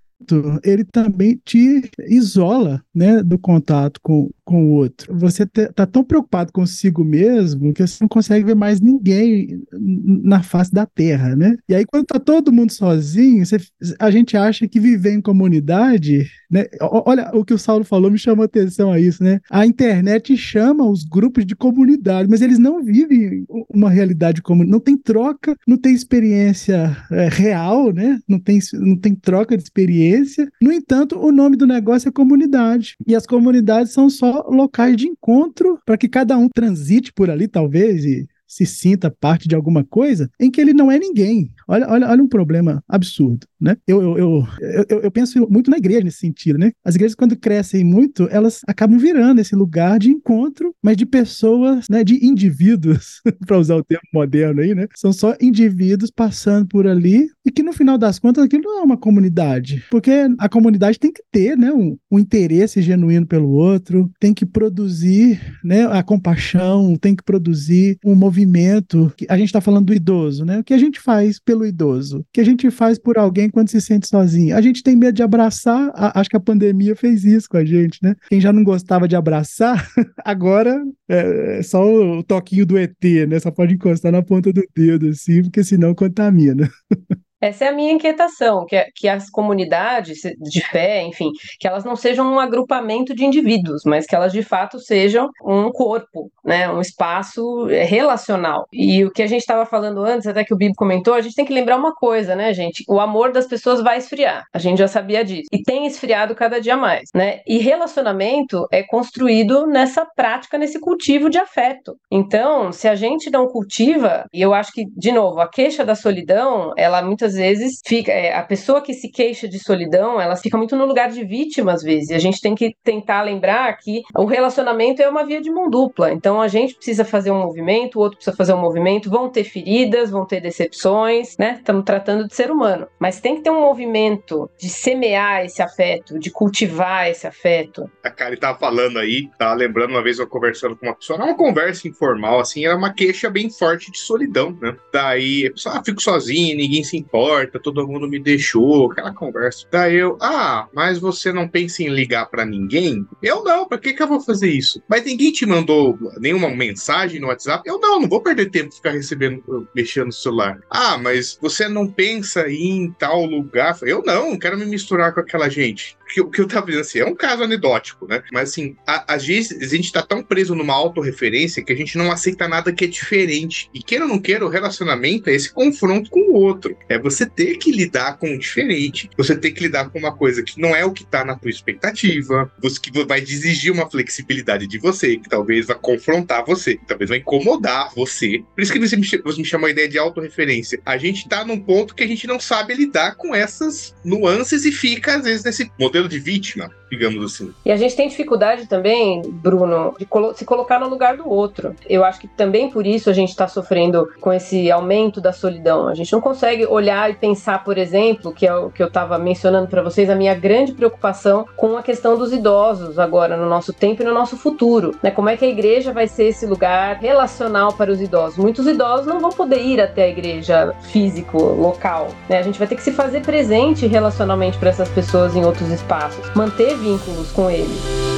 ele 0.65 0.85
também 0.85 1.41
te 1.45 1.91
isola, 2.09 2.83
né, 2.95 3.23
do 3.23 3.39
contato 3.39 4.01
com, 4.03 4.31
com 4.49 4.65
o 4.65 4.71
outro. 4.71 5.15
Você 5.15 5.43
está 5.43 5.85
tão 5.85 6.03
preocupado 6.03 6.51
consigo 6.51 7.05
mesmo 7.05 7.75
que 7.75 7.87
você 7.87 7.99
não 8.01 8.09
consegue 8.09 8.47
ver 8.47 8.57
mais 8.57 8.81
ninguém 8.81 9.61
na 9.71 10.43
face 10.43 10.73
da 10.73 10.87
Terra, 10.87 11.37
né? 11.37 11.59
E 11.69 11.75
aí 11.75 11.85
quando 11.85 12.07
tá 12.07 12.19
todo 12.19 12.51
mundo 12.51 12.73
sozinho, 12.73 13.45
você, 13.45 13.59
a 13.99 14.11
gente 14.11 14.39
acha 14.39 14.67
que 14.67 14.81
viver 14.81 15.13
em 15.13 15.21
comunidade, 15.21 16.27
né? 16.51 16.65
Olha 16.81 17.31
o 17.35 17.45
que 17.45 17.53
o 17.53 17.59
Saulo 17.59 17.85
falou 17.85 18.11
me 18.11 18.19
chamou 18.19 18.43
atenção 18.43 18.91
a 18.91 18.99
isso, 18.99 19.23
né? 19.23 19.39
A 19.51 19.67
internet 19.67 20.35
chama 20.35 20.89
os 20.89 21.05
grupos 21.05 21.45
de 21.45 21.55
comunidade, 21.55 22.27
mas 22.27 22.41
eles 22.41 22.59
não 22.59 22.83
vivem 22.83 23.45
uma 23.69 23.91
realidade 23.91 24.41
comum, 24.41 24.65
não 24.65 24.81
tem 24.81 24.97
troca, 24.97 25.55
não 25.67 25.77
tem 25.77 25.95
experiência 25.95 26.97
é, 27.11 27.29
real, 27.29 27.93
né? 27.93 28.19
Não 28.27 28.41
tem, 28.41 28.61
não 28.73 28.97
tem 28.97 29.15
troca 29.15 29.59
de 29.59 29.63
experiência. 29.63 30.51
No 30.63 30.73
entanto, 30.73 31.19
o 31.19 31.31
nome 31.31 31.55
do 31.55 31.67
negócio 31.67 32.09
é 32.09 32.13
comunidade. 32.13 32.97
E 33.07 33.15
as 33.15 33.27
comunidades 33.27 33.93
são 33.93 34.09
só 34.09 34.38
locais 34.49 34.97
de 34.97 35.07
encontro 35.07 35.79
para 35.85 35.97
que 35.97 36.09
cada 36.09 36.37
um 36.37 36.49
transite 36.49 37.13
por 37.13 37.31
ali, 37.31 37.49
talvez, 37.49 38.05
e 38.05 38.27
se 38.47 38.65
sinta 38.65 39.11
parte 39.11 39.47
de 39.47 39.55
alguma 39.55 39.85
coisa 39.85 40.31
em 40.41 40.51
que 40.51 40.61
ele 40.61 40.73
não 40.73 40.91
é 40.91 40.99
ninguém. 40.99 41.53
Olha, 41.69 41.87
olha, 41.89 42.09
olha 42.09 42.23
um 42.23 42.29
problema 42.29 42.83
absurdo, 42.89 43.47
né? 43.61 43.77
Eu, 43.87 44.01
eu, 44.01 44.19
eu, 44.19 44.47
eu, 44.89 45.01
eu 45.03 45.11
penso 45.11 45.47
muito 45.51 45.71
na 45.71 45.77
igreja 45.77 46.01
nesse 46.01 46.19
sentido, 46.19 46.59
né? 46.59 46.73
As 46.85 46.95
igrejas, 46.95 47.15
quando 47.15 47.37
crescem 47.37 47.85
muito, 47.85 48.29
elas 48.31 48.61
acabam 48.67 48.99
virando 48.99 49.41
esse 49.41 49.55
lugar 49.55 49.99
de 49.99 50.11
encontro, 50.11 50.75
mas 50.83 50.97
de 50.97 51.05
pessoas, 51.05 51.87
né? 51.91 52.03
De 52.03 52.25
indivíduos, 52.25 53.21
para 53.47 53.59
usar 53.59 53.77
o 53.77 53.85
termo 53.85 54.03
moderno 54.13 54.63
aí, 54.63 54.75
né? 54.75 54.87
São 54.97 55.13
só 55.13 55.37
indivíduos 55.41 56.11
passando 56.11 56.67
por 56.67 56.87
ali 56.87 57.29
e 57.45 57.51
que 57.51 57.63
no 57.63 57.73
final 57.73 57.99
das 57.99 58.19
contas 58.19 58.45
aquilo 58.45 58.63
não 58.65 58.81
é 58.81 58.83
uma 58.83 58.97
comunidade, 58.97 59.85
porque 59.91 60.11
a 60.39 60.49
comunidade 60.49 60.99
tem 60.99 61.13
que 61.13 61.23
ter, 61.31 61.57
né? 61.57 61.71
Um, 61.73 61.97
um 62.11 62.19
interesse 62.19 62.81
genuíno 62.81 63.27
pelo 63.27 63.51
outro, 63.51 64.11
tem 64.19 64.33
que 64.33 64.47
produzir, 64.47 65.41
né? 65.63 65.87
A 65.87 66.03
compaixão, 66.03 66.97
tem 66.97 67.15
que 67.15 67.23
produzir 67.23 67.99
um 68.05 68.15
movimento. 68.15 69.13
A 69.29 69.37
gente 69.37 69.49
está 69.49 69.61
falando 69.61 69.87
do 69.87 69.95
idoso, 69.95 70.45
né? 70.45 70.61
O 70.61 70.65
que 70.65 70.75
a 70.75 70.79
gente 70.79 71.01
faz 71.01 71.39
pelo 71.39 71.59
pelo 71.59 71.67
idoso? 71.67 72.21
O 72.21 72.27
que 72.33 72.41
a 72.41 72.45
gente 72.45 72.71
faz 72.71 72.99
por 72.99 73.19
alguém 73.19 73.48
quando 73.51 73.69
se 73.69 73.81
sente 73.81 74.09
sozinho? 74.09 74.57
A 74.57 74.61
gente 74.61 74.83
tem 74.83 74.97
medo 74.97 75.15
de 75.15 75.23
abraçar, 75.23 75.91
a, 75.95 76.21
acho 76.21 76.31
que 76.31 76.37
a 76.37 76.41
pandemia 76.41 76.95
fez 76.97 77.25
isso 77.25 77.49
com 77.49 77.57
a 77.57 77.65
gente, 77.65 77.99
né? 78.03 78.15
Quem 78.29 78.41
já 78.41 78.53
não 78.53 78.65
gostava 78.65 79.09
de 79.09 79.17
abraçar, 79.17 79.89
agora 80.25 80.83
é, 81.09 81.59
é 81.59 81.63
só 81.63 81.85
o 81.85 82.23
toquinho 82.23 82.67
do 82.67 82.79
ET, 82.79 82.97
né? 83.29 83.39
Só 83.41 83.51
pode 83.51 83.75
encostar 83.75 84.13
na 84.13 84.23
ponta 84.23 84.53
do 84.53 84.63
dedo, 84.75 85.09
assim, 85.09 85.43
porque 85.43 85.63
senão 85.65 85.95
contamina. 85.95 86.71
Essa 87.41 87.67
é 87.67 87.69
a 87.69 87.73
minha 87.73 87.93
inquietação, 87.93 88.67
que, 88.67 88.85
que 88.95 89.09
as 89.09 89.31
comunidades 89.31 90.21
de 90.41 90.61
fé, 90.61 91.03
enfim, 91.03 91.31
que 91.59 91.69
elas 91.69 91.85
não 91.85 91.95
sejam 91.95 92.27
um 92.27 92.41
agrupamento 92.41 93.15
de 93.15 93.25
indivíduos, 93.25 93.83
mas 93.85 94.07
que 94.07 94.15
elas 94.15 94.33
de 94.33 94.43
fato 94.43 94.79
sejam 94.79 95.29
um 95.45 95.71
corpo, 95.71 96.31
né, 96.45 96.69
um 96.69 96.81
espaço 96.81 97.69
é, 97.71 97.85
relacional. 97.85 98.67
E 98.73 99.05
o 99.05 99.11
que 99.11 99.23
a 99.23 99.27
gente 99.27 99.41
estava 99.41 99.65
falando 99.65 100.03
antes, 100.03 100.27
até 100.27 100.45
que 100.45 100.53
o 100.53 100.57
Bibo 100.57 100.75
comentou, 100.77 101.15
a 101.15 101.21
gente 101.21 101.35
tem 101.35 101.45
que 101.45 101.53
lembrar 101.53 101.77
uma 101.77 101.95
coisa, 101.95 102.35
né, 102.35 102.53
gente? 102.53 102.85
O 102.89 102.99
amor 102.99 103.33
das 103.33 103.47
pessoas 103.47 103.83
vai 103.83 103.99
esfriar. 103.99 104.45
A 104.53 104.59
gente 104.59 104.79
já 104.79 104.89
sabia 104.89 105.25
disso. 105.25 105.49
E 105.53 105.63
tem 105.63 105.87
esfriado 105.87 106.35
cada 106.35 106.61
dia 106.61 106.77
mais, 106.77 107.09
né? 107.15 107.41
E 107.47 107.59
relacionamento 107.59 108.67
é 108.73 108.83
construído 108.83 109.67
nessa 109.67 110.05
prática, 110.05 110.59
nesse 110.59 110.81
cultivo 110.81 111.31
de 111.31 111.39
afeto. 111.39 111.97
Então, 112.11 112.73
se 112.73 112.89
a 112.89 112.95
gente 112.95 113.31
não 113.31 113.47
cultiva, 113.47 114.25
e 114.33 114.41
eu 114.41 114.53
acho 114.53 114.73
que, 114.73 114.85
de 114.97 115.13
novo, 115.13 115.41
a 115.41 115.49
queixa 115.49 115.85
da 115.85 115.95
solidão, 115.95 116.73
ela 116.77 117.03
muitas 117.03 117.28
muitas 117.29 117.35
vezes 117.35 117.81
fica 117.87 118.11
é, 118.11 118.35
a 118.35 118.43
pessoa 118.43 118.81
que 118.81 118.95
se 118.95 119.09
queixa 119.09 119.49
de 119.49 119.59
solidão, 119.59 120.21
ela 120.21 120.37
fica 120.37 120.57
muito 120.57 120.75
no 120.77 120.87
lugar 120.87 121.11
de 121.11 121.25
vítima 121.25 121.73
às 121.73 121.83
vezes. 121.83 122.11
E 122.11 122.15
a 122.15 122.19
gente 122.19 122.41
tem 122.41 122.55
que 122.55 122.75
tentar 122.83 123.23
lembrar 123.23 123.77
que 123.77 124.03
o 124.17 124.25
relacionamento 124.25 125.03
é 125.03 125.09
uma 125.09 125.25
via 125.25 125.41
de 125.41 125.51
mão 125.51 125.69
dupla. 125.69 126.13
Então 126.13 126.41
a 126.41 126.49
gente 126.49 126.75
precisa 126.75 127.05
fazer 127.05 127.31
um 127.31 127.41
movimento, 127.41 127.97
o 127.97 128.03
outro 128.03 128.17
precisa 128.17 128.37
fazer 128.37 128.55
um 128.55 128.61
movimento, 128.61 129.11
vão 129.11 129.29
ter 129.29 129.45
feridas, 129.45 130.11
vão 130.11 130.25
ter 130.25 130.41
decepções, 130.41 131.37
né? 131.39 131.57
Estamos 131.59 131.85
tratando 131.85 132.27
de 132.27 132.35
ser 132.35 132.51
humano, 132.51 132.87
mas 132.99 133.21
tem 133.21 133.37
que 133.37 133.43
ter 133.43 133.51
um 133.51 133.61
movimento 133.61 134.49
de 134.59 134.69
semear 134.69 135.45
esse 135.45 135.61
afeto, 135.61 136.19
de 136.19 136.31
cultivar 136.31 137.09
esse 137.09 137.27
afeto. 137.27 137.91
A 138.03 138.11
Kari 138.11 138.37
tava 138.37 138.59
falando 138.59 138.99
aí, 138.99 139.29
tava 139.39 139.55
lembrando 139.55 139.91
uma 139.91 140.03
vez 140.03 140.19
eu 140.19 140.27
conversando 140.27 140.77
com 140.77 140.87
uma 140.87 140.95
pessoa, 140.95 141.19
uma 141.19 141.37
conversa 141.37 141.89
informal 141.89 142.41
assim, 142.41 142.65
era 142.65 142.77
uma 142.77 142.93
queixa 142.93 143.29
bem 143.29 143.51
forte 143.51 143.91
de 143.91 143.99
solidão, 143.99 144.57
né? 144.61 144.77
Daí 144.93 145.47
a 145.47 145.51
pessoa, 145.51 145.77
ah, 145.77 145.83
fico 145.85 146.01
sozinha, 146.01 146.55
ninguém 146.55 146.83
se 146.83 146.97
importa 146.97 147.18
importa, 147.19 147.59
todo 147.59 147.87
mundo 147.87 148.09
me 148.09 148.19
deixou, 148.19 148.91
aquela 148.91 149.13
conversa. 149.13 149.67
Daí 149.71 149.97
eu, 149.97 150.17
ah, 150.21 150.69
mas 150.73 150.99
você 150.99 151.33
não 151.33 151.49
pensa 151.49 151.83
em 151.83 151.89
ligar 151.89 152.27
para 152.27 152.45
ninguém? 152.45 153.05
Eu 153.23 153.43
não, 153.43 153.67
pra 153.67 153.79
que 153.79 153.93
que 153.93 154.03
eu 154.03 154.07
vou 154.07 154.21
fazer 154.21 154.49
isso? 154.49 154.81
Mas 154.89 155.05
ninguém 155.05 155.33
te 155.33 155.45
mandou 155.45 155.99
nenhuma 156.19 156.49
mensagem 156.49 157.21
no 157.21 157.27
WhatsApp? 157.27 157.69
Eu 157.69 157.81
não, 157.81 158.01
não 158.01 158.09
vou 158.09 158.23
perder 158.23 158.51
tempo 158.51 158.75
ficar 158.75 158.91
recebendo, 158.91 159.69
mexendo 159.75 160.07
no 160.07 160.13
celular. 160.13 160.61
Ah, 160.71 160.97
mas 160.97 161.37
você 161.41 161.69
não 161.69 161.89
pensa 161.89 162.49
em 162.49 162.91
tal 162.93 163.25
lugar? 163.25 163.77
Eu 163.83 164.03
não, 164.05 164.31
não 164.31 164.39
quero 164.39 164.57
me 164.57 164.67
misturar 164.67 165.13
com 165.13 165.21
aquela 165.21 165.49
gente. 165.49 165.98
Que, 166.09 166.25
que 166.25 166.41
eu 166.41 166.49
tava 166.49 166.67
dizendo 166.67 166.81
assim, 166.81 166.99
é 167.01 167.05
um 167.05 167.15
caso 167.15 167.43
anedótico, 167.43 168.07
né? 168.07 168.23
Mas 168.33 168.51
assim, 168.51 168.77
às 168.87 169.27
vezes 169.27 169.73
a 169.73 169.77
gente 169.77 169.93
tá 169.93 170.03
tão 170.03 170.23
preso 170.23 170.55
numa 170.55 170.75
autorreferência 170.75 171.63
que 171.63 171.73
a 171.73 171.77
gente 171.77 171.97
não 171.97 172.11
aceita 172.11 172.49
nada 172.49 172.73
que 172.73 172.85
é 172.85 172.89
diferente. 172.89 173.71
E 173.75 173.83
queira 173.83 174.05
ou 174.05 174.11
não 174.11 174.19
queira, 174.19 174.45
o 174.45 174.49
relacionamento 174.49 175.31
é 175.31 175.35
esse 175.35 175.53
confronto 175.53 176.11
com 176.11 176.21
o 176.21 176.35
outro. 176.35 176.77
É 176.89 176.99
você 176.99 177.27
ter 177.27 177.57
que 177.57 177.71
lidar 177.71 178.19
com 178.19 178.35
o 178.35 178.39
diferente, 178.39 179.11
você 179.17 179.37
ter 179.37 179.51
que 179.53 179.63
lidar 179.63 179.91
com 179.91 179.99
uma 179.99 180.15
coisa 180.15 180.43
que 180.43 180.61
não 180.61 180.75
é 180.75 180.85
o 180.85 180.93
que 180.93 181.05
tá 181.05 181.25
na 181.25 181.37
tua 181.37 181.51
expectativa, 181.51 182.51
você 182.61 182.81
que 182.81 183.05
vai 183.05 183.21
exigir 183.21 183.73
uma 183.73 183.91
flexibilidade 183.91 184.67
de 184.67 184.79
você, 184.79 185.17
que 185.17 185.29
talvez 185.29 185.67
vai 185.67 185.79
confrontar 185.79 186.45
você, 186.45 186.77
que 186.77 186.87
talvez 186.87 187.11
vai 187.11 187.19
incomodar 187.19 187.93
você. 187.95 188.43
Por 188.55 188.63
isso 188.63 188.73
que 188.73 188.79
você 188.79 188.97
me, 188.97 189.07
você 189.07 189.39
me 189.39 189.45
chamou 189.45 189.67
a 189.67 189.71
ideia 189.71 189.89
de 189.89 189.99
autorreferência. 189.99 190.81
A 190.85 190.97
gente 190.97 191.29
tá 191.29 191.45
num 191.45 191.59
ponto 191.59 191.95
que 191.95 192.03
a 192.03 192.07
gente 192.07 192.27
não 192.27 192.41
sabe 192.41 192.75
lidar 192.75 193.17
com 193.17 193.35
essas 193.35 193.95
nuances 194.05 194.65
e 194.65 194.73
fica, 194.73 195.17
às 195.17 195.25
vezes, 195.25 195.45
nesse 195.45 195.71
modelo 195.79 195.98
de 196.07 196.19
vítima 196.19 196.71
digamos 196.91 197.25
assim. 197.25 197.53
E 197.65 197.71
a 197.71 197.77
gente 197.77 197.95
tem 197.95 198.09
dificuldade 198.09 198.67
também, 198.67 199.23
Bruno, 199.23 199.95
de 199.99 200.07
colo 200.07 200.35
se 200.35 200.45
colocar 200.45 200.79
no 200.79 200.89
lugar 200.89 201.17
do 201.17 201.29
outro. 201.29 201.75
Eu 201.89 202.05
acho 202.05 202.21
que 202.21 202.29
também 202.29 202.71
por 202.71 202.87
isso 202.87 203.11
a 203.11 203.13
gente 203.13 203.31
está 203.31 203.47
sofrendo 203.47 204.09
com 204.21 204.33
esse 204.33 204.71
aumento 204.71 205.21
da 205.21 205.33
solidão. 205.33 205.89
A 205.89 205.95
gente 205.95 206.13
não 206.13 206.21
consegue 206.21 206.67
olhar 206.67 207.11
e 207.11 207.15
pensar, 207.15 207.65
por 207.65 207.79
exemplo, 207.79 208.33
que 208.33 208.47
é 208.47 208.55
o 208.55 208.71
que 208.71 208.83
eu 208.83 208.89
estava 208.89 209.19
mencionando 209.19 209.69
para 209.69 209.83
vocês, 209.83 210.09
a 210.09 210.15
minha 210.15 210.35
grande 210.35 210.73
preocupação 210.73 211.47
com 211.57 211.77
a 211.77 211.83
questão 211.83 212.17
dos 212.17 212.33
idosos 212.33 212.99
agora 212.99 213.37
no 213.37 213.49
nosso 213.49 213.73
tempo 213.73 214.03
e 214.03 214.05
no 214.05 214.15
nosso 214.15 214.37
futuro. 214.37 214.95
Né? 215.03 215.11
Como 215.11 215.29
é 215.29 215.37
que 215.37 215.45
a 215.45 215.49
igreja 215.49 215.93
vai 215.93 216.09
ser 216.09 216.29
esse 216.29 216.47
lugar 216.47 216.97
relacional 216.97 217.73
para 217.73 217.91
os 217.91 218.01
idosos? 218.01 218.39
Muitos 218.39 218.67
idosos 218.67 219.07
não 219.07 219.21
vão 219.21 219.31
poder 219.31 219.63
ir 219.63 219.81
até 219.81 220.05
a 220.05 220.09
igreja 220.09 220.75
físico, 220.91 221.39
local. 221.39 222.09
Né? 222.29 222.39
A 222.39 222.43
gente 222.43 222.59
vai 222.59 222.69
ter 222.69 222.77
que 222.77 222.83
se 222.83 222.93
fazer 222.93 223.21
presente 223.23 223.87
relacionalmente 223.87 224.59
para 224.59 224.71
essas 224.71 224.89
pessoas 224.89 225.37
em 225.37 225.45
outros 225.45 225.71
espaços. 225.71 225.88
Manter 226.35 226.77
vínculos 226.77 227.33
com 227.33 227.51
ele. 227.51 228.18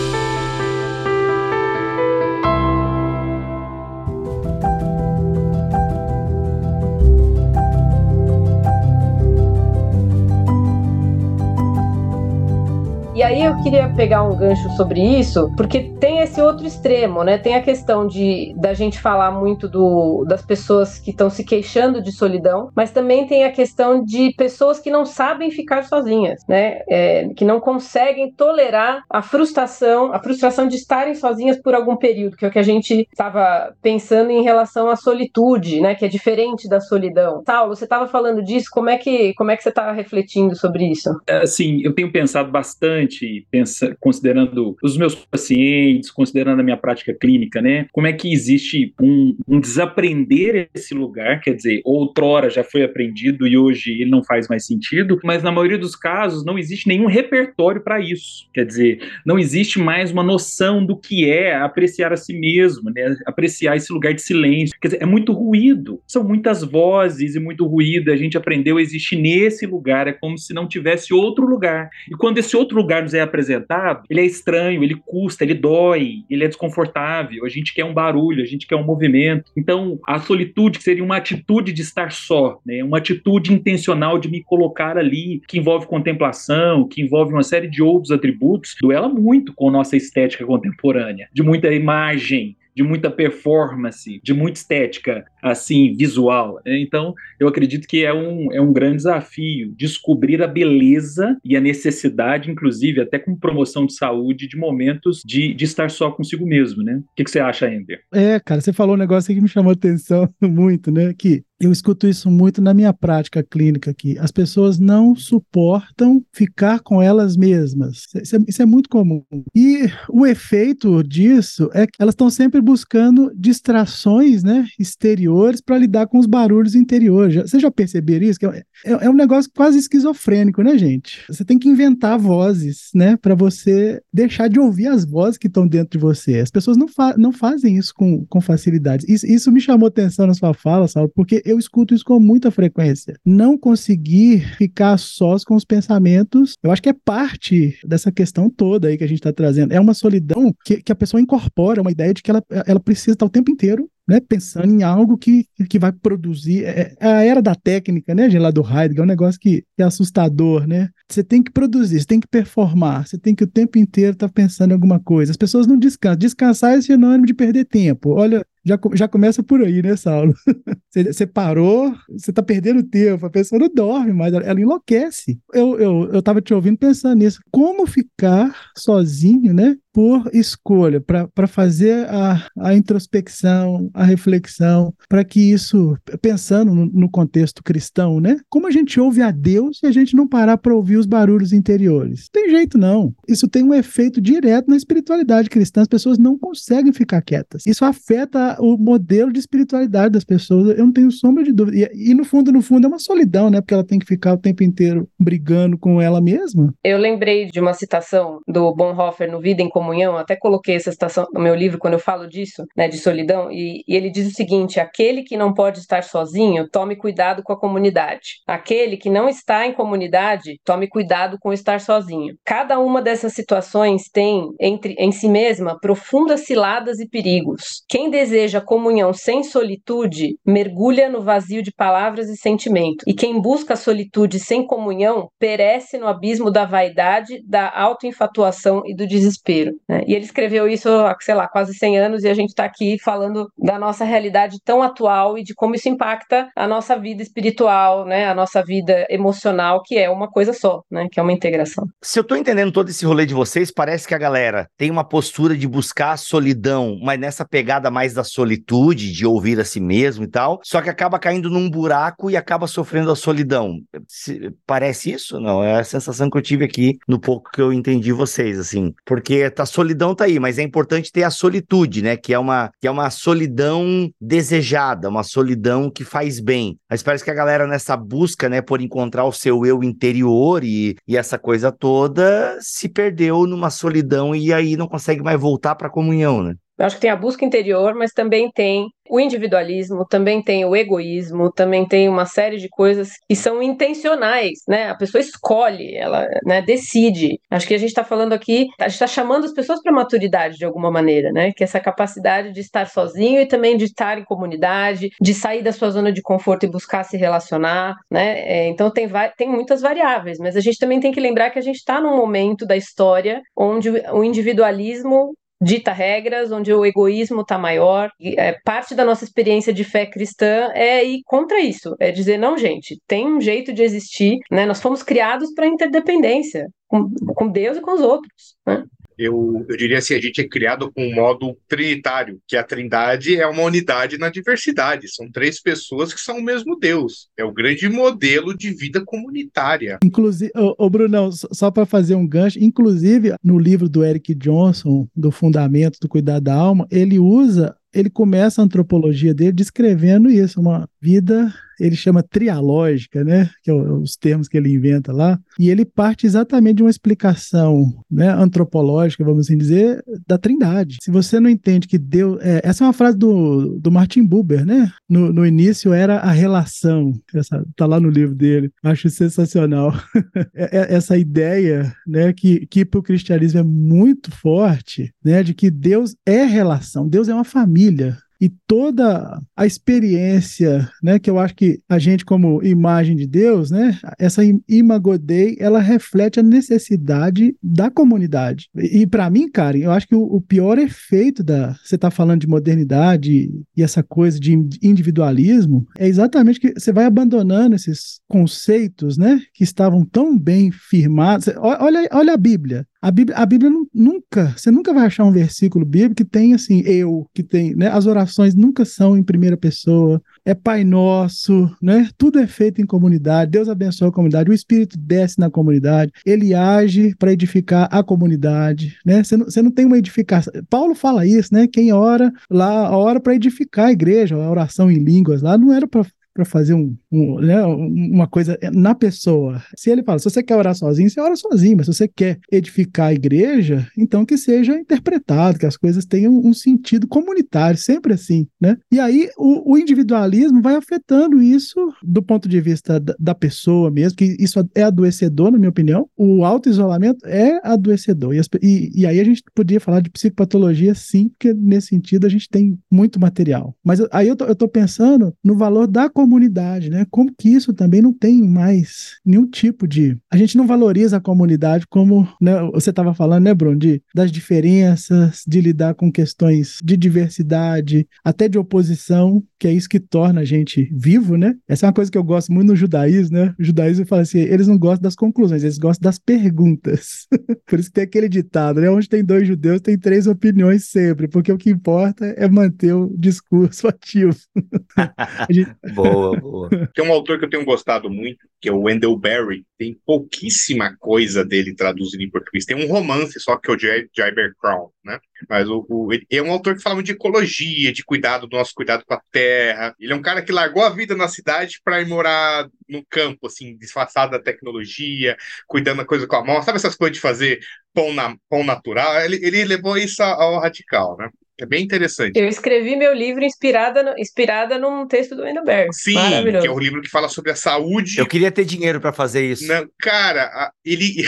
E 13.21 13.23
aí 13.23 13.45
eu 13.45 13.55
queria 13.63 13.87
pegar 13.91 14.23
um 14.23 14.35
gancho 14.35 14.71
sobre 14.79 14.99
isso, 14.99 15.53
porque 15.55 15.93
tem 16.01 16.21
esse 16.21 16.41
outro 16.41 16.67
extremo, 16.67 17.23
né? 17.23 17.37
Tem 17.37 17.55
a 17.55 17.61
questão 17.61 18.07
de 18.07 18.55
da 18.57 18.73
gente 18.73 18.99
falar 18.99 19.31
muito 19.31 19.69
do, 19.69 20.25
das 20.27 20.41
pessoas 20.41 20.99
que 20.99 21.11
estão 21.11 21.29
se 21.29 21.45
queixando 21.45 22.03
de 22.03 22.13
solidão, 22.13 22.71
mas 22.75 22.93
também 22.93 23.27
tem 23.27 23.45
a 23.45 23.53
questão 23.53 24.03
de 24.03 24.33
pessoas 24.39 24.79
que 24.79 24.91
não 24.91 25.05
sabem 25.05 25.51
ficar 25.51 25.85
sozinhas, 25.85 26.43
né? 26.49 26.81
É, 26.89 27.29
que 27.37 27.45
não 27.45 27.61
conseguem 27.61 28.33
tolerar 28.33 29.03
a 29.11 29.21
frustração, 29.21 30.15
a 30.15 30.19
frustração 30.19 30.67
de 30.67 30.77
estarem 30.77 31.15
sozinhas 31.15 31.59
por 31.59 31.75
algum 31.75 31.97
período, 31.97 32.39
que 32.39 32.47
é 32.47 32.49
o 32.49 32.51
que 32.51 32.59
a 32.59 32.63
gente 32.63 33.07
estava 33.13 33.75
pensando 33.83 34.31
em 34.31 34.43
relação 34.43 34.89
à 34.89 34.97
solitude, 34.97 35.79
né? 35.83 35.95
Que 35.95 36.07
é 36.07 36.09
diferente 36.09 36.67
da 36.71 36.81
solidão. 36.81 37.43
Saulo, 37.45 37.77
você 37.77 37.85
estava 37.85 38.07
falando 38.07 38.43
disso, 38.43 38.69
como 38.73 38.89
é 38.89 38.97
que 38.97 39.35
como 39.35 39.51
é 39.51 39.59
que 39.59 39.63
você 39.63 39.69
está 39.69 39.93
refletindo 39.93 40.57
sobre 40.57 40.91
isso? 40.91 41.11
É, 41.27 41.43
assim, 41.43 41.83
eu 41.85 41.95
tenho 41.95 42.11
pensado 42.11 42.51
bastante 42.51 43.10
pensa, 43.51 43.97
considerando 44.01 44.77
os 44.83 44.97
meus 44.97 45.15
pacientes, 45.15 46.11
considerando 46.11 46.61
a 46.61 46.63
minha 46.63 46.77
prática 46.77 47.15
clínica, 47.15 47.61
né? 47.61 47.87
Como 47.93 48.07
é 48.07 48.13
que 48.13 48.33
existe 48.33 48.93
um, 49.01 49.37
um 49.49 49.61
desaprender 49.61 50.69
esse 50.75 50.95
lugar, 50.95 51.41
quer 51.41 51.55
dizer, 51.55 51.81
outrora 51.85 52.51
já 52.51 52.65
foi 52.65 52.83
aprendido 52.83 53.47
e 53.47 53.57
hoje 53.57 53.93
ele 53.93 54.11
não 54.11 54.23
faz 54.23 54.49
mais 54.49 54.67
sentido, 54.67 55.19
mas 55.25 55.43
na 55.43 55.53
maioria 55.53 55.79
dos 55.79 55.97
casos 55.97 56.45
não 56.45 56.59
existe 56.59 56.89
nenhum 56.89 57.07
repertório 57.07 57.83
para 57.83 58.01
isso. 58.01 58.49
Quer 58.53 58.65
dizer, 58.65 59.01
não 59.25 59.39
existe 59.39 59.79
mais 59.79 60.11
uma 60.11 60.23
noção 60.23 60.85
do 60.85 60.97
que 60.97 61.29
é 61.29 61.55
apreciar 61.55 62.13
a 62.13 62.17
si 62.17 62.33
mesmo, 62.39 62.91
né? 62.91 63.17
Apreciar 63.27 63.77
esse 63.77 63.93
lugar 63.93 64.15
de 64.15 64.23
silêncio. 64.23 64.77
Quer 64.81 64.89
dizer, 64.89 65.03
é 65.03 65.07
muito 65.07 65.33
ruído, 65.33 66.01
são 66.07 66.25
muitas 66.25 66.63
vozes 66.63 67.35
e 67.35 67.41
muito 67.41 67.67
ruído. 67.67 68.13
A 68.13 68.17
gente 68.17 68.37
aprendeu 68.37 68.77
a 68.77 68.83
existir 68.83 69.17
nesse 69.17 69.67
lugar, 69.67 70.09
é 70.09 70.13
como 70.13 70.39
se 70.39 70.53
não 70.53 70.67
tivesse 70.67 71.13
outro 71.13 71.47
lugar. 71.47 71.91
E 72.09 72.17
quando 72.17 72.39
esse 72.39 72.57
outro 72.57 72.77
lugar 72.77 73.00
nos 73.03 73.15
é 73.15 73.21
apresentado, 73.21 74.05
ele 74.09 74.21
é 74.21 74.25
estranho, 74.25 74.83
ele 74.83 74.97
custa, 75.07 75.45
ele 75.45 75.55
dói, 75.55 76.25
ele 76.29 76.45
é 76.45 76.49
desconfortável. 76.49 77.45
A 77.45 77.49
gente 77.49 77.75
quer 77.75 77.85
um 77.85 77.95
barulho, 77.95 78.43
a 78.43 78.47
gente 78.47 78.67
quer 78.67 78.77
um 78.77 78.85
movimento. 78.85 79.51
Então, 79.57 79.99
a 80.07 80.19
solitude 80.19 80.79
que 80.79 80.85
seria 80.85 81.05
uma 81.05 81.17
atitude 81.17 81.73
de 81.73 81.83
estar 81.83 82.13
só, 82.13 82.61
né? 82.65 82.83
Uma 82.83 82.99
atitude 82.99 83.53
intencional 83.53 84.19
de 84.19 84.29
me 84.29 84.43
colocar 84.43 84.97
ali, 84.99 85.43
que 85.47 85.59
envolve 85.59 85.87
contemplação, 85.87 86.87
que 86.89 87.03
envolve 87.03 87.33
uma 87.33 87.43
série 87.43 87.69
de 87.69 87.83
outros 87.83 88.13
atributos, 88.13 88.77
duela 88.81 89.09
muito 89.09 89.53
com 89.55 89.69
a 89.69 89.73
nossa 89.73 89.97
estética 89.97 90.45
contemporânea, 90.45 91.29
de 91.33 91.43
muita 91.43 91.73
imagem, 91.73 92.57
de 92.75 92.83
muita 92.83 93.11
performance, 93.11 94.21
de 94.23 94.33
muita 94.33 94.59
estética 94.59 95.25
assim 95.43 95.95
visual. 95.95 96.61
Então, 96.67 97.15
eu 97.39 97.49
acredito 97.49 97.87
que 97.87 98.05
é 98.05 98.13
um, 98.13 98.53
é 98.53 98.61
um 98.61 98.73
grande 98.73 98.97
desafio 98.97 99.73
descobrir 99.77 100.43
a 100.43 100.47
beleza 100.47 101.37
e 101.45 101.57
a 101.57 101.61
necessidade, 101.61 102.51
inclusive 102.51 103.01
até 103.01 103.19
com 103.19 103.37
promoção 103.37 103.87
de 103.87 103.95
saúde, 103.95 104.49
de 104.49 104.57
momentos 104.57 105.23
de, 105.25 105.55
de 105.55 105.65
estar 105.65 105.91
só 105.91 106.11
consigo 106.11 106.47
mesmo, 106.47 106.83
né? 106.83 106.97
O 106.97 107.15
que, 107.17 107.25
que 107.25 107.31
você 107.31 107.41
acha, 107.41 107.73
Ender? 107.73 108.03
É, 108.13 108.41
cara, 108.41 108.61
você 108.61 108.73
falou 108.73 108.95
um 108.95 108.99
negócio 108.99 109.35
que 109.35 109.41
me 109.41 109.49
chamou 109.49 109.71
a 109.71 109.75
atenção 109.75 110.29
muito, 110.41 110.91
né? 110.91 111.15
Que 111.17 111.43
eu 111.61 111.71
escuto 111.71 112.07
isso 112.07 112.31
muito 112.31 112.63
na 112.63 112.73
minha 112.73 112.93
prática 112.93 113.43
clínica 113.43 113.91
aqui. 113.91 114.19
As 114.19 114.31
pessoas 114.31 114.79
não 114.79 115.15
suportam 115.15 116.25
ficar 116.33 116.81
com 116.81 117.03
elas 117.03 117.37
mesmas. 117.37 118.07
Isso 118.15 118.37
é, 118.37 118.39
isso 118.49 118.63
é 118.63 118.67
muito 118.67 118.89
comum. 118.89 119.23
E 119.55 119.91
o 120.09 120.27
efeito 120.27 121.03
disso 121.03 121.69
é 121.75 121.87
que 121.87 121.93
elas 122.01 122.15
estão 122.15 122.31
sempre 122.31 122.63
buscando 122.63 123.31
distrações 123.37 124.43
né, 124.43 124.67
exteriores 124.79 125.30
para 125.61 125.79
lidar 125.79 126.07
com 126.07 126.19
os 126.19 126.27
barulhos 126.27 126.75
interiores. 126.75 127.37
Vocês 127.37 127.63
já 127.63 127.71
perceberam 127.71 128.27
isso? 128.27 128.39
É, 128.47 128.65
é, 128.85 128.93
é, 129.07 129.11
um 129.11 129.15
negócio 129.15 129.51
quase 129.55 129.79
esquizofrênico, 129.79 130.63
né, 130.63 130.77
gente? 130.77 131.25
Você 131.29 131.45
tem 131.45 131.59
que 131.59 131.69
inventar 131.69 132.19
vozes, 132.19 132.91
né, 132.95 133.17
para 133.17 133.35
você 133.35 134.01
deixar 134.13 134.49
de 134.49 134.59
ouvir 134.59 134.89
as 134.89 135.05
vozes 135.05 135.39
que 135.39 135.47
estão 135.47 135.67
dentro 135.67 135.99
de 135.99 135.99
você. 135.99 136.41
As 136.41 136.51
pessoas 136.51 136.77
não, 136.77 136.89
fa 136.89 137.15
não 137.17 137.33
fazem 137.33 137.77
isso 137.77 137.95
com, 137.95 138.25
com 138.27 138.41
facilidade. 138.41 139.05
Isso, 139.09 139.27
isso 139.27 139.53
me 139.53 139.61
chamou 139.61 139.89
atenção 139.89 140.27
na 140.27 140.35
sua 140.35 140.55
fala, 140.55 140.89
Saulo, 140.89 141.11
porque 141.15 141.43
eu 141.45 141.59
escuto 141.59 141.95
isso 141.95 142.05
com 142.05 142.19
muita 142.19 142.51
frequência. 142.51 143.15
Não 143.25 143.57
conseguir 143.57 144.57
ficar 144.57 144.97
sós 144.99 145.45
com 145.45 145.55
os 145.55 145.65
pensamentos, 145.65 146.55
eu 146.63 146.71
acho 146.71 146.83
que 146.83 146.89
é 146.89 146.95
parte 147.05 147.79
dessa 147.87 148.11
questão 148.11 148.51
toda 148.51 148.89
aí 148.89 148.97
que 148.97 149.05
a 149.05 149.09
gente 149.09 149.19
está 149.19 149.33
trazendo. 149.33 149.73
É 149.73 149.81
uma 149.81 149.95
solidão 149.95 150.53
que, 150.65 150.83
que 150.83 150.93
a 150.93 150.97
pessoa 150.97 151.21
incorpora 151.21 151.81
uma 151.81 151.91
ideia 151.91 152.15
de 152.15 152.23
que 152.23 152.31
ela, 152.31 152.43
ela 152.67 152.81
precisa 152.81 153.13
estar 153.13 153.27
o 153.27 153.31
tempo 153.31 153.51
inteiro 153.51 153.89
né, 154.11 154.19
pensando 154.19 154.67
em 154.67 154.83
algo 154.83 155.17
que, 155.17 155.47
que 155.69 155.79
vai 155.79 155.93
produzir. 155.93 156.65
É, 156.65 156.97
é 156.99 157.07
a 157.07 157.25
era 157.25 157.41
da 157.41 157.55
técnica, 157.55 158.13
né, 158.13 158.29
gente, 158.29 158.43
lá 158.43 158.51
do 158.51 158.61
Heidegger, 158.61 158.99
é 158.99 159.03
um 159.03 159.07
negócio 159.07 159.41
que, 159.41 159.63
que, 159.77 159.83
é 159.83 159.85
assustador, 159.85 160.67
né? 160.67 160.89
Você 161.09 161.23
tem 161.23 161.41
que 161.41 161.53
produzir, 161.53 162.01
você 162.01 162.07
tem 162.07 162.19
que 162.19 162.27
performar, 162.27 163.07
você 163.07 163.17
tem 163.17 163.37
que 163.37 163.45
o 163.45 163.47
tempo 163.47 163.79
inteiro 163.79 164.13
estar 164.13 164.27
tá 164.27 164.33
pensando 164.35 164.73
em 164.73 164.75
alguma 164.75 164.99
coisa. 164.99 165.31
As 165.31 165.37
pessoas 165.37 165.67
não 165.67 165.79
descansam. 165.79 166.19
Descansar 166.19 166.77
é 166.77 166.83
sinônimo 166.83 167.25
de 167.25 167.35
perder 167.35 167.67
tempo. 167.67 168.11
Olha, 168.11 168.45
já, 168.65 168.79
já 168.95 169.09
começa 169.09 169.43
por 169.43 169.63
aí, 169.63 169.83
né, 169.83 169.97
Saulo? 169.97 170.35
você, 170.91 171.05
você 171.05 171.27
parou, 171.27 171.95
você 172.09 172.31
está 172.31 172.43
perdendo 172.43 172.83
tempo, 172.83 173.27
a 173.27 173.31
pessoa 173.31 173.59
não 173.59 173.69
dorme 173.69 174.13
mais, 174.13 174.33
ela, 174.33 174.45
ela 174.45 174.61
enlouquece. 174.61 175.39
Eu, 175.53 175.79
eu, 175.79 176.11
eu 176.13 176.23
tava 176.23 176.41
te 176.41 176.53
ouvindo 176.53 176.79
pensando 176.79 177.19
nisso. 177.19 177.41
Como 177.51 177.87
ficar 177.87 178.55
sozinho, 178.77 179.53
né? 179.53 179.77
por 179.93 180.31
escolha, 180.33 181.01
para 181.01 181.47
fazer 181.47 182.09
a, 182.09 182.47
a 182.59 182.75
introspecção, 182.75 183.91
a 183.93 184.05
reflexão, 184.05 184.95
para 185.09 185.25
que 185.25 185.53
isso, 185.53 185.97
pensando 186.23 186.75
no, 186.75 186.87
no, 186.87 187.11
contexto 187.11 187.63
cristão, 187.63 188.21
né? 188.21 188.39
Como 188.49 188.67
a 188.67 188.71
gente 188.71 189.01
ouve 189.01 189.21
a 189.21 189.31
Deus 189.31 189.81
e 189.83 189.87
a 189.87 189.93
gente 189.93 190.15
não 190.15 190.29
parar 190.29 190.59
para 190.59 190.75
ouvir 190.75 190.97
os 190.97 191.07
barulhos 191.07 191.53
interiores? 191.53 192.29
Tem 192.33 192.51
jeito 192.51 192.79
não. 192.79 193.13
Isso 193.29 193.49
tem 193.49 193.65
um 193.65 193.75
efeito 193.75 194.21
direto 194.21 194.71
na 194.71 194.77
espiritualidade 194.77 195.51
cristã. 195.51 195.83
As 195.83 195.89
pessoas 195.89 196.19
não 196.19 196.39
conseguem 196.39 196.93
ficar 196.93 197.21
quietas. 197.23 197.65
Isso 197.67 197.85
afeta 197.85 198.50
o 198.59 198.77
modelo 198.77 199.33
de 199.33 199.39
espiritualidade 199.39 200.13
das 200.13 200.25
pessoas. 200.25 200.79
Eu 200.79 200.85
não 200.85 200.93
tenho 200.93 201.11
sombra 201.11 201.45
de 201.45 201.53
dúvida. 201.53 201.91
E, 201.95 202.11
e 202.11 202.15
no 202.15 202.25
fundo, 202.25 202.53
no 202.53 202.63
fundo, 202.63 202.87
é 202.87 202.89
uma 202.89 202.99
solidão, 202.99 203.51
né? 203.51 203.61
Porque 203.61 203.75
ela 203.75 203.87
tem 203.87 203.99
que 203.99 204.07
ficar 204.07 204.35
o 204.35 204.39
tempo 204.39 204.63
inteiro 204.63 205.09
brigando 205.19 205.79
com 205.79 206.01
ela 206.01 206.21
mesma. 206.21 206.73
Eu 206.85 206.99
lembrei 206.99 207.47
de 207.47 207.61
uma 207.61 207.73
citação 207.73 208.41
do 208.47 208.75
Bonhoeffer 208.75 209.31
no 209.31 209.41
Vida 209.41 209.63
em 209.63 209.69
comunhão, 209.69 210.17
até 210.17 210.37
coloquei 210.37 210.77
essa 210.77 210.91
citação 210.91 211.27
no 211.33 211.41
meu 211.41 211.55
livro 211.55 211.79
quando 211.79 211.95
eu 211.95 211.99
falo 211.99 212.27
disso, 212.27 212.65
né, 212.77 212.89
de 212.89 212.99
solidão, 212.99 213.51
e, 213.51 213.83
e 213.87 213.95
ele 213.95 214.11
diz 214.11 214.27
o 214.27 214.35
seguinte: 214.35 214.81
aquele 214.81 215.23
que 215.23 215.37
não 215.37 215.53
pode 215.53 215.79
estar 215.79 216.03
sozinho, 216.03 216.69
tome 216.69 216.97
cuidado 216.97 217.43
com 217.43 217.53
a 217.53 217.59
comunidade. 217.59 218.41
Aquele 218.47 218.97
que 218.97 219.11
não 219.11 219.29
está 219.29 219.67
em 219.67 219.73
comunidade, 219.73 220.59
tome 220.65 220.89
cuidado 220.89 221.37
com 221.41 221.53
estar 221.53 221.81
sozinho. 221.81 222.35
Cada 222.45 222.79
uma 222.79 223.03
dessas 223.03 223.33
situações 223.33 224.05
tem 224.13 224.49
entre 224.61 224.95
em 224.99 225.13
si 225.13 225.29
mesma 225.29 225.79
profundas 225.81 226.41
ciladas 226.47 226.99
e 226.99 227.09
perigos. 227.09 227.83
Quem 227.89 228.11
deseja 228.11 228.40
comunhão 228.61 229.13
sem 229.13 229.43
solitude 229.43 230.37
mergulha 230.47 231.09
no 231.09 231.21
vazio 231.21 231.63
de 231.63 231.73
palavras 231.73 232.29
e 232.29 232.37
sentimento. 232.37 233.05
E 233.07 233.13
quem 233.13 233.41
busca 233.41 233.77
solitude 233.77 234.39
sem 234.39 234.67
comunhão 234.67 235.29
perece 235.39 235.99
no 235.99 236.07
abismo 236.07 236.51
da 236.51 236.65
vaidade, 236.65 237.43
da 237.47 237.71
autoinfatuação 237.75 238.83
e 238.87 238.95
do 238.95 239.07
desespero. 239.07 239.73
Né? 239.89 240.03
E 240.07 240.15
ele 240.15 240.25
escreveu 240.25 240.69
isso 240.69 240.89
há, 240.89 241.17
sei 241.21 241.35
lá, 241.35 241.49
quase 241.49 241.75
100 241.75 241.99
anos 241.99 242.25
e 242.25 242.29
a 242.29 242.35
gente 242.35 242.51
está 242.51 242.65
aqui 242.65 242.97
falando 243.03 243.49
da 243.59 243.79
nossa 243.79 244.05
realidade 244.05 244.59
tão 244.65 244.83
atual 244.83 245.37
e 245.37 245.43
de 245.43 245.55
como 245.55 245.75
isso 245.75 245.89
impacta 245.89 246.49
a 246.57 246.67
nossa 246.67 246.97
vida 246.97 247.23
espiritual, 247.23 248.05
né? 248.05 248.27
a 248.27 248.35
nossa 248.35 248.63
vida 248.63 249.07
emocional, 249.11 249.83
que 249.85 249.99
é 249.99 250.09
uma 250.09 250.29
coisa 250.29 250.53
só, 250.53 250.83
né? 250.91 251.07
que 251.11 251.19
é 251.19 251.23
uma 251.23 251.33
integração. 251.33 251.85
Se 252.03 252.19
eu 252.19 252.23
estou 252.23 252.37
entendendo 252.37 252.73
todo 252.73 252.89
esse 252.89 253.05
rolê 253.05 253.27
de 253.27 253.35
vocês, 253.35 253.71
parece 253.71 254.07
que 254.07 254.15
a 254.15 254.19
galera 254.19 254.69
tem 254.77 254.91
uma 254.91 255.05
postura 255.05 255.57
de 255.57 255.67
buscar 255.67 256.17
solidão, 256.17 256.99
mas 257.03 257.19
nessa 257.19 257.45
pegada 257.45 257.91
mais 257.91 258.15
da 258.15 258.25
solitude, 258.31 259.13
de 259.13 259.27
ouvir 259.27 259.61
a 259.61 259.65
si 259.65 259.81
mesmo 259.81 260.25
e 260.25 260.29
tal, 260.29 260.61
só 260.63 260.81
que 260.81 260.89
acaba 260.89 261.19
caindo 261.19 261.51
num 261.51 261.71
buraco 261.71 262.31
e 262.31 262.37
acaba 262.37 262.67
sofrendo 262.67 263.11
a 263.11 263.17
solidão. 263.17 263.81
Se, 264.09 264.53
parece 264.67 265.13
isso? 265.13 265.41
Não, 265.41 265.63
é 265.63 265.81
a 265.81 265.85
sensação 265.85 266.31
que 266.31 266.39
eu 266.39 266.43
tive 266.43 266.65
aqui 266.65 266.99
no 267.07 267.19
pouco 267.19 267.51
que 267.51 267.61
eu 267.61 267.73
entendi 267.73 268.13
vocês, 268.13 268.59
assim. 268.59 268.93
Porque 269.05 269.53
a 269.57 269.67
solidão 269.67 270.15
tá 270.15 270.25
aí, 270.25 270.39
mas 270.39 270.59
é 270.59 270.63
importante 270.63 271.13
ter 271.13 271.23
a 271.23 271.31
solitude, 271.31 272.03
né? 272.03 272.17
Que 272.17 272.33
é 272.33 272.39
uma, 272.39 272.71
que 272.81 272.87
é 272.87 272.91
uma 272.91 273.11
solidão 273.11 274.11
desejada, 274.21 275.09
uma 275.09 275.23
solidão 275.23 275.91
que 275.91 276.05
faz 276.05 276.41
bem. 276.41 276.79
Mas 276.89 277.03
parece 277.03 277.25
que 277.25 277.31
a 277.31 277.35
galera 277.35 277.67
nessa 277.67 277.97
busca, 277.97 278.49
né, 278.49 278.61
por 278.61 278.81
encontrar 278.81 279.25
o 279.25 279.33
seu 279.33 279.65
eu 279.65 279.83
interior 279.83 280.65
e, 280.65 280.97
e 281.07 281.17
essa 281.17 281.39
coisa 281.39 281.71
toda, 281.71 282.59
se 282.61 282.89
perdeu 282.89 283.47
numa 283.47 283.71
solidão 283.71 284.35
e 284.35 284.53
aí 284.53 284.77
não 284.77 284.89
consegue 284.89 285.23
mais 285.23 285.41
voltar 285.41 285.75
para 285.75 285.89
a 285.89 285.91
comunhão, 285.91 286.43
né? 286.43 286.55
Eu 286.81 286.87
acho 286.87 286.97
que 286.97 287.03
tem 287.03 287.11
a 287.11 287.17
busca 287.17 287.45
interior, 287.45 287.95
mas 287.95 288.11
também 288.11 288.51
tem 288.51 288.89
o 289.11 289.21
individualismo, 289.21 290.07
também 290.07 290.41
tem 290.41 290.65
o 290.65 290.75
egoísmo, 290.75 291.53
também 291.53 291.87
tem 291.87 292.09
uma 292.09 292.25
série 292.25 292.57
de 292.57 292.69
coisas 292.71 293.11
que 293.29 293.37
são 293.37 293.63
intencionais, 293.63 294.61
né? 294.67 294.89
A 294.89 294.95
pessoa 294.95 295.21
escolhe, 295.21 295.95
ela 295.95 296.27
né, 296.47 296.63
decide. 296.63 297.39
Acho 297.51 297.67
que 297.67 297.75
a 297.75 297.79
gente 297.79 297.91
está 297.91 298.05
falando 298.05 298.33
aqui, 298.33 298.69
a 298.79 298.85
gente 298.85 298.95
está 298.95 299.07
chamando 299.07 299.45
as 299.45 299.53
pessoas 299.53 299.83
para 299.83 299.93
maturidade 299.93 300.57
de 300.57 300.65
alguma 300.65 300.91
maneira, 300.91 301.31
né? 301.33 301.53
Que 301.55 301.65
essa 301.65 301.81
capacidade 301.81 302.53
de 302.53 302.61
estar 302.61 302.87
sozinho 302.87 303.43
e 303.43 303.47
também 303.47 303.77
de 303.77 303.85
estar 303.85 304.17
em 304.17 304.25
comunidade, 304.25 305.11
de 305.21 305.35
sair 305.35 305.63
da 305.63 305.73
sua 305.73 305.91
zona 305.91 306.11
de 306.11 306.23
conforto 306.23 306.65
e 306.65 306.71
buscar 306.71 307.05
se 307.05 307.19
relacionar, 307.19 307.97
né? 308.11 308.41
É, 308.41 308.69
então 308.69 308.91
tem, 308.91 309.07
tem 309.37 309.51
muitas 309.51 309.83
variáveis, 309.83 310.39
mas 310.39 310.57
a 310.57 310.61
gente 310.61 310.79
também 310.79 310.99
tem 310.99 311.13
que 311.13 311.21
lembrar 311.21 311.51
que 311.51 311.59
a 311.59 311.63
gente 311.63 311.77
está 311.77 312.01
num 312.01 312.17
momento 312.17 312.65
da 312.65 312.77
história 312.77 313.43
onde 313.55 313.91
o 313.91 314.25
individualismo 314.25 315.35
dita 315.61 315.93
regras, 315.93 316.51
onde 316.51 316.73
o 316.73 316.85
egoísmo 316.85 317.43
está 317.43 317.59
maior. 317.59 318.11
E, 318.19 318.39
é, 318.39 318.59
parte 318.65 318.95
da 318.95 319.05
nossa 319.05 319.25
experiência 319.25 319.73
de 319.73 319.85
fé 319.85 320.07
cristã 320.07 320.71
é 320.75 321.05
ir 321.05 321.23
contra 321.25 321.61
isso, 321.61 321.95
é 322.01 322.11
dizer, 322.11 322.39
não, 322.39 322.57
gente, 322.57 323.01
tem 323.07 323.27
um 323.27 323.41
jeito 323.41 323.73
de 323.73 323.83
existir, 323.83 324.39
né? 324.51 324.65
Nós 324.67 324.81
fomos 324.81 325.03
criados 325.03 325.53
para 325.55 325.67
interdependência 325.67 326.67
com, 326.89 327.11
com 327.35 327.49
Deus 327.49 327.77
e 327.77 327.81
com 327.81 327.93
os 327.93 328.01
outros, 328.01 328.57
né? 328.67 328.85
Eu, 329.21 329.67
eu 329.69 329.77
diria 329.77 329.99
assim, 329.99 330.15
a 330.15 330.21
gente 330.21 330.41
é 330.41 330.49
criado 330.49 330.91
com 330.93 331.07
um 331.07 331.15
modo 331.15 331.57
trinitário, 331.69 332.41
que 332.49 332.57
a 332.57 332.65
trindade 332.65 333.37
é 333.37 333.47
uma 333.47 333.63
unidade 333.63 334.17
na 334.19 334.31
diversidade. 334.31 335.13
São 335.15 335.31
três 335.31 335.61
pessoas 335.61 336.15
que 336.15 336.21
são 336.21 336.39
o 336.39 336.43
mesmo 336.43 336.79
Deus. 336.79 337.29
É 337.37 337.45
o 337.45 337.53
grande 337.53 337.89
modelo 337.89 338.57
de 338.57 338.71
vida 338.71 339.03
comunitária. 339.05 339.99
Inclusive, 340.03 340.51
ô 340.57 340.89
Brunão, 340.89 341.31
só 341.33 341.71
para 341.71 341.85
fazer 341.85 342.15
um 342.15 342.27
gancho, 342.27 342.59
inclusive 342.59 343.35
no 343.45 343.59
livro 343.59 343.89
do 343.89 344.03
Eric 344.03 344.35
Johnson, 344.35 345.07
do 345.15 345.31
Fundamento 345.31 345.99
do 346.01 346.09
Cuidado 346.09 346.45
da 346.45 346.55
Alma, 346.55 346.87
ele 346.91 347.19
usa 347.19 347.77
ele 347.93 348.09
começa 348.09 348.63
a 348.63 348.65
antropologia 348.65 349.35
dele 349.35 349.53
descrevendo 349.53 350.31
isso, 350.31 350.61
uma 350.61 350.89
vida 351.01 351.53
ele 351.81 351.97
chama 351.97 352.23
trialógica, 352.23 353.25
né, 353.25 353.51
que 353.63 353.71
é 353.71 353.75
os 353.75 354.17
termos 354.17 354.49
que 354.49 354.57
ele 354.57 354.73
inventa 354.73 355.13
lá, 355.13 355.39
e 355.59 355.71
ele 355.71 355.85
parte 355.85 356.27
exatamente 356.27 356.77
de 356.77 356.83
uma 356.83 356.91
explicação, 356.91 357.93
né, 358.11 358.29
antropológica, 358.29 359.25
vamos 359.25 359.47
assim 359.47 359.57
dizer, 359.57 360.03
da 360.27 360.39
Trindade. 360.39 360.99
Se 361.03 361.11
você 361.11 361.41
não 361.41 361.49
entende 361.49 361.89
que 361.89 361.99
Deus, 361.99 362.41
é, 362.43 362.61
essa 362.65 362.85
é 362.85 362.87
uma 362.87 362.93
frase 362.93 363.17
do, 363.17 363.79
do 363.79 363.91
Martin 363.91 364.25
Buber, 364.25 364.65
né? 364.65 364.91
No, 365.09 365.33
no 365.33 365.47
início 365.47 365.93
era 365.93 366.19
a 366.19 366.31
relação, 366.31 367.13
essa 367.35 367.65
tá 367.77 367.87
lá 367.87 367.99
no 367.99 368.09
livro 368.09 368.35
dele, 368.35 368.71
acho 368.83 369.09
sensacional. 369.11 369.93
É, 370.55 370.79
é, 370.79 370.95
essa 370.95 371.17
ideia, 371.17 371.93
né, 372.07 372.33
que 372.33 372.67
que 372.67 372.85
para 372.85 373.01
o 373.01 373.03
cristianismo 373.03 373.61
é 373.61 373.63
muito 373.63 374.31
forte, 374.31 375.13
né, 375.25 375.43
de 375.43 375.55
que 375.55 375.71
Deus 375.71 376.15
é 376.27 376.45
relação, 376.45 377.09
Deus 377.09 377.29
é 377.29 377.35
uma 377.35 377.45
família, 377.45 378.17
e 378.41 378.49
toda 378.67 379.41
a 379.57 379.67
experiência, 379.67 380.89
né, 381.03 381.19
que 381.19 381.29
eu 381.29 381.39
acho 381.39 381.55
que 381.55 381.81
a 381.89 381.99
gente 381.99 382.25
como 382.25 382.63
imagem 382.63 383.15
de 383.15 383.27
Deus, 383.27 383.71
né, 383.71 383.99
essa 384.19 384.43
imagodei, 384.69 385.57
ela 385.61 385.81
reflete 385.81 386.41
a 386.41 386.43
necessidade 386.43 387.55
da 387.63 387.91
comunidade. 387.91 388.69
E, 388.75 389.03
e 389.03 389.07
para 389.07 389.29
mim, 389.29 389.51
Karen, 389.51 389.81
eu 389.81 389.91
acho 389.91 390.09
que 390.09 390.15
o, 390.15 390.23
o 390.23 390.41
pior 390.41 390.79
efeito 390.79 391.43
da 391.43 391.77
você 391.85 391.99
tá 391.99 392.11
falando 392.11 392.41
de 392.41 392.49
modernidade 392.49 393.51
e 393.77 393.83
essa 393.83 394.03
coisa 394.03 394.41
de 394.41 394.53
individualismo 394.83 395.87
é 395.99 396.07
exatamente 396.07 396.61
que 396.61 396.73
você 396.73 396.93
vai 396.93 397.05
abandonando 397.05 397.75
esses 397.75 398.21
conceitos, 398.29 399.19
né, 399.19 399.41
que 399.53 399.65
estavam 399.65 400.05
tão 400.05 400.39
bem 400.39 400.71
firmados. 400.71 401.49
Olha, 401.59 402.09
olha 402.13 402.35
a 402.35 402.37
Bíblia. 402.37 402.87
A 403.03 403.11
Bíblia, 403.11 403.39
a 403.39 403.47
Bíblia 403.47 403.71
nunca, 403.95 404.55
você 404.55 404.71
nunca 404.71 404.93
vai 404.93 405.07
achar 405.07 405.25
um 405.25 405.33
versículo 405.33 405.87
bíblico 405.87 406.17
que 406.17 406.25
tem 406.25 406.53
assim, 406.53 406.83
eu, 406.85 407.27
que 407.33 407.43
tem, 407.43 407.75
né? 407.75 407.89
As 407.89 408.07
orações 408.07 408.55
nunca 408.55 408.85
são 408.85 409.17
em 409.17 409.23
primeira 409.23 409.57
pessoa, 409.57 410.21
é 410.45 410.55
Pai 410.55 410.85
Nosso, 410.85 411.75
né? 411.81 412.11
Tudo 412.19 412.39
é 412.39 412.47
feito 412.47 412.83
em 412.83 412.87
comunidade, 412.87 413.53
Deus 413.53 413.71
abençoa 413.71 414.09
a 414.09 414.13
comunidade, 414.13 414.51
o 414.51 414.55
Espírito 414.55 414.99
desce 414.99 415.39
na 415.39 415.49
comunidade, 415.49 416.13
ele 416.27 416.53
age 416.53 417.15
para 417.19 417.33
edificar 417.33 417.89
a 417.91 418.03
comunidade, 418.03 418.99
né? 419.05 419.25
Você 419.25 419.35
não, 419.35 419.47
você 419.47 419.63
não 419.63 419.71
tem 419.71 419.87
uma 419.87 419.97
edificação. 419.97 420.53
Paulo 420.69 420.95
fala 420.95 421.27
isso, 421.27 421.55
né? 421.55 421.67
Quem 421.67 421.93
ora 421.93 422.31
lá, 422.51 422.95
ora 422.95 423.19
para 423.19 423.35
edificar 423.35 423.87
a 423.87 423.93
igreja, 423.93 424.37
a 424.37 424.51
oração 424.51 424.91
em 424.91 424.99
línguas 424.99 425.41
lá, 425.41 425.57
não 425.57 425.73
era 425.73 425.89
para 425.89 426.05
para 426.33 426.45
fazer 426.45 426.75
um, 426.75 426.97
um, 427.11 427.41
né, 427.41 427.65
uma 427.65 428.27
coisa 428.27 428.59
na 428.73 428.95
pessoa. 428.95 429.63
Se 429.77 429.91
ele 429.91 430.03
fala, 430.03 430.19
se 430.19 430.25
você 430.25 430.43
quer 430.43 430.57
orar 430.57 430.75
sozinho, 430.75 431.11
você 431.11 431.21
ora 431.21 431.37
sozinho, 431.37 431.77
mas 431.77 431.87
se 431.87 431.95
você 431.95 432.09
quer 432.09 432.39
edificar 432.51 433.09
a 433.09 433.15
igreja, 433.15 433.87
então 433.97 434.25
que 434.25 434.37
seja 434.37 434.75
interpretado, 434.75 435.59
que 435.59 435.67
as 435.67 435.77
coisas 435.77 436.05
tenham 436.05 436.33
um 436.33 436.53
sentido 436.53 437.07
comunitário, 437.07 437.79
sempre 437.79 438.15
assim, 438.15 438.47
né? 438.61 438.77
E 438.91 439.01
aí 439.01 439.29
o, 439.37 439.73
o 439.73 439.79
individualismo 439.79 440.63
vai 440.63 440.77
afetando 440.77 441.43
isso 441.43 441.93
do 442.03 442.23
ponto 442.23 442.49
de 442.49 442.61
vista 442.61 443.01
da, 443.01 443.15
da, 443.19 443.35
pessoa 443.35 443.91
mesmo, 443.91 444.17
que 444.17 444.37
isso 444.39 444.61
é 444.75 444.83
adoecedor, 444.83 445.51
na 445.51 445.59
minha 445.59 445.71
opinião. 445.71 446.09
O 446.17 446.45
auto-isolamento 446.45 447.27
é 447.27 447.61
adoecedor. 447.63 448.35
E, 448.35 448.39
as, 448.39 448.49
e, 448.63 448.91
e 448.95 449.07
aí 449.07 449.19
a 449.19 449.25
gente 449.25 449.43
podia 449.55 449.81
falar 449.81 450.01
de 450.01 450.11
psicopatologia, 450.11 450.95
sim, 450.95 451.29
porque 451.29 451.55
nesse 451.55 451.89
sentido 451.89 452.27
a 452.27 452.31
gente 452.31 452.49
tem 452.49 452.79
muito 452.91 453.19
material. 453.19 453.75
Mas 453.85 454.01
aí 454.13 454.29
eu 454.29 454.37
tô, 454.37 454.45
eu 454.45 454.55
tô 454.55 454.69
pensando 454.69 455.35
no 455.43 455.57
valor 455.57 455.87
da 455.87 456.09
comunidade, 456.21 456.91
né? 456.91 457.07
Como 457.11 457.33
que 457.35 457.49
isso 457.49 457.73
também 457.73 458.03
não 458.03 458.13
tem 458.13 458.43
mais 458.43 459.19
nenhum 459.25 459.47
tipo 459.47 459.89
de. 459.89 460.19
A 460.31 460.37
gente 460.37 460.55
não 460.55 460.67
valoriza 460.67 461.17
a 461.17 461.21
comunidade 461.21 461.87
como 461.89 462.29
né, 462.39 462.53
você 462.75 462.91
estava 462.91 463.15
falando, 463.15 463.45
né, 463.45 463.55
Bruno? 463.55 463.79
De, 463.79 464.03
das 464.15 464.31
diferenças, 464.31 465.43
de 465.47 465.61
lidar 465.63 465.95
com 465.95 466.13
questões 466.13 466.77
de 466.85 466.95
diversidade, 466.95 468.07
até 468.23 468.49
de 468.49 468.59
oposição, 468.59 469.43
que 469.59 469.67
é 469.67 469.73
isso 469.73 469.89
que 469.89 469.99
torna 469.99 470.43
a 470.43 470.45
gente 470.45 470.91
vivo, 470.93 471.37
né? 471.37 471.55
Essa 471.67 471.87
é 471.87 471.89
uma 471.89 471.95
coisa 471.95 472.11
que 472.11 472.19
eu 472.19 472.25
gosto 472.25 472.53
muito 472.53 472.69
no 472.69 472.77
judaísmo, 472.77 473.39
né? 473.39 473.55
O 473.59 473.65
judaísmo 473.65 474.05
fala 474.05 474.23
assim: 474.23 474.41
eles 474.41 474.69
não 474.69 474.77
gostam 474.77 475.03
das 475.03 475.15
conclusões, 475.15 475.63
eles 475.63 475.79
gostam 475.79 476.07
das 476.07 476.19
perguntas. 476.19 477.27
Por 477.67 477.79
isso 477.79 477.89
que 477.89 477.95
tem 477.95 478.05
aquele 478.05 478.29
ditado, 478.29 478.81
né? 478.81 478.91
Onde 478.91 479.09
tem 479.09 479.25
dois 479.25 479.49
judeus, 479.49 479.81
tem 479.81 479.99
três 479.99 480.27
opiniões 480.27 480.91
sempre, 480.91 481.29
porque 481.29 481.51
o 481.51 481.57
que 481.57 481.71
importa 481.71 482.27
é 482.27 482.49
manter 482.49 482.93
o 482.93 483.15
discurso 483.17 483.87
ativo. 483.89 484.37
gente... 485.51 485.71
Boa. 485.95 486.10
Boa, 486.13 486.37
boa. 486.41 486.69
Tem 486.95 487.05
um 487.05 487.13
autor 487.13 487.39
que 487.39 487.45
eu 487.45 487.51
tenho 487.51 487.65
gostado 487.65 488.11
muito, 488.11 488.47
que 488.61 488.69
é 488.69 488.73
o 488.73 488.83
Wendell 488.83 489.17
Berry. 489.17 489.65
Tem 489.79 489.99
pouquíssima 490.05 490.97
coisa 490.99 491.45
dele 491.45 491.75
traduzido 491.75 492.23
em 492.23 492.31
português. 492.31 492.65
Tem 492.65 492.77
um 492.77 492.89
romance 492.89 493.39
só 493.41 493.57
que 493.57 493.71
é 493.71 493.75
o 493.75 493.79
Jaiber 493.79 494.55
Crown, 494.61 494.91
né? 495.05 495.19
Mas 495.49 495.69
o, 495.69 495.87
o, 495.89 496.13
ele 496.13 496.27
é 496.31 496.43
um 496.43 496.53
autor 496.53 496.77
que 496.77 496.83
fala 496.83 496.97
muito 496.97 497.07
de 497.07 497.13
ecologia, 497.13 497.93
de 497.93 498.05
cuidado 498.05 498.47
do 498.47 498.57
nosso 498.57 498.75
cuidado 498.75 499.05
com 499.07 499.15
a 499.15 499.23
terra. 499.31 499.95
Ele 499.99 500.13
é 500.13 500.17
um 500.17 500.23
cara 500.23 500.43
que 500.43 500.53
largou 500.53 500.83
a 500.83 500.91
vida 500.91 501.17
na 501.17 501.29
cidade 501.29 501.81
para 501.85 502.01
ir 502.01 502.07
morar 502.07 502.69
no 502.89 503.05
campo, 503.09 503.47
assim, 503.47 503.77
disfarçado 503.77 504.33
da 504.33 504.39
tecnologia, 504.39 505.37
cuidando 505.67 505.99
da 505.99 506.05
coisa 506.05 506.27
com 506.27 506.37
a 506.37 506.45
mão. 506.45 506.63
Sabe 506.63 506.77
essas 506.77 506.97
coisas 506.97 507.17
de 507.17 507.21
fazer 507.21 507.61
pão, 507.95 508.13
na, 508.13 508.37
pão 508.49 508.65
natural? 508.65 509.21
Ele, 509.23 509.37
ele 509.43 509.65
levou 509.65 509.97
isso 509.97 510.23
ao 510.23 510.61
radical, 510.61 511.17
né? 511.17 511.31
É 511.61 511.67
bem 511.67 511.85
interessante. 511.85 512.39
Eu 512.39 512.49
escrevi 512.49 512.97
meu 512.97 513.13
livro 513.13 513.45
inspirada, 513.45 514.03
no, 514.03 514.19
inspirada 514.19 514.79
num 514.79 515.07
texto 515.07 515.37
do 515.37 515.47
Enderberg. 515.47 515.93
Sim, 515.93 516.15
que 516.61 516.67
é 516.67 516.71
o 516.71 516.79
livro 516.79 517.03
que 517.03 517.09
fala 517.09 517.29
sobre 517.29 517.51
a 517.51 517.55
saúde. 517.55 518.19
Eu 518.19 518.27
queria 518.27 518.51
ter 518.51 518.65
dinheiro 518.65 519.01
para 519.01 519.13
fazer 519.13 519.45
isso. 519.45 519.67
Não, 519.67 519.87
cara, 520.01 520.45
a, 520.45 520.73
ele, 520.85 521.23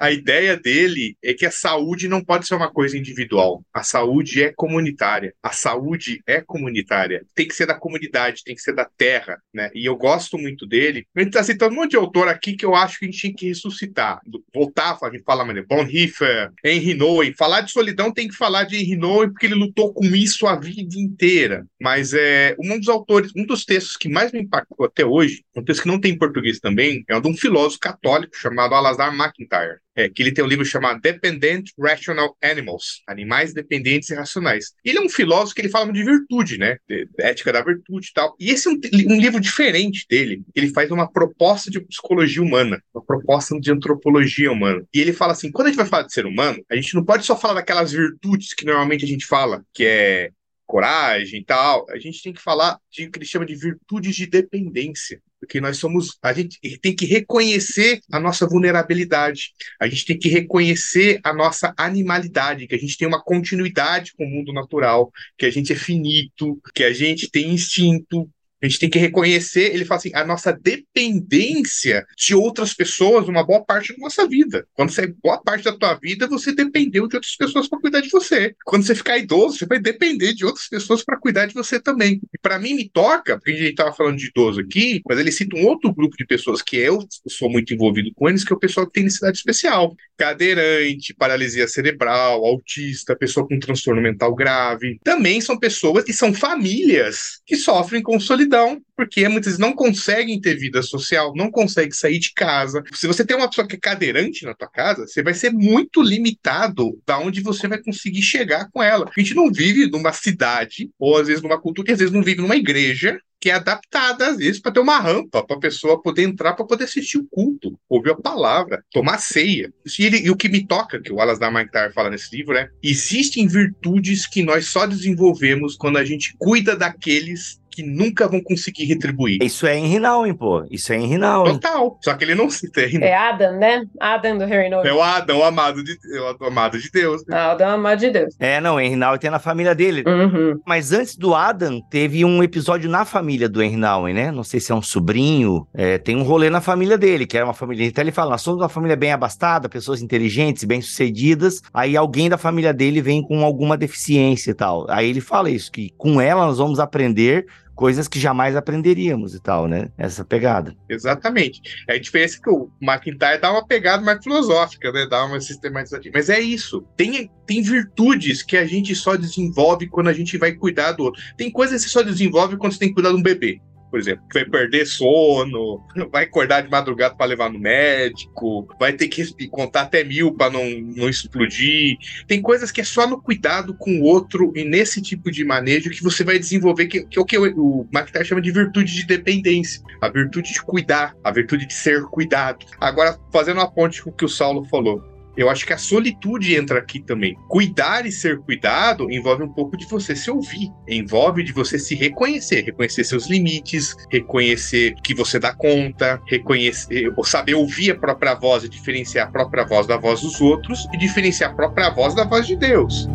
a 0.00 0.10
ideia 0.10 0.56
dele 0.56 1.16
é 1.24 1.32
que 1.32 1.46
a 1.46 1.50
saúde 1.50 2.08
não 2.08 2.22
pode 2.22 2.46
ser 2.46 2.54
uma 2.54 2.70
coisa 2.70 2.98
individual. 2.98 3.64
A 3.72 3.82
saúde 3.82 4.42
é 4.42 4.52
comunitária. 4.54 5.32
A 5.42 5.50
saúde 5.50 6.20
é 6.26 6.42
comunitária. 6.42 7.24
Tem 7.34 7.48
que 7.48 7.54
ser 7.54 7.66
da 7.66 7.74
comunidade, 7.74 8.44
tem 8.44 8.54
que 8.54 8.60
ser 8.60 8.74
da 8.74 8.86
terra, 8.98 9.38
né? 9.52 9.70
E 9.74 9.86
eu 9.86 9.96
gosto 9.96 10.36
muito 10.36 10.66
dele. 10.66 11.06
Ele 11.16 11.28
está 11.28 11.42
citando 11.42 11.72
um 11.72 11.76
monte 11.76 11.92
de 11.92 11.96
autor 11.96 12.28
aqui 12.28 12.54
que 12.54 12.66
eu 12.66 12.74
acho 12.74 12.98
que 12.98 13.06
a 13.06 13.08
gente 13.08 13.20
tinha 13.20 13.34
que 13.34 13.48
ressuscitar. 13.48 14.20
Voltar, 14.52 14.98
a 15.02 15.10
gente 15.10 15.24
fala, 15.24 15.44
mas 15.44 15.66
Bonhoeffer, 15.66 16.50
Henry 16.62 16.92
Noe. 16.92 17.34
Falar 17.34 17.62
de 17.62 17.72
solidão 17.72 18.12
tem 18.12 18.28
que 18.28 18.36
falar 18.36 18.64
de 18.64 18.76
Henry 18.76 18.96
Noe, 18.96 19.30
porque 19.30 19.46
ele 19.46 19.53
ele 19.54 19.64
lutou 19.64 19.92
com 19.92 20.04
isso 20.04 20.46
a 20.46 20.56
vida 20.56 20.98
inteira. 20.98 21.66
Mas 21.80 22.12
é 22.12 22.56
um 22.58 22.78
dos 22.78 22.88
autores, 22.88 23.32
um 23.36 23.46
dos 23.46 23.64
textos 23.64 23.96
que 23.96 24.08
mais 24.08 24.32
me 24.32 24.40
impactou 24.40 24.84
até 24.86 25.04
hoje, 25.04 25.44
um 25.56 25.64
texto 25.64 25.82
que 25.82 25.88
não 25.88 26.00
tem 26.00 26.12
em 26.12 26.18
português 26.18 26.58
também, 26.58 27.04
é 27.08 27.16
um 27.16 27.20
de 27.20 27.28
um 27.28 27.36
filósofo 27.36 27.80
católico 27.80 28.36
chamado 28.36 28.74
Alasdair 28.74 29.12
MacIntyre. 29.14 29.83
É, 29.96 30.08
que 30.08 30.22
ele 30.22 30.32
tem 30.32 30.44
um 30.44 30.48
livro 30.48 30.64
chamado 30.64 31.00
Dependent 31.00 31.70
Rational 31.78 32.36
Animals, 32.42 33.02
Animais 33.06 33.54
Dependentes 33.54 34.10
e 34.10 34.14
Racionais. 34.14 34.72
Ele 34.84 34.98
é 34.98 35.00
um 35.00 35.08
filósofo 35.08 35.54
que 35.54 35.60
ele 35.60 35.68
fala 35.68 35.92
de 35.92 36.02
virtude, 36.02 36.58
né? 36.58 36.78
De, 36.88 37.06
de 37.06 37.24
ética 37.24 37.52
da 37.52 37.62
virtude 37.62 38.08
e 38.08 38.12
tal. 38.12 38.34
E 38.40 38.50
esse 38.50 38.68
é 38.68 38.72
um, 38.72 38.74
um, 38.74 39.20
livro 39.20 39.40
diferente 39.40 40.04
dele. 40.08 40.42
Ele 40.54 40.68
faz 40.70 40.90
uma 40.90 41.10
proposta 41.10 41.70
de 41.70 41.80
psicologia 41.80 42.42
humana, 42.42 42.82
uma 42.92 43.04
proposta 43.04 43.58
de 43.60 43.70
antropologia 43.70 44.50
humana. 44.50 44.84
E 44.92 45.00
ele 45.00 45.12
fala 45.12 45.32
assim: 45.32 45.50
quando 45.52 45.68
a 45.68 45.70
gente 45.70 45.78
vai 45.78 45.86
falar 45.86 46.02
de 46.04 46.12
ser 46.12 46.26
humano, 46.26 46.62
a 46.70 46.74
gente 46.74 46.94
não 46.94 47.04
pode 47.04 47.24
só 47.24 47.36
falar 47.36 47.54
daquelas 47.54 47.92
virtudes 47.92 48.52
que 48.52 48.64
normalmente 48.64 49.04
a 49.04 49.08
gente 49.08 49.26
fala, 49.26 49.64
que 49.72 49.84
é 49.84 50.30
coragem 50.66 51.40
e 51.40 51.44
tal. 51.44 51.86
A 51.90 51.98
gente 51.98 52.22
tem 52.22 52.32
que 52.32 52.42
falar 52.42 52.78
de 52.90 53.04
o 53.04 53.10
que 53.10 53.18
ele 53.18 53.26
chama 53.26 53.46
de 53.46 53.54
virtudes 53.54 54.16
de 54.16 54.26
dependência 54.26 55.20
porque 55.44 55.60
nós 55.60 55.78
somos, 55.78 56.18
a 56.22 56.32
gente 56.32 56.58
tem 56.78 56.96
que 56.96 57.04
reconhecer 57.04 58.00
a 58.10 58.18
nossa 58.18 58.46
vulnerabilidade, 58.46 59.52
a 59.80 59.86
gente 59.86 60.06
tem 60.06 60.18
que 60.18 60.28
reconhecer 60.28 61.20
a 61.22 61.32
nossa 61.32 61.72
animalidade, 61.76 62.66
que 62.66 62.74
a 62.74 62.78
gente 62.78 62.96
tem 62.96 63.06
uma 63.06 63.22
continuidade 63.22 64.12
com 64.16 64.24
o 64.24 64.28
mundo 64.28 64.52
natural, 64.52 65.12
que 65.36 65.46
a 65.46 65.50
gente 65.50 65.72
é 65.72 65.76
finito, 65.76 66.58
que 66.74 66.82
a 66.82 66.92
gente 66.92 67.30
tem 67.30 67.50
instinto, 67.50 68.28
a 68.64 68.68
gente 68.68 68.78
tem 68.78 68.90
que 68.90 68.98
reconhecer, 68.98 69.74
ele 69.74 69.84
fala 69.84 69.98
assim, 69.98 70.10
a 70.14 70.24
nossa 70.24 70.52
dependência 70.52 72.06
de 72.16 72.34
outras 72.34 72.72
pessoas 72.72 73.28
uma 73.28 73.44
boa 73.44 73.64
parte 73.64 73.92
da 73.92 73.98
nossa 73.98 74.26
vida. 74.26 74.66
Quando 74.72 74.90
você 74.90 75.14
boa 75.22 75.40
parte 75.40 75.64
da 75.64 75.72
tua 75.72 75.94
vida, 75.94 76.26
você 76.26 76.52
dependeu 76.52 77.06
de 77.06 77.16
outras 77.16 77.36
pessoas 77.36 77.68
para 77.68 77.80
cuidar 77.80 78.00
de 78.00 78.08
você. 78.08 78.54
Quando 78.64 78.84
você 78.84 78.94
ficar 78.94 79.18
idoso, 79.18 79.58
você 79.58 79.66
vai 79.66 79.78
depender 79.78 80.32
de 80.32 80.44
outras 80.44 80.68
pessoas 80.68 81.04
para 81.04 81.18
cuidar 81.18 81.46
de 81.46 81.54
você 81.54 81.78
também. 81.78 82.20
E 82.32 82.38
para 82.38 82.58
mim 82.58 82.74
me 82.74 82.88
toca, 82.88 83.36
porque 83.36 83.50
a 83.50 83.54
gente 83.54 83.70
estava 83.70 83.92
falando 83.92 84.16
de 84.16 84.26
idoso 84.26 84.60
aqui, 84.60 85.02
mas 85.06 85.18
ele 85.18 85.30
cita 85.30 85.56
um 85.56 85.66
outro 85.66 85.92
grupo 85.92 86.16
de 86.16 86.26
pessoas 86.26 86.62
que 86.62 86.76
eu 86.76 87.06
sou 87.28 87.50
muito 87.50 87.74
envolvido 87.74 88.10
com 88.14 88.28
eles, 88.28 88.44
que 88.44 88.52
é 88.52 88.56
o 88.56 88.58
pessoal 88.58 88.86
que 88.86 88.92
tem 88.92 89.04
necessidade 89.04 89.36
especial. 89.36 89.94
Cadeirante, 90.16 91.14
paralisia 91.14 91.68
cerebral, 91.68 92.44
autista, 92.44 93.16
pessoa 93.16 93.46
com 93.46 93.58
transtorno 93.58 94.00
mental 94.00 94.34
grave. 94.34 94.98
Também 95.04 95.40
são 95.40 95.58
pessoas 95.58 96.04
e 96.08 96.12
são 96.12 96.32
famílias 96.32 97.40
que 97.44 97.56
sofrem 97.56 98.02
com 98.02 98.18
solidão 98.18 98.53
solidão, 98.54 98.80
porque 98.96 99.28
muitas 99.28 99.46
vezes 99.46 99.58
não 99.58 99.72
conseguem 99.72 100.40
ter 100.40 100.54
vida 100.54 100.80
social, 100.82 101.32
não 101.34 101.50
conseguem 101.50 101.90
sair 101.90 102.18
de 102.18 102.32
casa. 102.32 102.82
Se 102.92 103.06
você 103.06 103.24
tem 103.24 103.36
uma 103.36 103.48
pessoa 103.48 103.66
que 103.66 103.74
é 103.74 103.78
cadeirante 103.78 104.44
na 104.44 104.54
tua 104.54 104.68
casa, 104.68 105.06
você 105.06 105.22
vai 105.22 105.34
ser 105.34 105.50
muito 105.52 106.00
limitado 106.00 106.98
da 107.04 107.18
onde 107.18 107.40
você 107.40 107.66
vai 107.66 107.82
conseguir 107.82 108.22
chegar 108.22 108.70
com 108.70 108.82
ela. 108.82 109.10
A 109.14 109.20
gente 109.20 109.34
não 109.34 109.50
vive 109.50 109.90
numa 109.90 110.12
cidade, 110.12 110.90
ou 110.98 111.18
às 111.18 111.26
vezes 111.26 111.42
numa 111.42 111.60
cultura, 111.60 111.90
e 111.90 111.92
às 111.92 111.98
vezes 111.98 112.14
não 112.14 112.22
vive 112.22 112.40
numa 112.40 112.56
igreja, 112.56 113.18
que 113.44 113.50
é 113.50 113.54
adaptada, 113.54 114.28
às 114.28 114.38
vezes, 114.38 114.58
para 114.58 114.72
ter 114.72 114.80
uma 114.80 114.98
rampa, 114.98 115.44
para 115.44 115.56
a 115.56 115.60
pessoa 115.60 116.00
poder 116.00 116.22
entrar, 116.22 116.54
para 116.54 116.64
poder 116.64 116.84
assistir 116.84 117.18
o 117.18 117.26
culto, 117.26 117.78
ouvir 117.90 118.12
a 118.12 118.16
palavra, 118.16 118.82
tomar 118.90 119.18
ceia. 119.18 119.70
E, 119.98 120.02
ele, 120.06 120.18
e 120.20 120.30
o 120.30 120.36
que 120.36 120.48
me 120.48 120.66
toca, 120.66 120.98
que 120.98 121.12
o 121.12 121.16
Wallace 121.16 121.40
da 121.40 121.50
McIntyre 121.50 121.92
fala 121.92 122.08
nesse 122.08 122.34
livro, 122.34 122.56
é: 122.56 122.70
existem 122.82 123.46
virtudes 123.46 124.26
que 124.26 124.42
nós 124.42 124.68
só 124.68 124.86
desenvolvemos 124.86 125.76
quando 125.76 125.98
a 125.98 126.04
gente 126.06 126.34
cuida 126.38 126.74
daqueles 126.74 127.60
que 127.74 127.82
nunca 127.82 128.28
vão 128.28 128.40
conseguir 128.40 128.84
retribuir. 128.84 129.38
Isso 129.42 129.66
é 129.66 129.76
em 129.76 129.86
Rinalwen, 129.86 130.34
pô. 130.34 130.64
Isso 130.70 130.92
é 130.92 130.96
em 130.96 131.06
Rinalwen. 131.06 131.54
Total. 131.54 131.98
Só 132.00 132.14
que 132.14 132.24
ele 132.24 132.34
não 132.34 132.48
cita 132.48 132.80
é 132.80 132.94
É 132.96 133.16
Adam, 133.16 133.58
né? 133.58 133.84
Adam 134.00 134.38
do 134.38 134.44
Harry 134.44 134.70
Nolan. 134.70 134.88
É 134.88 134.92
o 134.92 135.02
Adam, 135.02 135.38
o 135.38 135.44
amado 135.44 135.82
de, 135.82 135.98
o 136.40 136.44
amado 136.46 136.78
de 136.78 136.90
Deus. 136.90 137.24
Né? 137.26 137.36
Adam, 137.36 137.68
amado 137.68 138.00
de 138.00 138.10
Deus. 138.10 138.34
É, 138.38 138.60
não, 138.60 138.80
em 138.80 138.90
Rinalwen 138.90 139.18
tem 139.18 139.30
na 139.30 139.38
família 139.38 139.74
dele. 139.74 140.04
Uhum. 140.06 140.60
Mas 140.66 140.92
antes 140.92 141.16
do 141.16 141.34
Adam, 141.34 141.80
teve 141.90 142.24
um 142.24 142.42
episódio 142.42 142.88
na 142.88 143.04
família 143.04 143.48
do 143.48 143.60
Rinalwen, 143.60 144.14
né? 144.14 144.30
Não 144.30 144.44
sei 144.44 144.60
se 144.60 144.72
é 144.72 144.74
um 144.74 144.82
sobrinho. 144.82 145.66
É, 145.74 145.98
tem 145.98 146.16
um 146.16 146.22
rolê 146.22 146.50
na 146.50 146.60
família 146.60 146.96
dele, 146.96 147.26
que 147.26 147.36
era 147.36 147.46
uma 147.46 147.54
família. 147.54 147.86
Então 147.86 148.02
ele 148.02 148.12
fala: 148.12 148.30
nós 148.30 148.42
somos 148.42 148.60
uma 148.60 148.68
família 148.68 148.96
bem 148.96 149.12
abastada, 149.12 149.68
pessoas 149.68 150.02
inteligentes, 150.02 150.64
bem-sucedidas. 150.64 151.60
Aí 151.72 151.96
alguém 151.96 152.28
da 152.28 152.38
família 152.38 152.72
dele 152.72 153.02
vem 153.02 153.22
com 153.22 153.44
alguma 153.44 153.76
deficiência 153.76 154.50
e 154.50 154.54
tal. 154.54 154.86
Aí 154.88 155.08
ele 155.08 155.20
fala 155.20 155.50
isso, 155.50 155.70
que 155.70 155.90
com 155.96 156.20
ela 156.20 156.46
nós 156.46 156.58
vamos 156.58 156.78
aprender 156.78 157.46
coisas 157.74 158.08
que 158.08 158.20
jamais 158.20 158.56
aprenderíamos 158.56 159.34
e 159.34 159.40
tal, 159.40 159.66
né? 159.66 159.88
Essa 159.98 160.24
pegada. 160.24 160.74
Exatamente. 160.88 161.60
É 161.88 161.94
a 161.94 162.00
diferença 162.00 162.40
que 162.40 162.50
o 162.50 162.70
McIntyre 162.80 163.40
dá 163.40 163.50
uma 163.50 163.66
pegada 163.66 164.02
mais 164.02 164.22
filosófica, 164.22 164.92
né? 164.92 165.06
Dá 165.08 165.24
uma 165.24 165.40
sistematização. 165.40 166.10
Mas 166.12 166.30
é 166.30 166.40
isso. 166.40 166.84
Tem, 166.96 167.30
tem 167.46 167.62
virtudes 167.62 168.42
que 168.42 168.56
a 168.56 168.66
gente 168.66 168.94
só 168.94 169.16
desenvolve 169.16 169.88
quando 169.88 170.08
a 170.08 170.12
gente 170.12 170.38
vai 170.38 170.52
cuidar 170.52 170.92
do 170.92 171.04
outro. 171.04 171.22
Tem 171.36 171.50
coisas 171.50 171.82
que 171.82 171.90
você 171.90 171.92
só 171.92 172.02
desenvolve 172.02 172.56
quando 172.56 172.72
você 172.72 172.78
tem 172.78 172.88
que 172.88 172.94
cuidar 172.94 173.10
de 173.10 173.16
um 173.16 173.22
bebê 173.22 173.60
por 173.94 174.00
exemplo, 174.00 174.24
que 174.28 174.40
vai 174.40 174.44
perder 174.44 174.86
sono, 174.86 175.80
vai 176.10 176.24
acordar 176.24 176.62
de 176.62 176.68
madrugada 176.68 177.14
para 177.14 177.26
levar 177.26 177.48
no 177.48 177.60
médico, 177.60 178.66
vai 178.76 178.92
ter 178.92 179.06
que 179.06 179.46
contar 179.46 179.82
até 179.82 180.02
mil 180.02 180.34
para 180.34 180.50
não, 180.50 180.64
não 180.96 181.08
explodir. 181.08 181.96
Tem 182.26 182.42
coisas 182.42 182.72
que 182.72 182.80
é 182.80 182.84
só 182.84 183.06
no 183.06 183.22
cuidado 183.22 183.72
com 183.72 184.00
o 184.00 184.02
outro 184.02 184.52
e 184.56 184.64
nesse 184.64 185.00
tipo 185.00 185.30
de 185.30 185.44
manejo 185.44 185.90
que 185.90 186.02
você 186.02 186.24
vai 186.24 186.40
desenvolver, 186.40 186.86
que, 186.86 187.06
que 187.06 187.16
é 187.16 187.22
o 187.22 187.24
que 187.24 187.38
o, 187.38 187.86
McTaggart 187.94 188.26
chama 188.26 188.40
de 188.40 188.50
virtude 188.50 188.92
de 188.92 189.06
dependência, 189.06 189.80
a 190.02 190.08
virtude 190.08 190.52
de 190.52 190.60
cuidar, 190.60 191.14
a 191.22 191.30
virtude 191.30 191.64
de 191.64 191.74
ser 191.74 192.02
cuidado. 192.06 192.66
Agora, 192.80 193.16
fazendo 193.32 193.58
uma 193.58 193.70
ponte 193.70 194.02
com 194.02 194.10
o 194.10 194.12
que 194.12 194.24
o 194.24 194.28
Saulo 194.28 194.64
falou, 194.64 195.13
eu 195.36 195.50
acho 195.50 195.66
que 195.66 195.72
a 195.72 195.78
solitude 195.78 196.54
entra 196.54 196.78
aqui 196.78 197.00
também. 197.00 197.36
Cuidar 197.48 198.06
e 198.06 198.12
ser 198.12 198.40
cuidado 198.40 199.10
envolve 199.10 199.42
um 199.42 199.52
pouco 199.52 199.76
de 199.76 199.86
você 199.86 200.14
se 200.14 200.30
ouvir, 200.30 200.70
envolve 200.88 201.42
de 201.42 201.52
você 201.52 201.78
se 201.78 201.94
reconhecer, 201.94 202.62
reconhecer 202.62 203.04
seus 203.04 203.26
limites, 203.26 203.94
reconhecer 204.10 204.94
que 205.02 205.14
você 205.14 205.38
dá 205.38 205.52
conta, 205.52 206.20
reconhecer, 206.28 207.12
ou 207.16 207.24
saber 207.24 207.54
ouvir 207.54 207.92
a 207.92 207.98
própria 207.98 208.34
voz 208.34 208.64
e 208.64 208.68
diferenciar 208.68 209.28
a 209.28 209.30
própria 209.30 209.64
voz 209.64 209.86
da 209.86 209.96
voz 209.96 210.20
dos 210.20 210.40
outros 210.40 210.86
e 210.92 210.98
diferenciar 210.98 211.50
a 211.50 211.54
própria 211.54 211.90
voz 211.90 212.14
da 212.14 212.24
voz 212.24 212.46
de 212.46 212.56
Deus. 212.56 213.08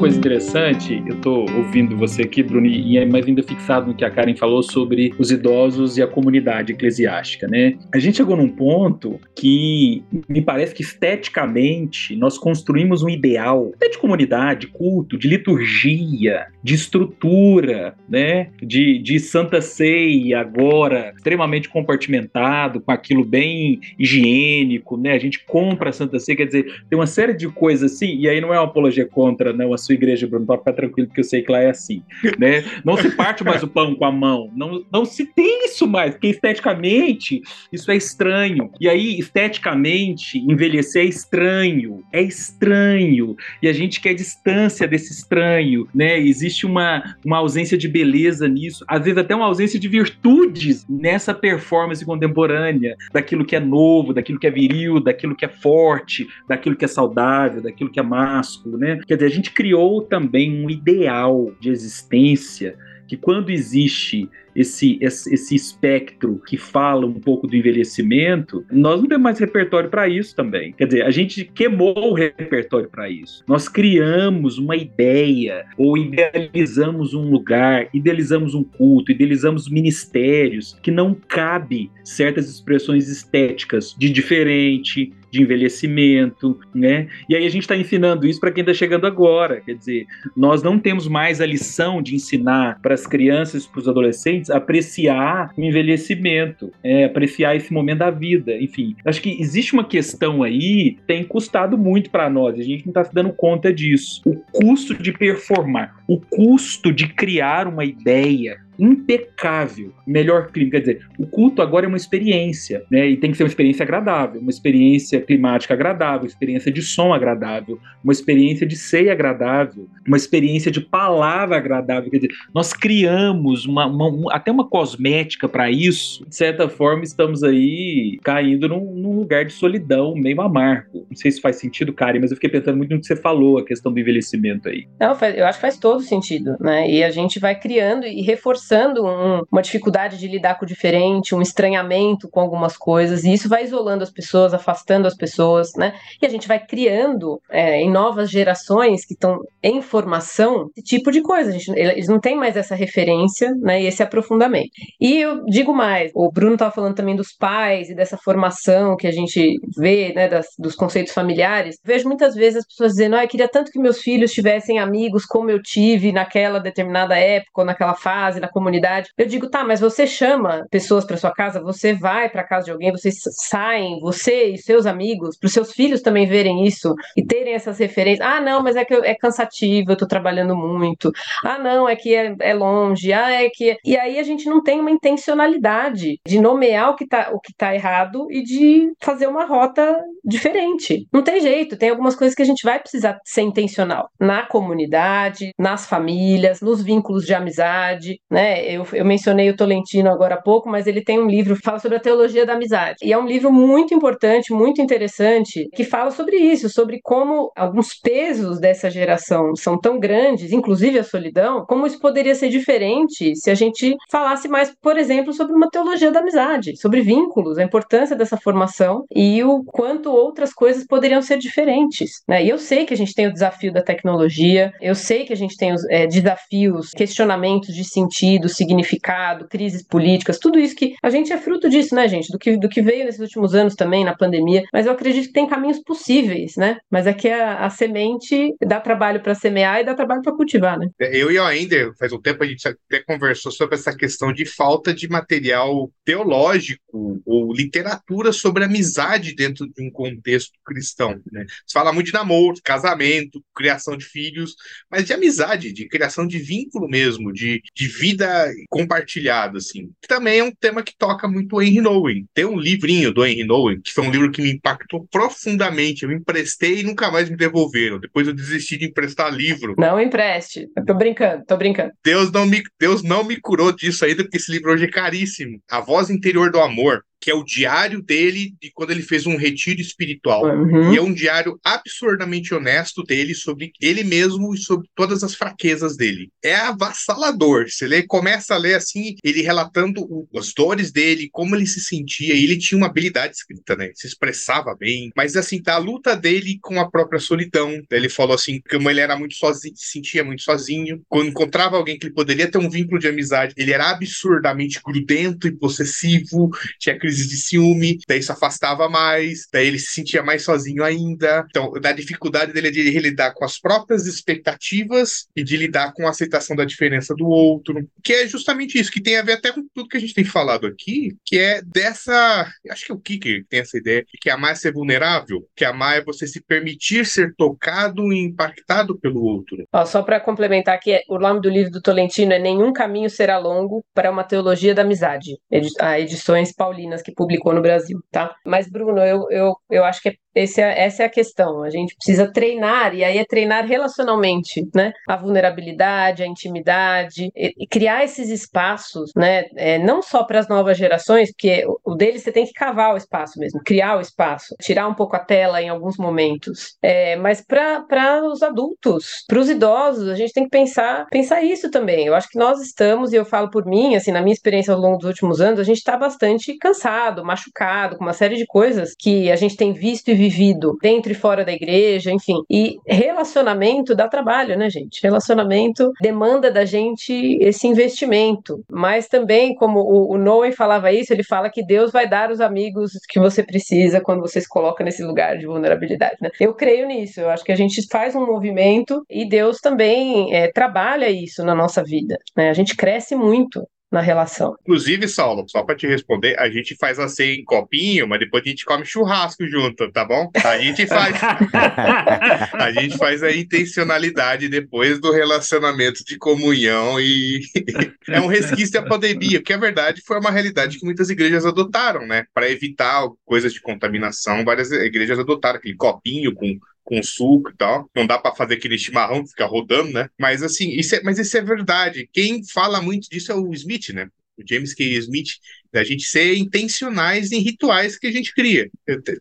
Coisa 0.00 0.16
interessante, 0.16 1.02
eu 1.06 1.14
tô 1.20 1.40
ouvindo 1.40 1.94
você 1.94 2.22
aqui, 2.22 2.42
Bruni, 2.42 2.96
é 2.96 3.04
mais 3.04 3.26
ainda 3.26 3.42
fixado 3.42 3.88
no 3.88 3.94
que 3.94 4.02
a 4.02 4.10
Karen 4.10 4.34
falou 4.34 4.62
sobre 4.62 5.12
os 5.18 5.30
idosos 5.30 5.98
e 5.98 6.02
a 6.02 6.06
comunidade 6.06 6.72
eclesiástica, 6.72 7.46
né? 7.46 7.76
A 7.92 7.98
gente 7.98 8.16
chegou 8.16 8.34
num 8.34 8.48
ponto 8.48 9.20
que 9.36 10.02
me 10.26 10.40
parece 10.40 10.74
que 10.74 10.80
esteticamente 10.80 12.16
nós 12.16 12.38
construímos 12.38 13.02
um 13.02 13.10
ideal 13.10 13.74
de 13.78 13.98
comunidade, 13.98 14.68
culto, 14.68 15.18
de 15.18 15.28
liturgia, 15.28 16.46
de 16.64 16.74
estrutura, 16.74 17.94
né? 18.08 18.48
De, 18.62 18.98
de 19.00 19.20
santa 19.20 19.60
ceia 19.60 20.40
agora, 20.40 21.12
extremamente 21.14 21.68
compartimentado, 21.68 22.80
com 22.80 22.90
aquilo 22.90 23.22
bem 23.22 23.80
higiênico, 23.98 24.96
né? 24.96 25.12
A 25.12 25.18
gente 25.18 25.44
compra 25.44 25.90
a 25.90 25.92
santa 25.92 26.18
ceia, 26.18 26.36
quer 26.36 26.46
dizer, 26.46 26.84
tem 26.88 26.98
uma 26.98 27.06
série 27.06 27.34
de 27.34 27.48
coisas 27.48 27.92
assim, 27.92 28.16
e 28.16 28.26
aí 28.26 28.40
não 28.40 28.54
é 28.54 28.58
uma 28.58 28.64
apologia 28.64 29.04
contra 29.04 29.52
né, 29.52 29.66
a 29.70 29.89
sua 29.90 29.94
igreja, 29.94 30.26
Bruno, 30.26 30.46
pode 30.46 30.60
ficar 30.60 30.72
tranquilo, 30.72 31.08
porque 31.08 31.20
eu 31.20 31.24
sei 31.24 31.42
que 31.42 31.50
lá 31.50 31.60
é 31.60 31.70
assim, 31.70 32.02
né? 32.38 32.64
Não 32.84 32.96
se 32.96 33.10
parte 33.10 33.42
mais 33.42 33.62
o 33.62 33.68
pão 33.68 33.94
com 33.94 34.04
a 34.04 34.12
mão, 34.12 34.50
não, 34.54 34.84
não 34.92 35.04
se 35.04 35.26
tem 35.26 35.64
isso 35.64 35.86
mais, 35.86 36.12
porque 36.12 36.28
esteticamente 36.28 37.42
isso 37.72 37.90
é 37.90 37.96
estranho. 37.96 38.70
E 38.80 38.88
aí, 38.88 39.18
esteticamente, 39.18 40.38
envelhecer 40.38 41.02
é 41.02 41.06
estranho, 41.06 42.04
é 42.12 42.22
estranho, 42.22 43.36
e 43.62 43.68
a 43.68 43.72
gente 43.72 44.00
quer 44.00 44.14
distância 44.14 44.86
desse 44.86 45.12
estranho, 45.12 45.88
né? 45.94 46.20
Existe 46.20 46.66
uma, 46.66 47.16
uma 47.24 47.38
ausência 47.38 47.76
de 47.76 47.88
beleza 47.88 48.46
nisso, 48.46 48.84
às 48.86 49.02
vezes 49.02 49.18
até 49.18 49.34
uma 49.34 49.46
ausência 49.46 49.78
de 49.78 49.88
virtudes 49.88 50.86
nessa 50.88 51.34
performance 51.34 52.04
contemporânea, 52.04 52.96
daquilo 53.12 53.44
que 53.44 53.56
é 53.56 53.60
novo, 53.60 54.12
daquilo 54.12 54.38
que 54.38 54.46
é 54.46 54.50
viril, 54.50 55.00
daquilo 55.00 55.34
que 55.34 55.44
é 55.44 55.48
forte, 55.48 56.28
daquilo 56.48 56.76
que 56.76 56.84
é 56.84 56.88
saudável, 56.88 57.62
daquilo 57.62 57.90
que 57.90 57.98
é 57.98 58.02
másculo, 58.02 58.78
né? 58.78 59.00
Quer 59.06 59.14
dizer, 59.14 59.26
a 59.26 59.30
gente 59.30 59.50
criou 59.50 59.79
também 60.02 60.64
um 60.64 60.68
ideal 60.68 61.52
de 61.60 61.70
existência 61.70 62.76
que 63.06 63.16
quando 63.16 63.50
existe 63.50 64.28
esse, 64.54 64.98
esse, 65.00 65.32
esse 65.32 65.54
espectro 65.54 66.40
que 66.46 66.56
fala 66.56 67.06
um 67.06 67.14
pouco 67.14 67.46
do 67.46 67.56
envelhecimento, 67.56 68.64
nós 68.70 69.00
não 69.00 69.08
temos 69.08 69.22
mais 69.22 69.38
repertório 69.38 69.90
para 69.90 70.08
isso 70.08 70.34
também. 70.34 70.72
Quer 70.72 70.86
dizer, 70.86 71.02
a 71.02 71.10
gente 71.10 71.44
queimou 71.44 71.94
o 71.96 72.14
repertório 72.14 72.88
para 72.88 73.08
isso. 73.08 73.44
Nós 73.46 73.68
criamos 73.68 74.58
uma 74.58 74.76
ideia, 74.76 75.64
ou 75.76 75.96
idealizamos 75.96 77.14
um 77.14 77.30
lugar, 77.30 77.88
idealizamos 77.92 78.54
um 78.54 78.62
culto, 78.62 79.12
idealizamos 79.12 79.68
ministérios 79.68 80.78
que 80.82 80.90
não 80.90 81.14
cabe 81.14 81.90
certas 82.04 82.48
expressões 82.48 83.08
estéticas 83.08 83.94
de 83.98 84.10
diferente, 84.10 85.12
de 85.30 85.42
envelhecimento, 85.42 86.58
né? 86.74 87.08
E 87.28 87.36
aí 87.36 87.46
a 87.46 87.48
gente 87.48 87.62
está 87.62 87.76
ensinando 87.76 88.26
isso 88.26 88.40
para 88.40 88.50
quem 88.50 88.62
está 88.62 88.74
chegando 88.74 89.06
agora. 89.06 89.60
Quer 89.60 89.74
dizer, 89.74 90.06
nós 90.36 90.62
não 90.62 90.78
temos 90.78 91.06
mais 91.06 91.40
a 91.40 91.46
lição 91.46 92.02
de 92.02 92.14
ensinar 92.14 92.80
para 92.82 92.94
as 92.94 93.06
crianças, 93.06 93.66
para 93.66 93.80
os 93.80 93.88
adolescentes, 93.88 94.39
apreciar 94.48 95.52
o 95.56 95.62
envelhecimento, 95.62 96.72
é, 96.82 97.04
apreciar 97.04 97.56
esse 97.56 97.72
momento 97.72 97.98
da 97.98 98.10
vida. 98.10 98.56
Enfim, 98.56 98.96
acho 99.04 99.20
que 99.20 99.40
existe 99.40 99.72
uma 99.72 99.84
questão 99.84 100.42
aí 100.42 100.96
tem 101.06 101.24
custado 101.24 101.76
muito 101.76 102.10
para 102.10 102.30
nós. 102.30 102.58
A 102.58 102.62
gente 102.62 102.86
não 102.86 102.90
está 102.90 103.04
se 103.04 103.12
dando 103.12 103.32
conta 103.32 103.72
disso. 103.72 104.22
O 104.24 104.36
custo 104.52 104.94
de 104.94 105.12
performar, 105.12 105.96
o 106.06 106.18
custo 106.18 106.92
de 106.92 107.08
criar 107.08 107.66
uma 107.66 107.84
ideia, 107.84 108.58
impecável, 108.80 109.92
melhor 110.06 110.50
clima. 110.50 110.70
Quer 110.70 110.80
dizer, 110.80 111.06
o 111.18 111.26
culto 111.26 111.60
agora 111.60 111.84
é 111.84 111.88
uma 111.88 111.96
experiência, 111.96 112.82
né? 112.90 113.06
E 113.06 113.16
tem 113.16 113.30
que 113.30 113.36
ser 113.36 113.42
uma 113.42 113.48
experiência 113.48 113.82
agradável, 113.82 114.40
uma 114.40 114.50
experiência 114.50 115.20
climática 115.20 115.74
agradável, 115.74 116.26
experiência 116.26 116.72
de 116.72 116.80
som 116.80 117.12
agradável, 117.12 117.78
uma 118.02 118.12
experiência 118.12 118.66
de 118.66 118.76
ceia 118.76 119.12
agradável, 119.12 119.86
uma 120.06 120.16
experiência 120.16 120.70
de 120.70 120.80
palavra 120.80 121.58
agradável. 121.58 122.10
Quer 122.10 122.18
dizer, 122.18 122.32
nós 122.54 122.72
criamos 122.72 123.66
uma, 123.66 123.86
uma, 123.86 124.34
até 124.34 124.50
uma 124.50 124.66
cosmética 124.66 125.46
para 125.48 125.70
isso. 125.70 126.26
De 126.26 126.34
certa 126.34 126.68
forma, 126.68 127.04
estamos 127.04 127.44
aí 127.44 128.18
caindo 128.22 128.68
num, 128.68 128.94
num, 128.94 129.20
lugar 129.20 129.44
de 129.44 129.52
solidão 129.52 130.14
meio 130.14 130.40
amargo. 130.40 131.06
Não 131.10 131.16
sei 131.16 131.30
se 131.30 131.40
faz 131.40 131.56
sentido, 131.56 131.92
Karen, 131.92 132.20
mas 132.20 132.30
eu 132.30 132.36
fiquei 132.36 132.48
pensando 132.48 132.78
muito 132.78 132.94
no 132.94 133.00
que 133.00 133.06
você 133.06 133.16
falou, 133.16 133.58
a 133.58 133.64
questão 133.64 133.92
do 133.92 134.00
envelhecimento 134.00 134.68
aí. 134.68 134.86
Não, 134.98 135.16
eu 135.36 135.44
acho 135.44 135.58
que 135.58 135.62
faz 135.62 135.76
todo 135.76 136.00
sentido, 136.00 136.56
né? 136.58 136.90
E 136.90 137.04
a 137.04 137.10
gente 137.10 137.38
vai 137.38 137.54
criando 137.54 138.06
e 138.06 138.22
reforçando 138.22 138.69
reforçando 138.70 139.04
um, 139.04 139.42
uma 139.50 139.62
dificuldade 139.62 140.16
de 140.16 140.28
lidar 140.28 140.56
com 140.56 140.64
o 140.64 140.68
diferente, 140.68 141.34
um 141.34 141.42
estranhamento 141.42 142.28
com 142.28 142.40
algumas 142.40 142.76
coisas, 142.76 143.24
e 143.24 143.32
isso 143.32 143.48
vai 143.48 143.64
isolando 143.64 144.04
as 144.04 144.10
pessoas, 144.10 144.54
afastando 144.54 145.06
as 145.06 145.16
pessoas, 145.16 145.72
né? 145.76 145.94
E 146.22 146.26
a 146.26 146.28
gente 146.28 146.46
vai 146.46 146.64
criando 146.64 147.40
é, 147.50 147.80
em 147.80 147.90
novas 147.90 148.30
gerações 148.30 149.04
que 149.04 149.14
estão 149.14 149.40
em 149.62 149.82
formação 149.82 150.70
esse 150.76 150.84
tipo 150.84 151.10
de 151.10 151.20
coisa. 151.20 151.52
Gente, 151.52 151.70
eles 151.72 152.08
não 152.08 152.20
têm 152.20 152.36
mais 152.36 152.56
essa 152.56 152.74
referência, 152.74 153.52
né? 153.60 153.82
E 153.82 153.86
esse 153.86 154.02
aprofundamento. 154.02 154.70
E 155.00 155.20
eu 155.20 155.44
digo 155.46 155.74
mais, 155.74 156.10
o 156.14 156.30
Bruno 156.30 156.54
estava 156.54 156.70
falando 156.70 156.94
também 156.94 157.16
dos 157.16 157.32
pais 157.32 157.90
e 157.90 157.94
dessa 157.94 158.16
formação 158.16 158.96
que 158.96 159.06
a 159.06 159.12
gente 159.12 159.58
vê, 159.76 160.12
né? 160.14 160.28
Das, 160.28 160.46
dos 160.58 160.74
conceitos 160.74 161.12
familiares. 161.12 161.76
Vejo 161.84 162.06
muitas 162.06 162.34
vezes 162.34 162.60
as 162.60 162.66
pessoas 162.66 162.92
dizendo, 162.92 163.16
ah, 163.16 163.24
eu 163.24 163.28
queria 163.28 163.48
tanto 163.48 163.70
que 163.70 163.78
meus 163.78 164.00
filhos 164.00 164.32
tivessem 164.32 164.78
amigos 164.78 165.24
como 165.24 165.50
eu 165.50 165.60
tive 165.60 166.12
naquela 166.12 166.60
determinada 166.60 167.18
época, 167.18 167.62
ou 167.62 167.64
naquela 167.64 167.94
fase, 167.94 168.40
na 168.40 168.48
comunidade. 168.50 169.10
Eu 169.16 169.26
digo, 169.26 169.48
tá, 169.48 169.64
mas 169.64 169.80
você 169.80 170.06
chama 170.06 170.66
pessoas 170.70 171.04
para 171.04 171.16
sua 171.16 171.32
casa, 171.32 171.60
você 171.60 171.94
vai 171.94 172.28
para 172.28 172.44
casa 172.44 172.66
de 172.66 172.70
alguém, 172.72 172.90
vocês 172.92 173.20
saem, 173.22 174.00
você 174.00 174.52
e 174.52 174.58
seus 174.58 174.86
amigos, 174.86 175.36
para 175.38 175.46
os 175.46 175.52
seus 175.52 175.72
filhos 175.72 176.02
também 176.02 176.26
verem 176.26 176.64
isso 176.64 176.94
e 177.16 177.24
terem 177.24 177.54
essas 177.54 177.78
referências. 177.78 178.26
Ah, 178.26 178.40
não, 178.40 178.62
mas 178.62 178.76
é 178.76 178.84
que 178.84 178.94
é 178.94 179.14
cansativo, 179.14 179.92
eu 179.92 179.96
tô 179.96 180.06
trabalhando 180.06 180.56
muito. 180.56 181.12
Ah, 181.44 181.58
não, 181.58 181.88
é 181.88 181.96
que 181.96 182.14
é, 182.14 182.34
é 182.40 182.54
longe. 182.54 183.12
Ah, 183.12 183.30
é 183.30 183.48
que. 183.48 183.76
E 183.84 183.96
aí 183.96 184.18
a 184.18 184.22
gente 184.22 184.48
não 184.48 184.62
tem 184.62 184.80
uma 184.80 184.90
intencionalidade 184.90 186.18
de 186.26 186.40
nomear 186.40 186.90
o 186.90 186.96
que 186.96 187.06
tá, 187.06 187.30
o 187.32 187.40
que 187.40 187.52
tá 187.54 187.74
errado 187.74 188.26
e 188.30 188.42
de 188.42 188.92
fazer 189.00 189.26
uma 189.26 189.44
rota 189.44 189.96
diferente. 190.24 191.06
Não 191.12 191.22
tem 191.22 191.40
jeito, 191.40 191.76
tem 191.76 191.90
algumas 191.90 192.14
coisas 192.14 192.34
que 192.34 192.42
a 192.42 192.46
gente 192.46 192.64
vai 192.64 192.78
precisar 192.78 193.18
ser 193.24 193.42
intencional 193.42 194.10
na 194.18 194.42
comunidade, 194.46 195.52
nas 195.58 195.86
famílias, 195.86 196.60
nos 196.60 196.82
vínculos 196.82 197.24
de 197.24 197.34
amizade, 197.34 198.20
né? 198.30 198.39
Eu, 198.40 198.86
eu 198.92 199.04
mencionei 199.04 199.50
o 199.50 199.56
Tolentino 199.56 200.10
agora 200.10 200.36
há 200.36 200.40
pouco, 200.40 200.68
mas 200.68 200.86
ele 200.86 201.02
tem 201.02 201.20
um 201.20 201.26
livro 201.26 201.54
que 201.56 201.62
fala 201.62 201.78
sobre 201.78 201.98
a 201.98 202.00
teologia 202.00 202.46
da 202.46 202.54
amizade. 202.54 202.98
E 203.02 203.12
é 203.12 203.18
um 203.18 203.26
livro 203.26 203.52
muito 203.52 203.92
importante, 203.92 204.52
muito 204.52 204.80
interessante, 204.80 205.68
que 205.74 205.84
fala 205.84 206.10
sobre 206.10 206.36
isso, 206.36 206.68
sobre 206.68 207.00
como 207.02 207.52
alguns 207.54 207.94
pesos 207.94 208.58
dessa 208.58 208.90
geração 208.90 209.54
são 209.56 209.78
tão 209.78 209.98
grandes, 209.98 210.52
inclusive 210.52 210.98
a 210.98 211.04
solidão, 211.04 211.64
como 211.66 211.86
isso 211.86 212.00
poderia 212.00 212.34
ser 212.34 212.48
diferente 212.48 213.34
se 213.36 213.50
a 213.50 213.54
gente 213.54 213.94
falasse 214.10 214.48
mais, 214.48 214.72
por 214.80 214.96
exemplo, 214.96 215.32
sobre 215.32 215.54
uma 215.54 215.70
teologia 215.70 216.10
da 216.10 216.20
amizade, 216.20 216.76
sobre 216.80 217.00
vínculos, 217.00 217.58
a 217.58 217.62
importância 217.62 218.16
dessa 218.16 218.36
formação 218.36 219.04
e 219.14 219.42
o 219.44 219.62
quanto 219.64 220.10
outras 220.10 220.52
coisas 220.52 220.86
poderiam 220.86 221.20
ser 221.20 221.38
diferentes. 221.38 222.22
Né? 222.28 222.44
E 222.44 222.48
eu 222.48 222.58
sei 222.58 222.84
que 222.84 222.94
a 222.94 222.96
gente 222.96 223.14
tem 223.14 223.26
o 223.26 223.32
desafio 223.32 223.72
da 223.72 223.82
tecnologia, 223.82 224.72
eu 224.80 224.94
sei 224.94 225.24
que 225.24 225.32
a 225.32 225.36
gente 225.36 225.56
tem 225.56 225.72
os 225.72 225.84
é, 225.90 226.06
desafios, 226.06 226.90
questionamentos 226.90 227.74
de 227.74 227.84
sentido 227.84 228.29
sentido, 228.30 228.48
significado, 228.48 229.48
crises 229.48 229.82
políticas, 229.82 230.38
tudo 230.38 230.58
isso 230.58 230.76
que 230.76 230.94
a 231.02 231.10
gente 231.10 231.32
é 231.32 231.38
fruto 231.38 231.68
disso, 231.68 231.94
né, 231.94 232.06
gente? 232.08 232.30
Do 232.30 232.38
que, 232.38 232.56
do 232.56 232.68
que 232.68 232.82
veio 232.82 233.04
nesses 233.04 233.20
últimos 233.20 233.54
anos 233.54 233.74
também 233.74 234.04
na 234.04 234.16
pandemia. 234.16 234.62
Mas 234.72 234.86
eu 234.86 234.92
acredito 234.92 235.26
que 235.26 235.32
tem 235.32 235.48
caminhos 235.48 235.80
possíveis, 235.80 236.56
né? 236.56 236.78
Mas 236.90 237.06
é 237.06 237.12
que 237.12 237.28
a, 237.28 237.64
a 237.64 237.70
semente 237.70 238.54
dá 238.66 238.80
trabalho 238.80 239.20
para 239.20 239.34
semear 239.34 239.80
e 239.80 239.84
dá 239.84 239.94
trabalho 239.94 240.22
para 240.22 240.34
cultivar, 240.34 240.78
né? 240.78 240.88
É, 241.00 241.16
eu 241.16 241.30
e 241.30 241.38
o 241.38 241.44
Ainder, 241.44 241.92
faz 241.98 242.12
um 242.12 242.20
tempo 242.20 242.44
a 242.44 242.46
gente 242.46 242.66
até 242.66 243.00
conversou 243.00 243.50
sobre 243.50 243.74
essa 243.74 243.96
questão 243.96 244.32
de 244.32 244.44
falta 244.44 244.94
de 244.94 245.08
material 245.08 245.90
teológico 246.04 247.20
ou 247.24 247.52
literatura 247.52 248.32
sobre 248.32 248.64
amizade 248.64 249.34
dentro 249.34 249.66
de 249.66 249.82
um 249.82 249.90
contexto 249.90 250.52
cristão. 250.64 251.20
Né? 251.32 251.44
Se 251.66 251.72
fala 251.72 251.92
muito 251.92 252.06
de 252.06 252.12
namoro, 252.12 252.56
casamento, 252.62 253.42
criação 253.54 253.96
de 253.96 254.04
filhos, 254.04 254.54
mas 254.90 255.04
de 255.04 255.12
amizade, 255.12 255.72
de 255.72 255.88
criação 255.88 256.26
de 256.26 256.38
vínculo 256.38 256.88
mesmo, 256.88 257.32
de, 257.32 257.62
de 257.74 257.88
vida 257.88 258.19
compartilhada, 258.68 259.58
assim. 259.58 259.90
Que 260.00 260.08
também 260.08 260.38
é 260.38 260.44
um 260.44 260.52
tema 260.52 260.82
que 260.82 260.96
toca 260.96 261.28
muito 261.28 261.56
o 261.56 261.62
Henry 261.62 261.80
Nowen. 261.80 262.26
Tem 262.34 262.44
um 262.44 262.58
livrinho 262.58 263.12
do 263.12 263.24
Henry 263.24 263.44
Nowen, 263.44 263.80
que 263.80 263.92
foi 263.92 264.04
um 264.04 264.10
livro 264.10 264.30
que 264.30 264.42
me 264.42 264.52
impactou 264.52 265.06
profundamente. 265.10 266.04
Eu 266.04 266.12
emprestei 266.12 266.80
e 266.80 266.82
nunca 266.82 267.10
mais 267.10 267.28
me 267.28 267.36
devolveram. 267.36 267.98
Depois 267.98 268.26
eu 268.26 268.34
desisti 268.34 268.76
de 268.76 268.86
emprestar 268.86 269.32
livro. 269.32 269.74
Não 269.78 270.00
empreste. 270.00 270.68
Eu 270.76 270.84
tô 270.84 270.94
brincando, 270.94 271.44
tô 271.46 271.56
brincando. 271.56 271.92
Deus 272.04 272.30
não 272.30 272.46
me, 272.46 272.62
Deus 272.78 273.02
não 273.02 273.24
me 273.24 273.40
curou 273.40 273.72
disso 273.72 274.04
ainda, 274.04 274.22
porque 274.22 274.36
esse 274.36 274.50
livro 274.50 274.72
hoje 274.72 274.84
é 274.84 274.90
caríssimo. 274.90 275.60
A 275.70 275.80
Voz 275.80 276.10
Interior 276.10 276.50
do 276.50 276.60
Amor 276.60 277.02
que 277.20 277.30
é 277.30 277.34
o 277.34 277.44
diário 277.44 278.02
dele 278.02 278.54
de 278.60 278.70
quando 278.72 278.90
ele 278.90 279.02
fez 279.02 279.26
um 279.26 279.36
retiro 279.36 279.80
espiritual. 279.80 280.44
Uhum. 280.44 280.92
E 280.92 280.96
é 280.96 281.02
um 281.02 281.12
diário 281.12 281.58
absurdamente 281.64 282.54
honesto 282.54 283.02
dele 283.02 283.34
sobre 283.34 283.72
ele 283.80 284.02
mesmo 284.02 284.54
e 284.54 284.58
sobre 284.58 284.88
todas 284.94 285.22
as 285.22 285.34
fraquezas 285.34 285.96
dele. 285.96 286.30
É 286.42 286.54
avassalador. 286.54 287.68
Você 287.68 287.86
lê, 287.86 288.02
começa 288.02 288.54
a 288.54 288.58
ler 288.58 288.74
assim, 288.74 289.16
ele 289.22 289.42
relatando 289.42 290.02
o, 290.02 290.26
as 290.36 290.52
dores 290.54 290.90
dele, 290.90 291.28
como 291.30 291.54
ele 291.54 291.66
se 291.66 291.80
sentia. 291.80 292.34
E 292.34 292.44
ele 292.44 292.56
tinha 292.58 292.78
uma 292.78 292.86
habilidade 292.86 293.36
escrita, 293.36 293.76
né? 293.76 293.90
Se 293.94 294.06
expressava 294.06 294.74
bem. 294.74 295.10
Mas 295.16 295.36
assim, 295.36 295.62
tá 295.62 295.74
a 295.74 295.78
luta 295.78 296.16
dele 296.16 296.58
com 296.62 296.80
a 296.80 296.90
própria 296.90 297.20
solidão. 297.20 297.82
Ele 297.90 298.08
falou 298.08 298.34
assim, 298.34 298.60
como 298.70 298.88
ele 298.88 299.00
era 299.00 299.16
muito 299.16 299.34
sozinho, 299.34 299.74
se 299.76 299.92
sentia 299.92 300.24
muito 300.24 300.42
sozinho. 300.42 301.02
Quando 301.08 301.28
encontrava 301.28 301.76
alguém 301.76 301.98
que 301.98 302.06
ele 302.06 302.14
poderia 302.14 302.50
ter 302.50 302.58
um 302.58 302.70
vínculo 302.70 302.98
de 302.98 303.08
amizade, 303.08 303.54
ele 303.56 303.72
era 303.72 303.90
absurdamente 303.90 304.80
grudento 304.84 305.46
e 305.46 305.52
possessivo, 305.52 306.50
tinha 306.78 306.98
crise 307.10 307.28
de 307.28 307.36
ciúme, 307.36 307.98
daí 308.06 308.20
isso 308.20 308.32
afastava 308.32 308.88
mais, 308.88 309.48
daí 309.52 309.66
ele 309.66 309.78
se 309.78 309.92
sentia 309.92 310.22
mais 310.22 310.44
sozinho 310.44 310.84
ainda. 310.84 311.44
Então, 311.50 311.72
da 311.72 311.90
dificuldade 311.90 312.52
dele 312.52 312.70
de 312.70 312.82
lidar 313.00 313.34
com 313.34 313.44
as 313.44 313.58
próprias 313.58 314.06
expectativas 314.06 315.26
e 315.34 315.42
de 315.42 315.56
lidar 315.56 315.92
com 315.92 316.06
a 316.06 316.10
aceitação 316.10 316.54
da 316.54 316.64
diferença 316.64 317.14
do 317.14 317.26
outro, 317.26 317.84
que 318.02 318.12
é 318.12 318.28
justamente 318.28 318.78
isso, 318.78 318.92
que 318.92 319.02
tem 319.02 319.16
a 319.16 319.22
ver 319.22 319.32
até 319.32 319.52
com 319.52 319.66
tudo 319.74 319.88
que 319.88 319.96
a 319.96 320.00
gente 320.00 320.14
tem 320.14 320.24
falado 320.24 320.66
aqui, 320.66 321.16
que 321.24 321.36
é 321.36 321.60
dessa. 321.62 322.48
Acho 322.70 322.86
que 322.86 322.92
é 322.92 322.94
o 322.94 323.00
Kicker 323.00 323.44
tem 323.48 323.60
essa 323.60 323.76
ideia, 323.76 324.04
que 324.20 324.30
amar 324.30 324.52
é 324.52 324.54
ser 324.54 324.72
vulnerável, 324.72 325.44
que 325.56 325.64
amar 325.64 325.98
é 325.98 326.04
você 326.04 326.26
se 326.26 326.40
permitir 326.40 327.04
ser 327.04 327.34
tocado 327.36 328.12
e 328.12 328.20
impactado 328.20 328.96
pelo 328.98 329.24
outro. 329.24 329.64
Ó, 329.72 329.84
só 329.84 330.02
para 330.02 330.20
complementar 330.20 330.76
aqui, 330.76 331.00
o 331.08 331.18
nome 331.18 331.40
do 331.40 331.50
livro 331.50 331.72
do 331.72 331.82
Tolentino 331.82 332.32
é 332.32 332.38
Nenhum 332.38 332.72
Caminho 332.72 333.10
Será 333.10 333.38
Longo 333.38 333.84
para 333.92 334.10
uma 334.10 334.22
Teologia 334.22 334.74
da 334.74 334.82
Amizade, 334.82 335.38
a 335.80 335.98
Edições 335.98 336.52
Paulinas, 336.52 336.99
que 337.02 337.12
publicou 337.14 337.52
no 337.54 337.62
Brasil, 337.62 337.98
tá? 338.10 338.34
Mas, 338.46 338.70
Bruno, 338.70 339.00
eu, 339.00 339.26
eu, 339.30 339.54
eu 339.70 339.84
acho 339.84 340.02
que 340.02 340.10
é 340.10 340.14
esse 340.34 340.60
é, 340.60 340.84
essa 340.84 341.02
é 341.02 341.06
a 341.06 341.10
questão. 341.10 341.62
A 341.62 341.70
gente 341.70 341.94
precisa 341.96 342.30
treinar, 342.30 342.94
e 342.94 343.04
aí 343.04 343.18
é 343.18 343.24
treinar 343.24 343.66
relacionalmente, 343.66 344.66
né? 344.74 344.92
A 345.08 345.16
vulnerabilidade, 345.16 346.22
a 346.22 346.26
intimidade, 346.26 347.30
e, 347.34 347.54
e 347.58 347.66
criar 347.66 348.04
esses 348.04 348.30
espaços, 348.30 349.10
né? 349.16 349.44
É, 349.56 349.78
não 349.78 350.02
só 350.02 350.24
para 350.24 350.38
as 350.38 350.48
novas 350.48 350.78
gerações, 350.78 351.30
porque 351.32 351.64
o, 351.84 351.94
deles 351.94 352.22
você 352.22 352.32
tem 352.32 352.46
que 352.46 352.52
cavar 352.52 352.94
o 352.94 352.96
espaço 352.96 353.38
mesmo, 353.38 353.60
criar 353.64 353.96
o 353.96 354.00
espaço, 354.00 354.54
tirar 354.60 354.88
um 354.88 354.94
pouco 354.94 355.16
a 355.16 355.20
tela 355.20 355.60
em 355.60 355.68
alguns 355.68 355.96
momentos. 355.96 356.76
É, 356.82 357.16
mas 357.16 357.40
para 357.40 358.22
os 358.26 358.42
adultos, 358.42 359.24
para 359.26 359.38
os 359.38 359.50
idosos, 359.50 360.08
a 360.08 360.14
gente 360.14 360.32
tem 360.32 360.44
que 360.44 360.50
pensar, 360.50 361.06
pensar 361.10 361.42
isso 361.42 361.70
também. 361.70 362.06
Eu 362.06 362.14
acho 362.14 362.28
que 362.28 362.38
nós 362.38 362.60
estamos, 362.60 363.12
e 363.12 363.16
eu 363.16 363.24
falo 363.24 363.50
por 363.50 363.66
mim, 363.66 363.96
assim, 363.96 364.12
na 364.12 364.22
minha 364.22 364.34
experiência 364.34 364.72
ao 364.72 364.80
longo 364.80 364.98
dos 364.98 365.08
últimos 365.08 365.40
anos, 365.40 365.58
a 365.58 365.64
gente 365.64 365.78
está 365.78 365.96
bastante 365.96 366.56
cansado, 366.56 367.24
machucado, 367.24 367.96
com 367.96 368.04
uma 368.04 368.12
série 368.12 368.36
de 368.36 368.46
coisas 368.46 368.94
que 368.98 369.30
a 369.30 369.36
gente 369.36 369.56
tem 369.56 369.72
visto 369.72 370.08
e 370.08 370.19
vivido 370.20 370.76
dentro 370.82 371.10
e 371.10 371.14
fora 371.14 371.44
da 371.44 371.52
igreja, 371.52 372.10
enfim. 372.10 372.42
E 372.50 372.76
relacionamento 372.86 373.94
dá 373.94 374.06
trabalho, 374.06 374.56
né, 374.58 374.68
gente? 374.68 375.02
Relacionamento 375.02 375.90
demanda 376.00 376.50
da 376.50 376.64
gente 376.66 377.38
esse 377.40 377.66
investimento. 377.66 378.62
Mas 378.70 379.08
também, 379.08 379.54
como 379.54 379.80
o, 379.80 380.14
o 380.14 380.18
Noé 380.18 380.52
falava 380.52 380.92
isso, 380.92 381.12
ele 381.12 381.24
fala 381.24 381.48
que 381.48 381.64
Deus 381.64 381.90
vai 381.90 382.06
dar 382.06 382.30
os 382.30 382.40
amigos 382.40 382.92
que 383.08 383.18
você 383.18 383.42
precisa 383.42 384.00
quando 384.00 384.20
você 384.20 384.40
se 384.40 384.48
coloca 384.48 384.84
nesse 384.84 385.02
lugar 385.02 385.38
de 385.38 385.46
vulnerabilidade, 385.46 386.16
né? 386.20 386.28
Eu 386.38 386.54
creio 386.54 386.86
nisso. 386.86 387.20
Eu 387.20 387.30
acho 387.30 387.44
que 387.44 387.52
a 387.52 387.56
gente 387.56 387.80
faz 387.90 388.14
um 388.14 388.26
movimento 388.26 389.02
e 389.08 389.26
Deus 389.26 389.58
também 389.58 390.34
é, 390.34 390.50
trabalha 390.52 391.08
isso 391.08 391.42
na 391.44 391.54
nossa 391.54 391.82
vida. 391.82 392.18
Né? 392.36 392.50
A 392.50 392.54
gente 392.54 392.76
cresce 392.76 393.16
muito 393.16 393.66
na 393.90 394.00
relação. 394.00 394.56
Inclusive, 394.62 395.08
Saulo, 395.08 395.44
só 395.48 395.62
para 395.64 395.74
te 395.74 395.86
responder, 395.86 396.38
a 396.38 396.48
gente 396.48 396.76
faz 396.76 396.98
a 396.98 397.08
ceia 397.08 397.34
em 397.34 397.44
copinho, 397.44 398.06
mas 398.06 398.20
depois 398.20 398.42
a 398.44 398.48
gente 398.48 398.64
come 398.64 398.84
churrasco 398.84 399.46
junto, 399.46 399.90
tá 399.90 400.04
bom? 400.04 400.30
A 400.44 400.58
gente 400.58 400.86
faz. 400.86 401.16
a 402.54 402.72
gente 402.72 402.96
faz 402.96 403.22
a 403.22 403.32
intencionalidade 403.32 404.48
depois 404.48 405.00
do 405.00 405.10
relacionamento 405.10 406.04
de 406.04 406.16
comunhão 406.16 407.00
e 407.00 407.40
é 408.08 408.20
um 408.20 408.28
resquício 408.28 408.74
da 408.74 408.82
pandemia, 408.82 409.40
porque 409.40 409.52
a 409.52 409.58
verdade 409.58 410.02
foi 410.06 410.18
uma 410.20 410.30
realidade 410.30 410.78
que 410.78 410.84
muitas 410.84 411.10
igrejas 411.10 411.44
adotaram, 411.44 412.06
né? 412.06 412.24
Para 412.32 412.48
evitar 412.48 413.08
coisas 413.24 413.52
de 413.52 413.60
contaminação, 413.60 414.44
várias 414.44 414.70
igrejas 414.70 415.18
adotaram 415.18 415.58
aquele 415.58 415.76
copinho 415.76 416.32
com 416.34 416.58
com 416.90 417.00
suco 417.04 417.50
e 417.50 417.56
tal. 417.56 417.88
Não 417.94 418.04
dá 418.04 418.18
para 418.18 418.34
fazer 418.34 418.54
aquele 418.54 418.76
chimarrão 418.76 419.22
que 419.22 419.30
fica 419.30 419.46
rodando, 419.46 419.92
né? 419.92 420.08
Mas 420.18 420.42
assim, 420.42 420.70
isso 420.70 420.96
é, 420.96 421.02
mas 421.04 421.20
isso 421.20 421.36
é 421.38 421.40
verdade. 421.40 422.10
Quem 422.12 422.44
fala 422.44 422.82
muito 422.82 423.08
disso 423.08 423.30
é 423.30 423.34
o 423.36 423.54
Smith, 423.54 423.90
né? 423.90 424.08
O 424.36 424.42
James 424.48 424.74
K. 424.74 424.84
Smith, 424.96 425.28
da 425.72 425.84
gente 425.84 426.02
ser 426.02 426.34
intencionais 426.34 427.30
em 427.30 427.38
rituais 427.38 427.96
que 427.96 428.08
a 428.08 428.12
gente 428.12 428.34
cria. 428.34 428.68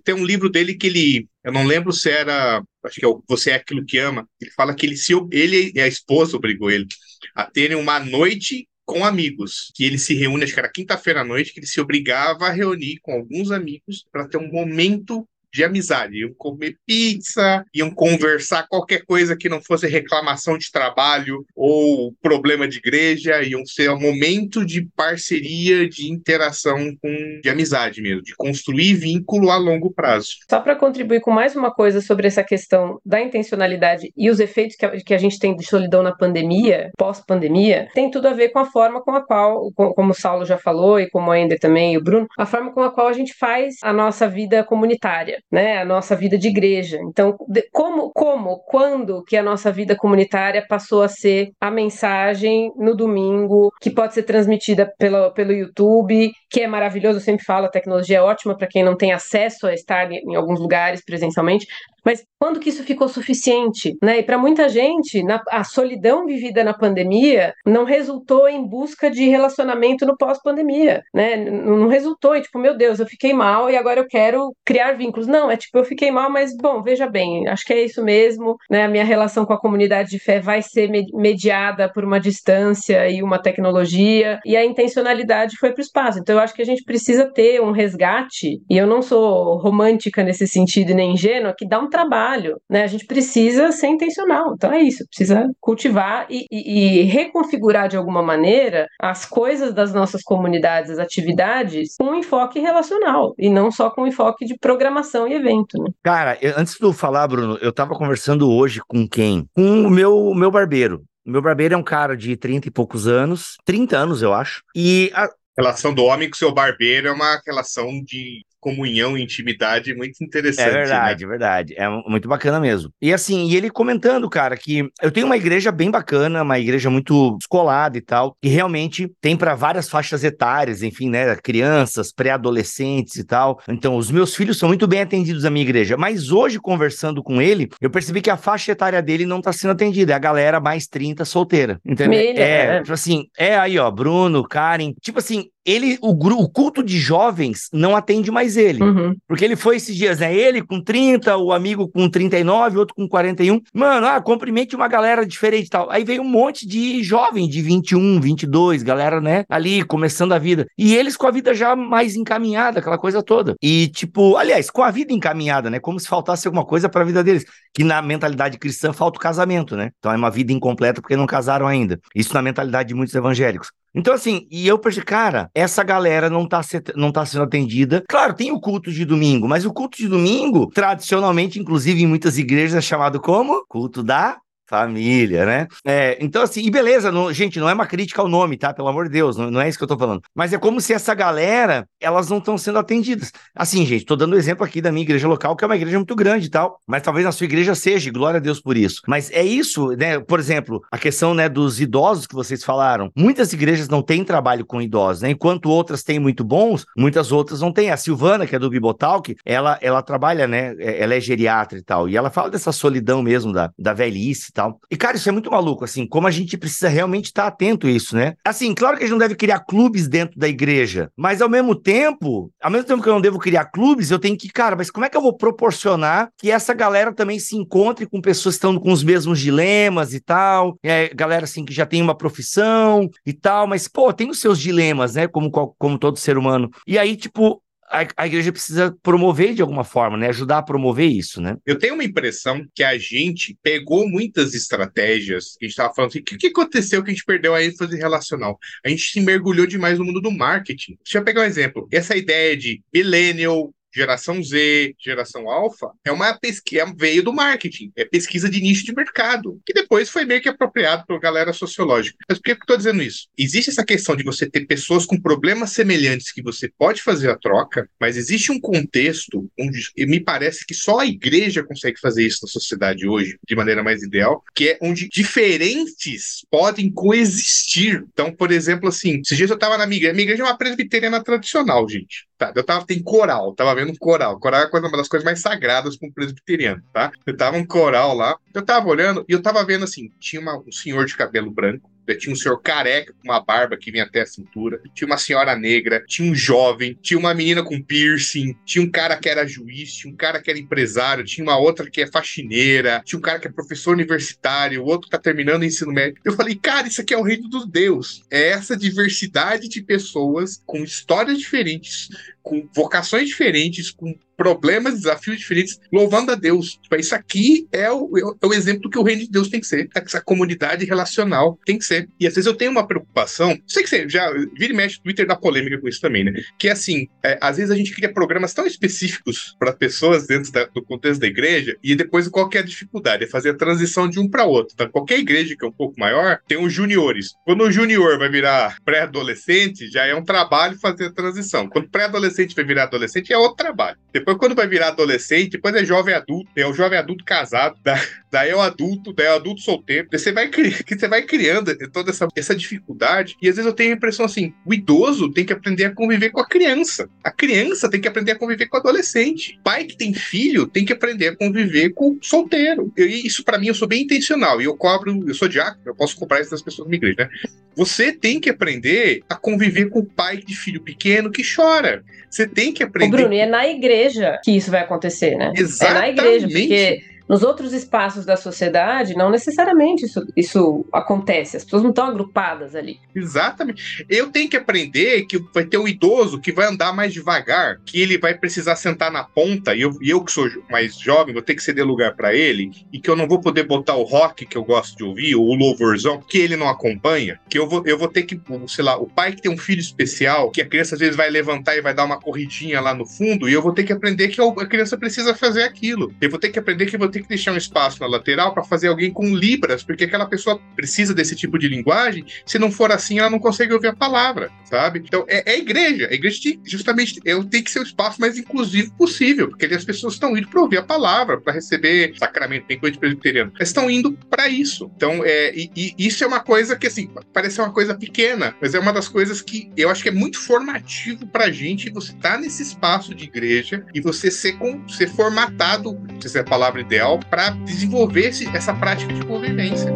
Tem 0.04 0.16
um 0.16 0.26
livro 0.26 0.50
dele 0.50 0.74
que 0.74 0.88
ele, 0.88 1.28
eu 1.44 1.52
não 1.52 1.66
lembro 1.66 1.94
se 1.94 2.10
era, 2.10 2.64
acho 2.84 2.96
que 2.96 3.06
é 3.06 3.08
o 3.08 3.22
Você 3.28 3.52
é 3.52 3.56
aquilo 3.56 3.86
que 3.86 4.00
ama. 4.00 4.28
Ele 4.42 4.52
fala 4.52 4.74
que 4.74 4.86
ele 4.86 4.98
se 4.98 5.14
ele 5.32 5.72
e 5.76 5.80
a 5.80 5.88
esposa 5.88 6.36
obrigou 6.36 6.72
ele 6.72 6.88
a 7.36 7.46
terem 7.46 7.78
uma 7.78 8.00
noite 8.00 8.68
com 8.86 9.06
amigos, 9.06 9.72
que 9.76 9.84
ele 9.84 10.00
se 10.00 10.16
reúne, 10.16 10.44
acho 10.44 10.54
que 10.54 10.60
era 10.60 10.72
quinta-feira 10.72 11.22
à 11.22 11.24
noite, 11.24 11.54
que 11.54 11.60
ele 11.60 11.68
se 11.68 11.80
obrigava 11.80 12.48
a 12.48 12.52
reunir 12.52 12.98
com 13.04 13.12
alguns 13.12 13.52
amigos 13.52 14.04
para 14.12 14.28
ter 14.28 14.38
um 14.38 14.52
momento 14.52 15.28
de 15.54 15.64
amizade. 15.64 16.20
Iam 16.20 16.34
comer 16.38 16.76
pizza, 16.86 17.64
iam 17.74 17.90
conversar 17.90 18.68
qualquer 18.68 19.04
coisa 19.06 19.36
que 19.36 19.50
não 19.50 19.62
fosse 19.62 19.88
reclamação 19.88 20.58
de 20.58 20.72
trabalho 20.72 21.46
ou 21.56 22.14
problema 22.22 22.68
de 22.68 22.78
igreja, 22.78 23.42
iam 23.44 23.66
ser 23.66 23.90
um 23.90 24.00
momento 24.00 24.66
de 24.66 24.88
parceria, 24.96 25.88
de 25.88 26.12
interação 26.12 26.78
com, 27.02 27.40
de 27.42 27.50
amizade 27.50 28.02
mesmo, 28.02 28.22
de 28.22 28.36
construir 28.36 28.94
vínculo 28.94 29.50
a 29.50 29.58
longo 29.58 29.92
prazo. 29.92 30.30
Só 30.50 30.60
para 30.60 30.76
contribuir 30.76 31.22
com 31.22 31.32
mais 31.32 31.56
uma 31.56 31.72
coisa 31.72 32.02
sobre 32.02 32.28
essa 32.28 32.44
questão 32.44 33.00
da 33.06 33.22
intencionalidade 33.22 34.12
e 34.16 34.30
os 34.30 34.40
efeitos 34.40 34.76
que 34.76 34.86
a, 34.86 34.92
que 34.92 35.14
a 35.14 35.18
gente 35.18 35.40
tem 35.40 35.56
de 35.56 35.66
solidão 35.66 36.04
na 36.04 36.16
pandemia, 36.16 36.92
pós-pandemia, 36.98 37.88
tem 37.94 38.12
tudo 38.12 38.28
a 38.28 38.34
ver 38.34 38.50
com 38.50 38.60
a 38.60 38.66
forma 38.66 39.02
com 39.02 39.12
a 39.12 39.26
qual, 39.26 39.72
como 39.74 40.12
o 40.12 40.16
Saulo 40.16 40.46
já 40.46 40.58
falou 40.58 41.00
e 41.00 41.10
como 41.10 41.32
a 41.32 41.40
Ender 41.40 41.60
também 41.60 41.94
e 41.94 41.98
o 41.98 42.04
Bruno, 42.04 42.28
a 42.38 42.46
forma 42.46 42.72
com 42.72 42.82
a 42.82 42.92
qual 42.92 43.08
a 43.08 43.14
gente 43.14 43.34
faz 43.34 43.76
a 43.84 43.94
nossa 43.94 44.28
vida 44.28 44.64
comunitária 44.64 45.39
né, 45.52 45.80
a 45.80 45.86
nossa 45.86 46.16
vida 46.16 46.38
de 46.38 46.48
igreja. 46.48 47.00
Então, 47.04 47.36
de, 47.48 47.68
como, 47.72 48.12
como, 48.12 48.60
quando 48.66 49.24
que 49.24 49.38
a 49.38 49.44
nossa 49.44 49.72
vida 49.72 49.96
comunitária 49.96 50.66
passou 50.68 51.02
a 51.02 51.08
ser 51.08 51.50
a 51.60 51.72
mensagem 51.72 52.72
no 52.78 52.96
domingo, 52.96 53.72
que 53.82 53.90
pode 53.90 54.14
ser 54.14 54.24
transmitida 54.24 54.92
pelo, 54.98 55.32
pelo 55.32 55.52
YouTube, 55.52 56.32
que 56.50 56.62
é 56.62 56.68
maravilhoso, 56.68 57.18
eu 57.18 57.24
sempre 57.24 57.46
falo, 57.46 57.66
a 57.66 57.72
tecnologia 57.72 58.18
é 58.18 58.22
ótima 58.22 58.58
para 58.58 58.68
quem 58.68 58.84
não 58.84 58.96
tem 58.96 59.12
acesso 59.12 59.68
a 59.68 59.74
estar 59.74 60.12
em, 60.12 60.20
em 60.32 60.36
alguns 60.36 60.60
lugares 60.60 61.04
presencialmente, 61.04 61.68
mas 62.10 62.24
quando 62.40 62.60
que 62.60 62.70
isso 62.70 62.84
ficou 62.84 63.08
suficiente? 63.08 63.96
Né? 64.02 64.18
E 64.18 64.24
para 64.24 64.36
muita 64.36 64.68
gente, 64.68 65.22
na, 65.22 65.44
a 65.52 65.64
solidão 65.64 66.26
vivida 66.26 66.64
na 66.64 66.74
pandemia 66.74 67.54
não 67.64 67.84
resultou 67.84 68.50
em 68.50 68.66
busca 68.66 69.12
de 69.12 69.28
relacionamento 69.30 70.08
no 70.08 70.18
pós-pandemia. 70.18 71.04
Né? 71.14 71.36
Não 71.36 71.88
resultou 71.88 72.36
em, 72.36 72.42
tipo, 72.42 72.58
meu 72.58 72.76
Deus, 72.76 73.00
eu 73.00 73.06
fiquei 73.06 73.32
mal 73.32 73.70
e 73.70 73.78
agora 73.78 74.00
eu 74.00 74.08
quero 74.08 74.52
criar 74.66 74.94
vínculos. 74.94 75.28
Não, 75.28 75.52
é 75.52 75.58
tipo, 75.58 75.78
eu 75.78 75.86
fiquei 75.86 76.10
mal, 76.10 76.32
mas, 76.32 76.58
bom, 76.58 76.82
veja 76.82 77.06
bem, 77.06 77.48
acho 77.48 77.64
que 77.64 77.74
é 77.74 77.84
isso 77.84 78.04
mesmo. 78.04 78.56
Né? 78.72 78.86
A 78.86 78.88
minha 78.88 79.06
relação 79.06 79.46
com 79.46 79.54
a 79.54 79.62
comunidade 79.62 80.10
de 80.10 80.18
fé 80.18 80.40
vai 80.40 80.64
ser 80.64 80.90
mediada 81.14 81.92
por 81.94 82.04
uma 82.04 82.20
distância 82.20 83.08
e 83.08 83.22
uma 83.22 83.40
tecnologia, 83.40 84.40
e 84.44 84.58
a 84.58 84.66
intencionalidade 84.66 85.58
foi 85.58 85.72
para 85.74 85.82
o 85.82 85.84
espaço. 85.84 86.18
Então, 86.18 86.38
eu 86.38 86.42
acho 86.42 86.56
que 86.56 86.64
a 86.64 86.66
gente 86.66 86.84
precisa 86.84 87.32
ter 87.32 87.62
um 87.62 87.70
resgate, 87.72 88.60
e 88.68 88.78
eu 88.78 88.88
não 88.88 89.04
sou 89.04 89.58
romântica 89.58 90.24
nesse 90.24 90.48
sentido 90.48 90.96
nem 90.96 91.14
ingênua, 91.14 91.54
que 91.56 91.68
dá 91.68 91.78
um 91.78 91.90
trabalho, 92.00 92.62
né? 92.70 92.84
A 92.84 92.88
gente 92.88 93.06
precisa 93.06 93.72
ser 93.72 93.88
intencional. 93.88 94.54
Então 94.56 94.72
é 94.72 94.82
isso, 94.82 95.06
precisa 95.08 95.50
cultivar 95.60 96.26
e, 96.30 96.46
e, 96.50 97.02
e 97.02 97.04
reconfigurar 97.04 97.90
de 97.90 97.98
alguma 97.98 98.24
maneira 98.24 98.88
as 99.00 99.26
coisas 99.26 99.74
das 99.74 99.94
nossas 99.94 100.24
comunidades, 100.24 100.92
as 100.92 101.00
atividades, 101.00 101.96
com 102.00 102.12
um 102.12 102.16
enfoque 102.16 102.60
relacional 102.60 103.34
e 103.38 103.50
não 103.50 103.72
só 103.72 103.90
com 103.90 104.04
um 104.04 104.08
enfoque 104.08 104.46
de 104.46 104.58
programação 104.58 105.28
e 105.28 105.34
evento. 105.34 105.82
Né? 105.82 105.90
Cara, 106.04 106.38
eu, 106.42 106.54
antes 106.58 106.76
de 106.76 106.84
eu 106.84 106.94
falar, 106.94 107.28
Bruno, 107.28 107.58
eu 107.62 107.74
tava 107.74 107.96
conversando 107.96 108.50
hoje 108.50 108.80
com 108.88 109.08
quem? 109.08 109.46
Com 109.54 109.84
o 109.84 109.90
meu, 109.90 110.34
meu 110.34 110.50
barbeiro. 110.50 111.04
Meu 111.26 111.42
barbeiro 111.42 111.76
é 111.76 111.78
um 111.78 111.84
cara 111.84 112.16
de 112.16 112.36
30 112.36 112.70
e 112.70 112.72
poucos 112.72 113.08
anos, 113.08 113.58
30 113.66 113.98
anos, 113.98 114.22
eu 114.22 114.34
acho. 114.34 114.64
E 114.74 115.12
a 115.14 115.30
relação 115.58 115.94
do 115.94 116.04
homem 116.06 116.30
com 116.30 116.36
seu 116.36 116.54
barbeiro 116.54 117.10
é 117.10 117.12
uma 117.12 117.40
relação 117.46 118.02
de 118.04 118.42
comunhão 118.60 119.18
e 119.18 119.24
intimidade 119.24 119.94
muito 119.96 120.24
interessante. 120.24 120.70
É 120.70 120.72
verdade, 120.72 121.26
né? 121.26 121.28
é 121.28 121.30
verdade. 121.30 121.74
É 121.78 121.90
muito 122.08 122.28
bacana 122.28 122.60
mesmo. 122.60 122.92
E 123.02 123.14
assim, 123.14 123.48
e 123.48 123.56
ele 123.56 123.70
comentando, 123.70 124.30
cara, 124.30 124.58
que 124.58 124.90
eu 125.02 125.12
tenho 125.12 125.26
uma 125.26 125.38
igreja 125.38 125.72
bem 125.72 125.90
bacana, 125.90 126.44
uma 126.44 126.60
igreja 126.60 126.90
muito 126.90 127.38
escolada 127.40 127.98
e 127.98 128.02
tal, 128.02 128.36
que 128.42 128.50
realmente 128.50 129.12
tem 129.22 129.36
para 129.36 129.56
várias 129.56 129.90
faixas 129.90 130.24
etárias, 130.24 130.84
enfim, 130.84 131.10
né? 131.10 131.36
Crianças, 131.38 132.12
pré-adolescentes 132.12 133.16
e 133.16 133.24
tal. 133.24 133.62
Então, 133.68 133.96
os 133.96 134.12
meus 134.12 134.36
filhos 134.36 134.58
são 134.58 134.70
muito 134.70 134.88
bem 134.88 135.02
atendidos 135.02 135.44
na 135.44 135.50
minha 135.50 135.64
igreja. 135.64 135.98
Mas 135.98 136.32
hoje, 136.32 136.60
conversando 136.60 137.24
com 137.24 137.42
ele, 137.42 137.70
eu 137.82 137.90
percebi 137.90 138.22
que 138.22 138.30
a 138.30 138.38
faixa 138.38 138.72
etária 138.72 139.02
dele 139.02 139.26
não 139.26 139.42
tá 139.42 139.54
sendo 139.54 139.72
atendida. 139.72 140.14
É 140.14 140.16
a 140.16 140.20
galera 140.20 140.60
mais 140.60 140.88
30 140.88 141.26
solteira. 141.26 141.80
Entendeu? 141.86 142.20
Milha, 142.20 142.40
é, 142.40 142.66
é, 142.78 142.80
tipo 142.80 142.94
assim, 142.94 143.26
é 143.38 143.58
aí, 143.58 143.78
ó, 143.78 143.90
Bruno, 143.90 144.44
Karen. 144.44 144.94
Tipo 145.02 145.20
assim, 145.20 145.46
ele, 145.66 145.98
o, 146.02 146.12
o 146.12 146.50
culto 146.50 146.84
de 146.84 146.98
jovens 146.98 147.70
não 147.74 147.96
atende 147.96 148.32
mais 148.32 148.58
ele. 148.58 148.84
Uhum. 148.84 149.16
Porque 149.28 149.44
ele 149.46 149.56
foi 149.56 149.78
esses 149.78 149.96
dias, 149.96 150.20
né? 150.20 150.34
Ele 150.34 150.62
com 150.62 150.82
30, 150.82 151.38
o 151.38 151.52
amigo 151.52 151.88
com 151.88 152.10
39, 152.10 152.78
outro 152.78 152.96
com 152.96 153.08
41. 153.08 153.62
Mano, 153.74 154.08
ah, 154.08 154.22
cumprimente 154.22 154.76
uma 154.76 154.88
galera 154.88 155.26
diferente 155.26 155.68
e 155.68 155.70
tal. 155.70 155.90
Aí 155.90 156.04
veio 156.04 156.22
um 156.22 156.30
monte 156.30 156.68
de 156.68 157.04
jovem 157.04 157.48
de 157.48 157.62
21, 157.62 158.20
22, 158.20 158.84
galera, 158.84 159.22
né? 159.22 159.44
Ali 159.50 159.84
começando 159.84 160.34
a 160.34 160.40
vida. 160.40 160.66
E 160.78 160.96
eles 160.96 161.16
com 161.16 161.28
a 161.28 161.32
vida 161.32 161.54
já 161.54 161.76
mais 161.76 162.16
encaminhada, 162.16 162.80
aquela 162.80 162.98
coisa 162.98 163.22
toda. 163.22 163.56
E, 163.62 163.88
tipo, 163.90 164.38
aliás, 164.38 164.70
com 164.70 164.84
a 164.84 164.92
vida 164.92 165.14
encaminhada, 165.14 165.70
né? 165.70 165.80
Como 165.80 166.00
se 166.00 166.08
faltasse 166.08 166.48
alguma 166.48 166.66
coisa 166.66 166.90
para 166.90 167.02
a 167.02 167.06
vida 167.06 167.24
deles. 167.24 167.46
Que 167.74 167.84
na 167.84 168.02
mentalidade 168.02 168.58
cristã 168.58 168.92
falta 168.92 169.18
o 169.18 169.22
casamento, 169.22 169.76
né? 169.76 169.92
Então 170.00 170.12
é 170.12 170.16
uma 170.16 170.32
vida 170.32 170.52
incompleta 170.52 171.02
porque 171.02 171.16
não 171.16 171.28
casaram 171.28 171.68
ainda. 171.68 172.00
Isso 172.16 172.34
na 172.34 172.42
mentalidade 172.42 172.90
de 172.90 172.96
muitos 172.96 173.14
evangélicos. 173.14 173.70
Então, 173.94 174.14
assim, 174.14 174.48
e 174.52 174.68
eu 174.68 174.78
pensei, 174.78 175.04
cara, 175.04 175.50
essa 175.54 175.84
galera 175.84 176.30
não 176.30 176.48
tá, 176.48 176.62
não 176.96 177.12
tá 177.12 177.26
sendo 177.26 177.44
atendida. 177.44 178.04
Claro, 178.08 178.34
tem 178.34 178.52
o 178.52 178.60
culto 178.60 178.92
de 178.92 179.04
domingo, 179.04 179.48
mas 179.48 179.66
o 179.66 179.74
culto 179.74 179.98
de 179.98 180.08
domingo, 180.08 180.68
tradicionalmente, 180.68 181.60
inclusive 181.60 182.02
em 182.02 182.08
muitas 182.08 182.38
igrejas, 182.38 182.78
é 182.78 182.82
chamado 182.82 183.20
como? 183.20 183.66
Culto 183.68 184.04
da 184.04 184.38
Família, 184.70 185.46
né? 185.46 185.68
É, 185.84 186.18
então, 186.22 186.44
assim, 186.44 186.62
e 186.62 186.70
beleza, 186.70 187.12
não, 187.12 187.34
gente, 187.34 187.60
não 187.60 187.68
é 187.68 187.74
uma 187.74 187.88
crítica 187.88 188.22
ao 188.22 188.28
nome, 188.28 188.56
tá? 188.56 188.72
Pelo 188.72 188.88
amor 188.88 189.06
de 189.06 189.12
Deus, 189.12 189.36
não, 189.36 189.50
não 189.50 189.60
é 189.60 189.68
isso 189.68 189.78
que 189.78 189.84
eu 189.84 189.88
tô 189.88 189.98
falando. 189.98 190.22
Mas 190.36 190.54
é 190.54 190.60
como 190.60 190.80
se 190.80 190.94
essa 190.94 191.14
galera, 191.16 191.88
elas 192.00 192.30
não 192.30 192.38
estão 192.38 192.58
sendo 192.58 192.78
atendidas. 192.78 193.32
Assim, 193.56 193.86
gente, 193.86 194.06
tô 194.06 194.16
dando 194.16 194.38
exemplo 194.38 194.64
aqui 194.64 194.80
da 194.80 194.92
minha 194.92 195.04
igreja 195.04 195.28
local, 195.28 195.56
que 195.56 195.64
é 195.64 195.68
uma 195.68 195.76
igreja 195.76 195.98
muito 195.98 196.16
grande 196.16 196.46
e 196.46 196.50
tal, 196.50 196.80
mas 196.88 197.02
talvez 197.02 197.26
a 197.26 197.32
sua 197.32 197.46
igreja 197.46 197.74
seja, 197.74 198.12
glória 198.12 198.38
a 198.38 198.42
Deus 198.42 198.62
por 198.62 198.78
isso. 198.78 199.02
Mas 199.08 199.32
é 199.32 199.44
isso, 199.44 199.90
né? 199.98 200.20
Por 200.20 200.40
exemplo, 200.40 200.84
a 200.92 200.98
questão, 200.98 201.34
né, 201.34 201.50
dos 201.50 201.82
idosos 201.82 202.28
que 202.28 202.36
vocês 202.36 202.64
falaram. 202.64 203.12
Muitas 203.16 203.52
igrejas 203.54 203.90
não 203.90 204.04
têm 204.04 204.24
trabalho 204.24 204.66
com 204.66 204.82
idosos, 204.82 205.24
né? 205.24 205.32
Enquanto 205.32 205.70
outras 205.70 206.04
têm 206.04 206.20
muito 206.20 206.44
bons, 206.44 206.86
muitas 206.96 207.32
outras 207.32 207.62
não 207.62 207.72
têm. 207.72 207.90
A 207.90 207.98
Silvana, 207.98 208.46
que 208.46 208.56
é 208.56 208.60
do 208.60 208.70
Bibotalk, 208.70 209.36
ela, 209.44 209.80
ela 209.82 210.02
trabalha, 210.04 210.48
né? 210.48 210.76
É, 210.78 211.02
ela 211.02 211.16
é 211.16 211.20
geriatra 211.20 211.80
e 211.80 211.82
tal, 211.82 212.08
e 212.08 212.16
ela 212.16 212.30
fala 212.30 212.50
dessa 212.50 212.72
solidão 212.72 213.22
mesmo 213.22 213.52
da, 213.52 213.72
da 213.78 213.94
velhice 213.94 214.52
tal. 214.60 214.78
E, 214.92 214.98
cara, 214.98 215.16
isso 215.16 215.30
é 215.30 215.32
muito 215.32 215.50
maluco, 215.50 215.86
assim, 215.86 216.06
como 216.06 216.28
a 216.28 216.32
gente 216.32 216.58
precisa 216.58 216.90
realmente 216.90 217.26
estar 217.26 217.48
atento 217.48 217.88
a 217.88 217.92
isso, 217.92 218.14
né? 218.14 218.34
Assim, 218.44 218.74
claro 218.74 218.98
que 218.98 219.04
a 219.04 219.06
gente 219.06 219.14
não 219.14 219.20
deve 219.20 219.36
criar 219.36 219.62
clubes 219.62 220.08
dentro 220.08 220.38
da 220.38 220.50
igreja, 220.50 221.10
mas 221.16 221.42
ao 221.42 221.48
mesmo 221.48 221.74
tempo, 221.74 222.52
ao 222.62 222.70
mesmo 222.70 222.86
tempo 222.86 223.02
que 223.02 223.08
eu 223.08 223.14
não 223.14 223.22
devo 223.22 223.40
criar 223.40 223.66
clubes, 223.66 224.12
eu 224.12 224.20
tenho 224.20 224.38
que, 224.38 224.50
cara, 224.50 224.76
mas 224.76 224.92
como 224.92 225.06
é 225.06 225.10
que 225.10 225.16
eu 225.16 225.22
vou 225.22 225.36
proporcionar 225.36 226.30
que 226.38 226.52
essa 226.52 226.74
galera 226.74 227.14
também 227.14 227.40
se 227.40 227.56
encontre 227.56 228.06
com 228.06 228.20
pessoas 228.20 228.56
que 228.56 228.58
estão 228.58 228.78
com 228.78 228.92
os 228.92 229.04
mesmos 229.04 229.40
dilemas 229.40 230.14
e 230.14 230.20
tal? 230.20 230.78
É, 230.84 231.10
galera, 231.14 231.46
assim, 231.46 231.64
que 231.64 231.74
já 231.74 231.86
tem 231.86 232.02
uma 232.02 232.16
profissão 232.16 233.10
e 233.26 233.32
tal, 233.32 233.66
mas, 233.66 233.88
pô, 233.88 234.12
tem 234.12 234.30
os 234.30 234.42
seus 234.42 234.60
dilemas, 234.60 235.16
né? 235.16 235.28
Como, 235.28 235.50
como 235.50 235.98
todo 235.98 236.20
ser 236.20 236.38
humano. 236.38 236.70
E 236.86 236.98
aí, 236.98 237.16
tipo, 237.16 237.62
a, 237.90 238.28
igreja 238.28 238.52
precisa 238.52 238.96
promover 239.02 239.54
de 239.54 239.62
alguma 239.62 239.84
forma, 239.84 240.16
né? 240.16 240.30
Ajudar 240.30 240.60
a 240.60 240.64
promover 240.64 241.08
isso, 241.08 241.42
né? 241.42 241.58
Eu 241.66 241.78
tenho 241.78 241.96
uma 241.96 242.04
impressão 242.04 242.64
que 242.74 242.84
a 242.84 242.98
gente 242.98 243.58
pegou 243.64 244.08
muitas 244.08 244.54
estratégias 244.54 245.56
que 245.58 245.66
a 245.66 245.68
gente 245.68 245.72
estava 245.72 245.94
falando 245.94 246.12
assim, 246.12 246.20
o 246.20 246.24
que, 246.24 246.38
que, 246.38 246.48
aconteceu 246.48 247.04
que 247.04 247.10
a 247.10 247.14
gente 247.14 247.26
perdeu 247.26 247.56
a 247.56 247.64
ênfase 247.64 247.98
relacional? 247.98 248.58
A 248.86 248.90
gente 248.90 249.02
se 249.02 249.20
mergulhou 249.20 249.66
demais 249.66 249.98
no 249.98 250.06
mundo 250.06 250.22
do 250.22 250.32
marketing. 250.32 250.98
Deixa 251.04 251.18
eu 251.18 251.24
pegar 251.24 251.42
um 251.42 251.46
exemplo. 251.46 251.88
Essa 251.92 252.16
ideia 252.16 252.56
de 252.56 252.82
millennial, 252.94 253.74
geração 253.94 254.42
Z, 254.44 254.96
geração 255.00 255.50
alfa, 255.50 255.92
é 256.06 256.12
uma 256.12 256.34
pesquisa, 256.38 256.84
é 256.84 256.94
veio 256.96 257.24
do 257.24 257.34
marketing, 257.34 257.92
é 257.96 258.06
pesquisa 258.06 258.50
de 258.50 258.62
nicho 258.62 258.86
de 258.86 258.94
mercado, 258.94 259.60
que 259.66 259.74
depois 259.74 260.10
foi 260.10 260.26
meio 260.26 260.42
que 260.42 260.50
apropriado 260.50 261.06
pela 261.06 261.20
galera 261.20 261.54
sociológica. 261.54 262.18
Mas 262.28 262.38
por 262.38 262.44
que 262.44 262.52
eu 262.52 262.56
estou 262.56 262.78
dizendo 262.78 263.02
isso? 263.02 263.28
Existe 263.38 263.70
essa 263.70 263.86
questão 263.86 264.16
de 264.16 264.24
você 264.24 264.50
ter 264.50 264.66
pessoas 264.66 265.06
com 265.06 265.20
problemas 265.20 265.72
semelhantes 265.72 266.32
que 266.32 266.42
você 266.42 266.72
pode 266.78 267.02
fazer 267.02 267.30
a 267.30 267.38
troca, 267.38 267.90
mas 268.00 268.18
existe 268.18 268.52
um 268.52 268.60
contexto 268.60 269.50
onde 269.60 269.92
me 269.98 270.20
parece 270.20 270.66
que 270.66 270.74
só 270.74 271.00
a 271.00 271.06
igreja 271.06 271.64
consegue 271.64 272.00
fazer 272.00 272.26
isso 272.26 272.40
na 272.44 272.50
sociedade 272.50 273.08
hoje, 273.08 273.38
de 273.48 273.56
maneira 273.56 273.84
mais 273.84 274.04
ideal, 274.04 274.44
que 274.54 274.70
é 274.70 274.78
onde 274.82 275.10
diferentes 275.10 276.46
podem 276.50 276.92
coexistir. 276.92 278.04
Então, 278.12 278.32
por 278.32 278.52
exemplo, 278.52 278.90
assim, 278.90 279.22
esses 279.22 279.38
dias 279.38 279.50
eu 279.50 279.56
estava 279.56 279.78
na 279.78 279.88
minha 279.88 279.98
igreja, 279.98 280.14
minha 280.14 280.26
igreja 280.26 280.44
é 280.44 280.46
uma 280.46 280.58
presbiteriana 280.58 281.24
tradicional, 281.24 281.88
gente. 281.90 282.29
Tá, 282.40 282.54
eu 282.56 282.64
tava, 282.64 282.86
tem 282.86 283.04
coral, 283.04 283.54
tava 283.54 283.76
vendo 283.76 283.92
um 283.92 283.96
coral. 283.98 284.40
Coral 284.40 284.62
é 284.62 284.80
uma 284.80 284.92
das 284.98 285.10
coisas 285.10 285.26
mais 285.26 285.42
sagradas 285.42 285.98
para 285.98 286.08
um 286.08 286.12
presbiteriano, 286.14 286.82
tá? 286.94 287.12
Eu 287.26 287.36
tava 287.36 287.58
um 287.58 287.68
coral 287.68 288.16
lá, 288.16 288.38
eu 288.54 288.64
tava 288.64 288.88
olhando 288.88 289.26
e 289.28 289.34
eu 289.34 289.42
tava 289.42 289.62
vendo 289.66 289.84
assim, 289.84 290.10
tinha 290.22 290.42
uma, 290.42 290.58
um 290.58 290.72
senhor 290.72 291.06
de 291.06 291.18
cabelo 291.18 291.52
branco, 291.52 291.92
tinha 292.16 292.34
um 292.34 292.36
senhor 292.36 292.58
careca 292.62 293.14
com 293.14 293.30
uma 293.30 293.40
barba 293.40 293.78
que 293.78 293.92
vinha 293.92 294.04
até 294.04 294.22
a 294.22 294.26
cintura, 294.26 294.82
tinha 294.94 295.08
uma 295.08 295.18
senhora 295.18 295.56
negra, 295.56 296.04
tinha 296.08 296.30
um 296.30 296.36
jovem, 296.36 296.98
tinha 297.02 297.20
uma 297.20 297.34
menina 297.34 297.64
com 297.64 297.82
piercing, 297.82 298.56
tinha 298.66 298.84
um 298.84 298.90
cara 298.90 299.18
que 299.18 299.30
era 299.30 299.48
juiz, 299.48 299.94
tinha 299.94 300.14
um 300.14 300.16
cara 300.16 300.42
que 300.42 300.50
era 300.50 300.60
empresário, 300.60 301.24
tinha 301.24 301.44
uma 301.44 301.58
outra 301.58 301.90
que 301.90 302.02
é 302.02 302.08
faxineira, 302.08 303.02
tinha 303.06 303.20
um 303.20 303.22
cara 303.22 303.40
que 303.40 303.48
é 303.48 303.52
professor 303.52 303.94
universitário, 303.94 304.84
o 304.84 304.86
outro 304.86 305.10
tá 305.10 305.18
terminando 305.18 305.62
o 305.62 305.66
ensino 305.66 305.92
médio. 305.92 306.22
Eu 306.24 306.34
falei, 306.34 306.56
cara, 306.56 306.88
isso 306.88 307.02
aqui 307.02 307.14
é 307.14 307.18
o 307.18 307.24
reino 307.24 307.48
dos 307.50 307.68
deus. 307.68 308.24
É 308.30 308.50
essa 308.50 308.76
diversidade 308.76 309.68
de 309.68 309.82
pessoas 309.82 310.62
com 310.66 310.84
histórias 310.84 311.38
diferentes, 311.38 312.10
com 312.42 312.68
vocações 312.74 313.28
diferentes, 313.28 313.92
com 313.92 314.16
problemas, 314.40 314.94
desafios 314.94 315.38
diferentes, 315.38 315.78
louvando 315.92 316.32
a 316.32 316.36
Deus. 316.36 316.80
Tipo, 316.82 316.96
isso 316.96 317.14
aqui 317.14 317.68
é 317.74 317.92
o, 317.92 318.10
é 318.42 318.48
o 318.48 318.54
exemplo 318.54 318.90
que 318.90 318.98
o 318.98 319.04
reino 319.04 319.24
de 319.24 319.30
Deus 319.30 319.50
tem 319.50 319.60
que 319.60 319.68
ser. 319.68 319.90
Essa 319.94 320.22
comunidade 320.22 320.86
relacional 320.86 321.60
tem 321.66 321.78
que 321.78 321.84
ser. 321.84 322.08
E 322.18 322.26
às 322.26 322.36
vezes 322.36 322.48
eu 322.48 322.56
tenho 322.56 322.72
uma 322.72 322.88
preocupação, 322.88 323.60
sei 323.68 323.84
que 323.84 323.90
você 323.90 324.08
já 324.08 324.32
vira 324.58 324.72
e 324.72 324.76
mexe 324.76 324.96
no 324.96 325.04
Twitter 325.04 325.28
da 325.28 325.36
polêmica 325.36 325.78
com 325.78 325.90
isso 325.90 326.00
também, 326.00 326.24
né? 326.24 326.32
Que 326.58 326.70
é 326.70 326.72
assim, 326.72 327.10
é, 327.22 327.38
às 327.42 327.58
vezes 327.58 327.70
a 327.70 327.76
gente 327.76 327.94
cria 327.94 328.14
programas 328.14 328.54
tão 328.54 328.66
específicos 328.66 329.58
para 329.60 329.74
pessoas 329.74 330.26
dentro 330.26 330.54
da, 330.54 330.64
do 330.68 330.82
contexto 330.82 331.20
da 331.20 331.28
igreja, 331.28 331.76
e 331.84 331.94
depois 331.94 332.30
qual 332.30 332.48
que 332.48 332.58
é 332.58 332.62
a 332.62 332.66
dificuldade? 332.66 333.26
É 333.26 333.28
fazer 333.28 333.50
a 333.50 333.58
transição 333.58 334.08
de 334.08 334.22
um 334.22 334.30
para 334.30 334.46
outro. 334.46 334.74
Tá? 334.74 334.88
Qualquer 334.88 335.20
igreja 335.20 335.54
que 335.58 335.66
é 335.66 335.68
um 335.68 335.74
pouco 335.74 336.00
maior 336.00 336.40
tem 336.48 336.58
os 336.58 336.72
juniores. 336.72 337.34
Quando 337.44 337.66
o 337.66 337.72
junior 337.72 338.18
vai 338.18 338.30
virar 338.30 338.78
pré-adolescente, 338.86 339.92
já 339.92 340.06
é 340.06 340.16
um 340.16 340.24
trabalho 340.24 340.80
fazer 340.80 341.08
a 341.08 341.12
transição. 341.12 341.68
Quando 341.68 341.90
pré-adolescente 341.90 342.30
vai 342.56 342.66
virar 342.66 342.84
adolescente, 342.84 343.34
é 343.34 343.38
outro 343.38 343.58
trabalho. 343.58 343.98
Depois 344.12 344.38
quando 344.38 344.56
vai 344.56 344.68
virar 344.68 344.90
adolescente, 344.90 345.52
depois 345.52 345.76
é 345.76 345.86
jovem 345.86 346.14
adulto, 346.14 346.50
é 346.56 346.66
o 346.66 346.74
jovem 346.74 346.98
adulto 346.98 347.24
casado, 347.24 347.78
daí 348.32 348.50
é 348.50 348.56
o 348.56 348.62
adulto, 348.62 349.14
daí 349.14 349.28
é 349.28 349.32
o 349.32 349.36
adulto 349.36 349.62
solteiro. 349.62 350.08
Você 350.12 350.32
vai, 350.32 350.50
você 350.50 351.08
vai 351.08 351.22
criando 351.24 351.76
toda 351.90 352.12
essa, 352.12 352.28
essa 352.36 352.56
dificuldade. 352.56 353.36
E 353.42 353.50
às 353.50 353.56
vezes 353.56 353.68
eu 353.70 353.76
tenho 353.76 353.94
a 353.94 353.96
impressão 353.96 354.26
assim: 354.26 354.54
o 354.66 354.74
idoso 354.74 355.32
tem 355.32 355.46
que 355.46 355.54
aprender 355.54 355.86
a 355.86 355.94
conviver 355.94 356.30
com 356.30 356.40
a 356.40 356.48
criança. 356.48 357.10
A 357.24 357.32
criança 357.32 357.90
tem 357.90 358.02
que 358.02 358.08
aprender 358.08 358.32
a 358.32 358.36
conviver 358.36 358.68
com 358.68 358.78
o 358.78 358.80
adolescente. 358.80 359.58
O 359.60 359.64
pai 359.64 359.84
que 359.86 359.98
tem 359.98 360.14
filho 360.14 360.68
tem 360.68 360.86
que 360.86 360.94
aprender 360.94 361.30
a 361.30 361.36
conviver 361.36 361.90
com 361.92 362.12
o 362.12 362.20
solteiro. 362.22 362.92
E 362.98 363.28
isso, 363.28 363.44
para 363.44 363.58
mim, 363.58 363.68
eu 363.68 363.76
sou 363.76 363.88
bem 363.88 364.04
intencional. 364.04 364.62
E 364.62 364.66
eu 364.66 364.76
cobro, 364.76 365.24
eu 365.28 365.34
sou 365.34 365.48
diácono, 365.48 365.82
eu 365.86 365.96
posso 365.96 366.16
cobrar 366.16 366.42
isso 366.42 366.52
das 366.52 366.62
pessoas 366.62 366.86
da 366.86 366.90
minha 366.90 367.00
igreja, 367.00 367.16
né? 367.20 367.30
Você 367.76 368.12
tem 368.12 368.40
que 368.40 368.50
aprender 368.50 369.24
a 369.30 369.36
conviver 369.36 369.90
com 369.90 370.00
o 370.00 370.06
pai 370.06 370.38
de 370.38 370.56
filho 370.56 370.82
pequeno 370.82 371.32
que 371.32 371.44
chora. 371.44 372.04
Você 372.30 372.48
tem 372.48 372.72
que 372.72 372.84
aprender. 372.84 373.16
O 373.16 373.18
Bruno, 373.18 373.34
é 373.34 373.46
na 373.46 373.68
igreja 373.68 374.40
que 374.44 374.52
isso 374.52 374.70
vai 374.70 374.82
acontecer, 374.82 375.36
né? 375.36 375.52
Exatamente. 375.56 375.98
É 375.98 376.00
na 376.00 376.10
igreja, 376.10 376.48
porque 376.48 377.04
nos 377.30 377.44
outros 377.44 377.74
espaços 377.74 378.26
da 378.26 378.36
sociedade, 378.36 379.14
não 379.14 379.30
necessariamente 379.30 380.06
isso, 380.06 380.26
isso 380.36 380.86
acontece, 380.92 381.58
as 381.58 381.64
pessoas 381.64 381.84
não 381.84 381.92
estão 381.92 382.08
agrupadas 382.08 382.76
ali. 382.76 383.00
Exatamente. 383.16 384.04
Eu 384.10 384.32
tenho 384.32 384.50
que 384.50 384.58
aprender 384.58 385.28
que 385.28 385.38
vai 385.54 385.64
ter 385.64 385.78
um 385.78 385.88
idoso 385.88 386.42
que 386.42 386.52
vai 386.52 386.66
andar 386.66 386.92
mais 386.92 387.14
devagar, 387.14 387.80
que 387.86 388.02
ele 388.02 388.18
vai 388.18 388.34
precisar 388.34 388.76
sentar 388.76 389.12
na 389.12 389.24
ponta, 389.24 389.76
e 389.76 389.82
eu, 389.82 389.96
e 390.02 390.10
eu 390.10 390.24
que 390.24 390.32
sou 390.32 390.50
mais 390.72 390.98
jovem, 390.98 391.34
vou 391.34 391.44
ter 391.44 391.54
que 391.54 391.62
ceder 391.62 391.86
lugar 391.86 392.16
para 392.16 392.34
ele, 392.34 392.72
e 392.92 393.00
que 393.00 393.10
eu 393.10 393.16
não 393.16 393.28
vou 393.28 393.40
poder 393.40 393.64
botar 393.64 393.96
o 393.96 394.04
rock 394.04 394.46
que 394.48 394.58
eu 394.58 394.64
gosto 394.64 394.98
de 394.98 395.04
ouvir, 395.04 395.36
ou 395.36 395.46
o 395.46 395.56
louvorzão, 395.56 396.20
que 396.20 396.40
ele 396.40 396.58
não 396.58 396.68
acompanha, 396.68 397.40
que 397.48 397.60
eu 397.60 397.70
vou, 397.70 397.84
eu 397.86 397.98
vou 397.98 398.08
ter 398.08 398.24
que, 398.24 398.42
sei 398.68 398.84
lá, 398.84 398.98
o 398.98 399.06
pai 399.06 399.34
que 399.34 399.42
tem 399.44 399.52
um 399.52 399.58
filho 399.58 399.80
especial, 399.80 400.50
que 400.50 400.62
a 400.62 400.68
criança 400.68 400.96
às 400.96 401.00
vezes 401.00 401.16
vai 401.16 401.30
levantar 401.30 401.76
e 401.76 401.82
vai 401.82 401.94
dar 401.94 402.06
uma 402.06 402.20
corridinha 402.20 402.82
lá 402.82 402.94
no 402.96 403.06
fundo, 403.06 403.48
e 403.48 403.54
eu 403.54 403.62
vou 403.62 403.72
ter 403.72 403.84
que 403.84 403.94
aprender 403.94 404.30
que 404.30 404.42
a 404.42 404.66
criança 404.66 404.98
precisa 404.98 405.36
fazer 405.36 405.62
aquilo. 405.62 406.12
Eu 406.20 406.30
vou 406.32 406.40
ter 406.40 406.50
que 406.50 406.58
aprender 406.58 406.88
que 406.88 406.96
eu 406.96 407.00
vou 407.00 407.10
ter 407.10 407.19
tem 407.20 407.24
que 407.24 407.30
deixar 407.30 407.52
um 407.52 407.58
espaço 407.58 408.00
na 408.00 408.08
lateral 408.08 408.54
para 408.54 408.64
fazer 408.64 408.88
alguém 408.88 409.12
com 409.12 409.36
libras, 409.36 409.84
porque 409.84 410.06
aquela 410.06 410.26
pessoa 410.26 410.60
precisa 410.76 411.14
desse 411.14 411.36
tipo 411.36 411.58
de 411.60 411.68
linguagem. 411.68 412.26
Se 412.46 412.58
não 412.58 412.72
for 412.72 412.92
assim, 412.92 413.20
ela 413.20 413.30
não 413.30 413.40
consegue 413.40 413.74
ouvir 413.74 413.88
a 413.88 413.96
palavra, 413.96 414.50
sabe? 414.64 415.02
Então, 415.06 415.26
é, 415.28 415.54
é 415.54 415.58
igreja. 415.58 416.08
A 416.10 416.14
igreja 416.14 416.40
tem, 416.42 416.60
justamente 416.66 417.20
eu 417.26 417.44
tenho 417.44 417.64
que 417.64 417.72
ser 417.72 417.80
o 417.80 417.84
espaço 417.84 418.20
mais 418.22 418.38
inclusivo 418.38 418.94
possível, 418.94 419.50
porque 419.50 419.66
as 419.66 419.84
pessoas 419.84 420.14
estão 420.14 420.38
indo 420.38 420.48
para 420.48 420.62
ouvir 420.62 420.78
a 420.78 420.84
palavra, 420.84 421.40
para 421.40 421.54
receber 421.54 422.14
sacramento, 422.18 422.68
tem 422.68 422.80
coisa 422.80 422.94
de 422.94 423.00
presbiteriano. 423.00 423.52
Elas 423.56 423.70
estão 423.70 423.90
indo 423.90 424.14
para 424.30 424.48
isso. 424.48 424.92
Então, 424.96 425.22
é, 425.24 425.54
e, 425.56 425.72
e, 425.76 426.08
isso 426.08 426.24
é 426.24 426.28
uma 426.28 426.40
coisa 426.40 426.76
que, 426.76 426.88
assim, 426.88 427.10
parece 427.34 427.60
uma 427.60 427.72
coisa 427.72 427.96
pequena, 427.96 428.56
mas 428.62 428.74
é 428.74 428.80
uma 428.80 428.94
das 428.94 429.08
coisas 429.08 429.42
que 429.42 429.72
eu 429.76 429.90
acho 429.90 430.04
que 430.04 430.10
é 430.10 430.14
muito 430.14 430.40
formativo 430.40 431.28
para 431.28 431.46
a 431.46 431.52
gente 431.52 431.90
você 431.90 432.14
tá 432.14 432.38
nesse 432.38 432.64
espaço 432.64 433.14
de 433.14 433.26
igreja 433.26 433.86
e 433.94 434.00
você 434.00 434.32
ser, 434.32 434.54
com, 434.54 434.88
ser 434.88 435.10
formatado, 435.10 436.00
se 436.22 436.38
é 436.38 436.42
a 436.42 436.44
palavra 436.44 436.82
ideal, 436.82 437.09
social 437.10 437.20
para 437.30 437.50
desenvolver 437.50 438.30
esse, 438.30 438.48
essa 438.56 438.74
prática 438.74 439.12
de 439.14 439.26
convivência. 439.26 439.92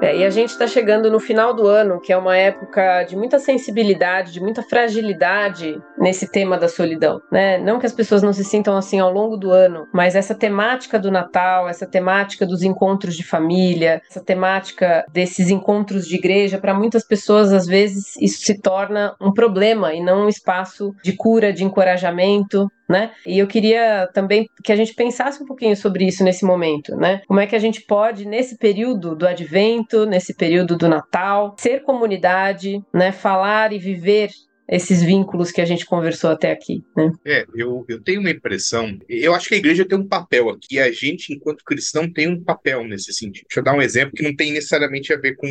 É, 0.00 0.16
e 0.16 0.24
a 0.24 0.30
gente 0.30 0.50
está 0.50 0.66
chegando 0.66 1.08
no 1.08 1.20
final 1.20 1.54
do 1.54 1.68
ano, 1.68 2.00
que 2.00 2.12
é 2.12 2.16
uma 2.16 2.36
época 2.36 3.04
de 3.04 3.16
muita 3.16 3.38
sensibilidade, 3.38 4.32
de 4.32 4.40
muita 4.40 4.60
fragilidade 4.60 5.80
nesse 6.02 6.30
tema 6.30 6.58
da 6.58 6.68
solidão, 6.68 7.22
né? 7.30 7.58
Não 7.58 7.78
que 7.78 7.86
as 7.86 7.92
pessoas 7.92 8.22
não 8.22 8.32
se 8.32 8.42
sintam 8.42 8.76
assim 8.76 8.98
ao 8.98 9.12
longo 9.12 9.36
do 9.36 9.52
ano, 9.52 9.86
mas 9.94 10.16
essa 10.16 10.34
temática 10.34 10.98
do 10.98 11.12
Natal, 11.12 11.68
essa 11.68 11.86
temática 11.86 12.44
dos 12.44 12.64
encontros 12.64 13.16
de 13.16 13.22
família, 13.22 14.02
essa 14.10 14.20
temática 14.20 15.04
desses 15.12 15.48
encontros 15.48 16.06
de 16.08 16.16
igreja, 16.16 16.58
para 16.58 16.74
muitas 16.74 17.06
pessoas 17.06 17.52
às 17.52 17.66
vezes 17.66 18.16
isso 18.20 18.42
se 18.42 18.60
torna 18.60 19.14
um 19.20 19.32
problema 19.32 19.94
e 19.94 20.02
não 20.02 20.24
um 20.24 20.28
espaço 20.28 20.92
de 21.04 21.12
cura, 21.12 21.52
de 21.52 21.62
encorajamento, 21.62 22.68
né? 22.88 23.12
E 23.24 23.38
eu 23.38 23.46
queria 23.46 24.08
também 24.12 24.48
que 24.62 24.72
a 24.72 24.76
gente 24.76 24.94
pensasse 24.94 25.42
um 25.42 25.46
pouquinho 25.46 25.76
sobre 25.76 26.04
isso 26.04 26.24
nesse 26.24 26.44
momento, 26.44 26.96
né? 26.96 27.22
Como 27.28 27.38
é 27.38 27.46
que 27.46 27.54
a 27.54 27.60
gente 27.60 27.80
pode, 27.82 28.26
nesse 28.26 28.58
período 28.58 29.14
do 29.14 29.26
advento, 29.26 30.04
nesse 30.04 30.34
período 30.34 30.76
do 30.76 30.88
Natal, 30.88 31.54
ser 31.58 31.84
comunidade, 31.84 32.82
né? 32.92 33.12
Falar 33.12 33.72
e 33.72 33.78
viver 33.78 34.30
esses 34.72 35.02
vínculos 35.02 35.52
que 35.52 35.60
a 35.60 35.66
gente 35.66 35.84
conversou 35.84 36.30
até 36.30 36.50
aqui, 36.50 36.82
né? 36.96 37.12
É, 37.26 37.44
eu, 37.54 37.84
eu 37.86 38.02
tenho 38.02 38.20
uma 38.20 38.30
impressão, 38.30 38.98
eu 39.06 39.34
acho 39.34 39.46
que 39.46 39.54
a 39.54 39.58
igreja 39.58 39.84
tem 39.84 39.98
um 39.98 40.08
papel 40.08 40.48
aqui, 40.48 40.78
a 40.78 40.90
gente, 40.90 41.34
enquanto 41.34 41.62
cristão, 41.62 42.10
tem 42.10 42.26
um 42.26 42.42
papel 42.42 42.82
nesse 42.84 43.12
sentido. 43.12 43.44
Deixa 43.46 43.60
eu 43.60 43.64
dar 43.64 43.74
um 43.74 43.82
exemplo 43.82 44.14
que 44.16 44.22
não 44.22 44.34
tem 44.34 44.50
necessariamente 44.50 45.12
a 45.12 45.18
ver 45.18 45.36
com, 45.36 45.46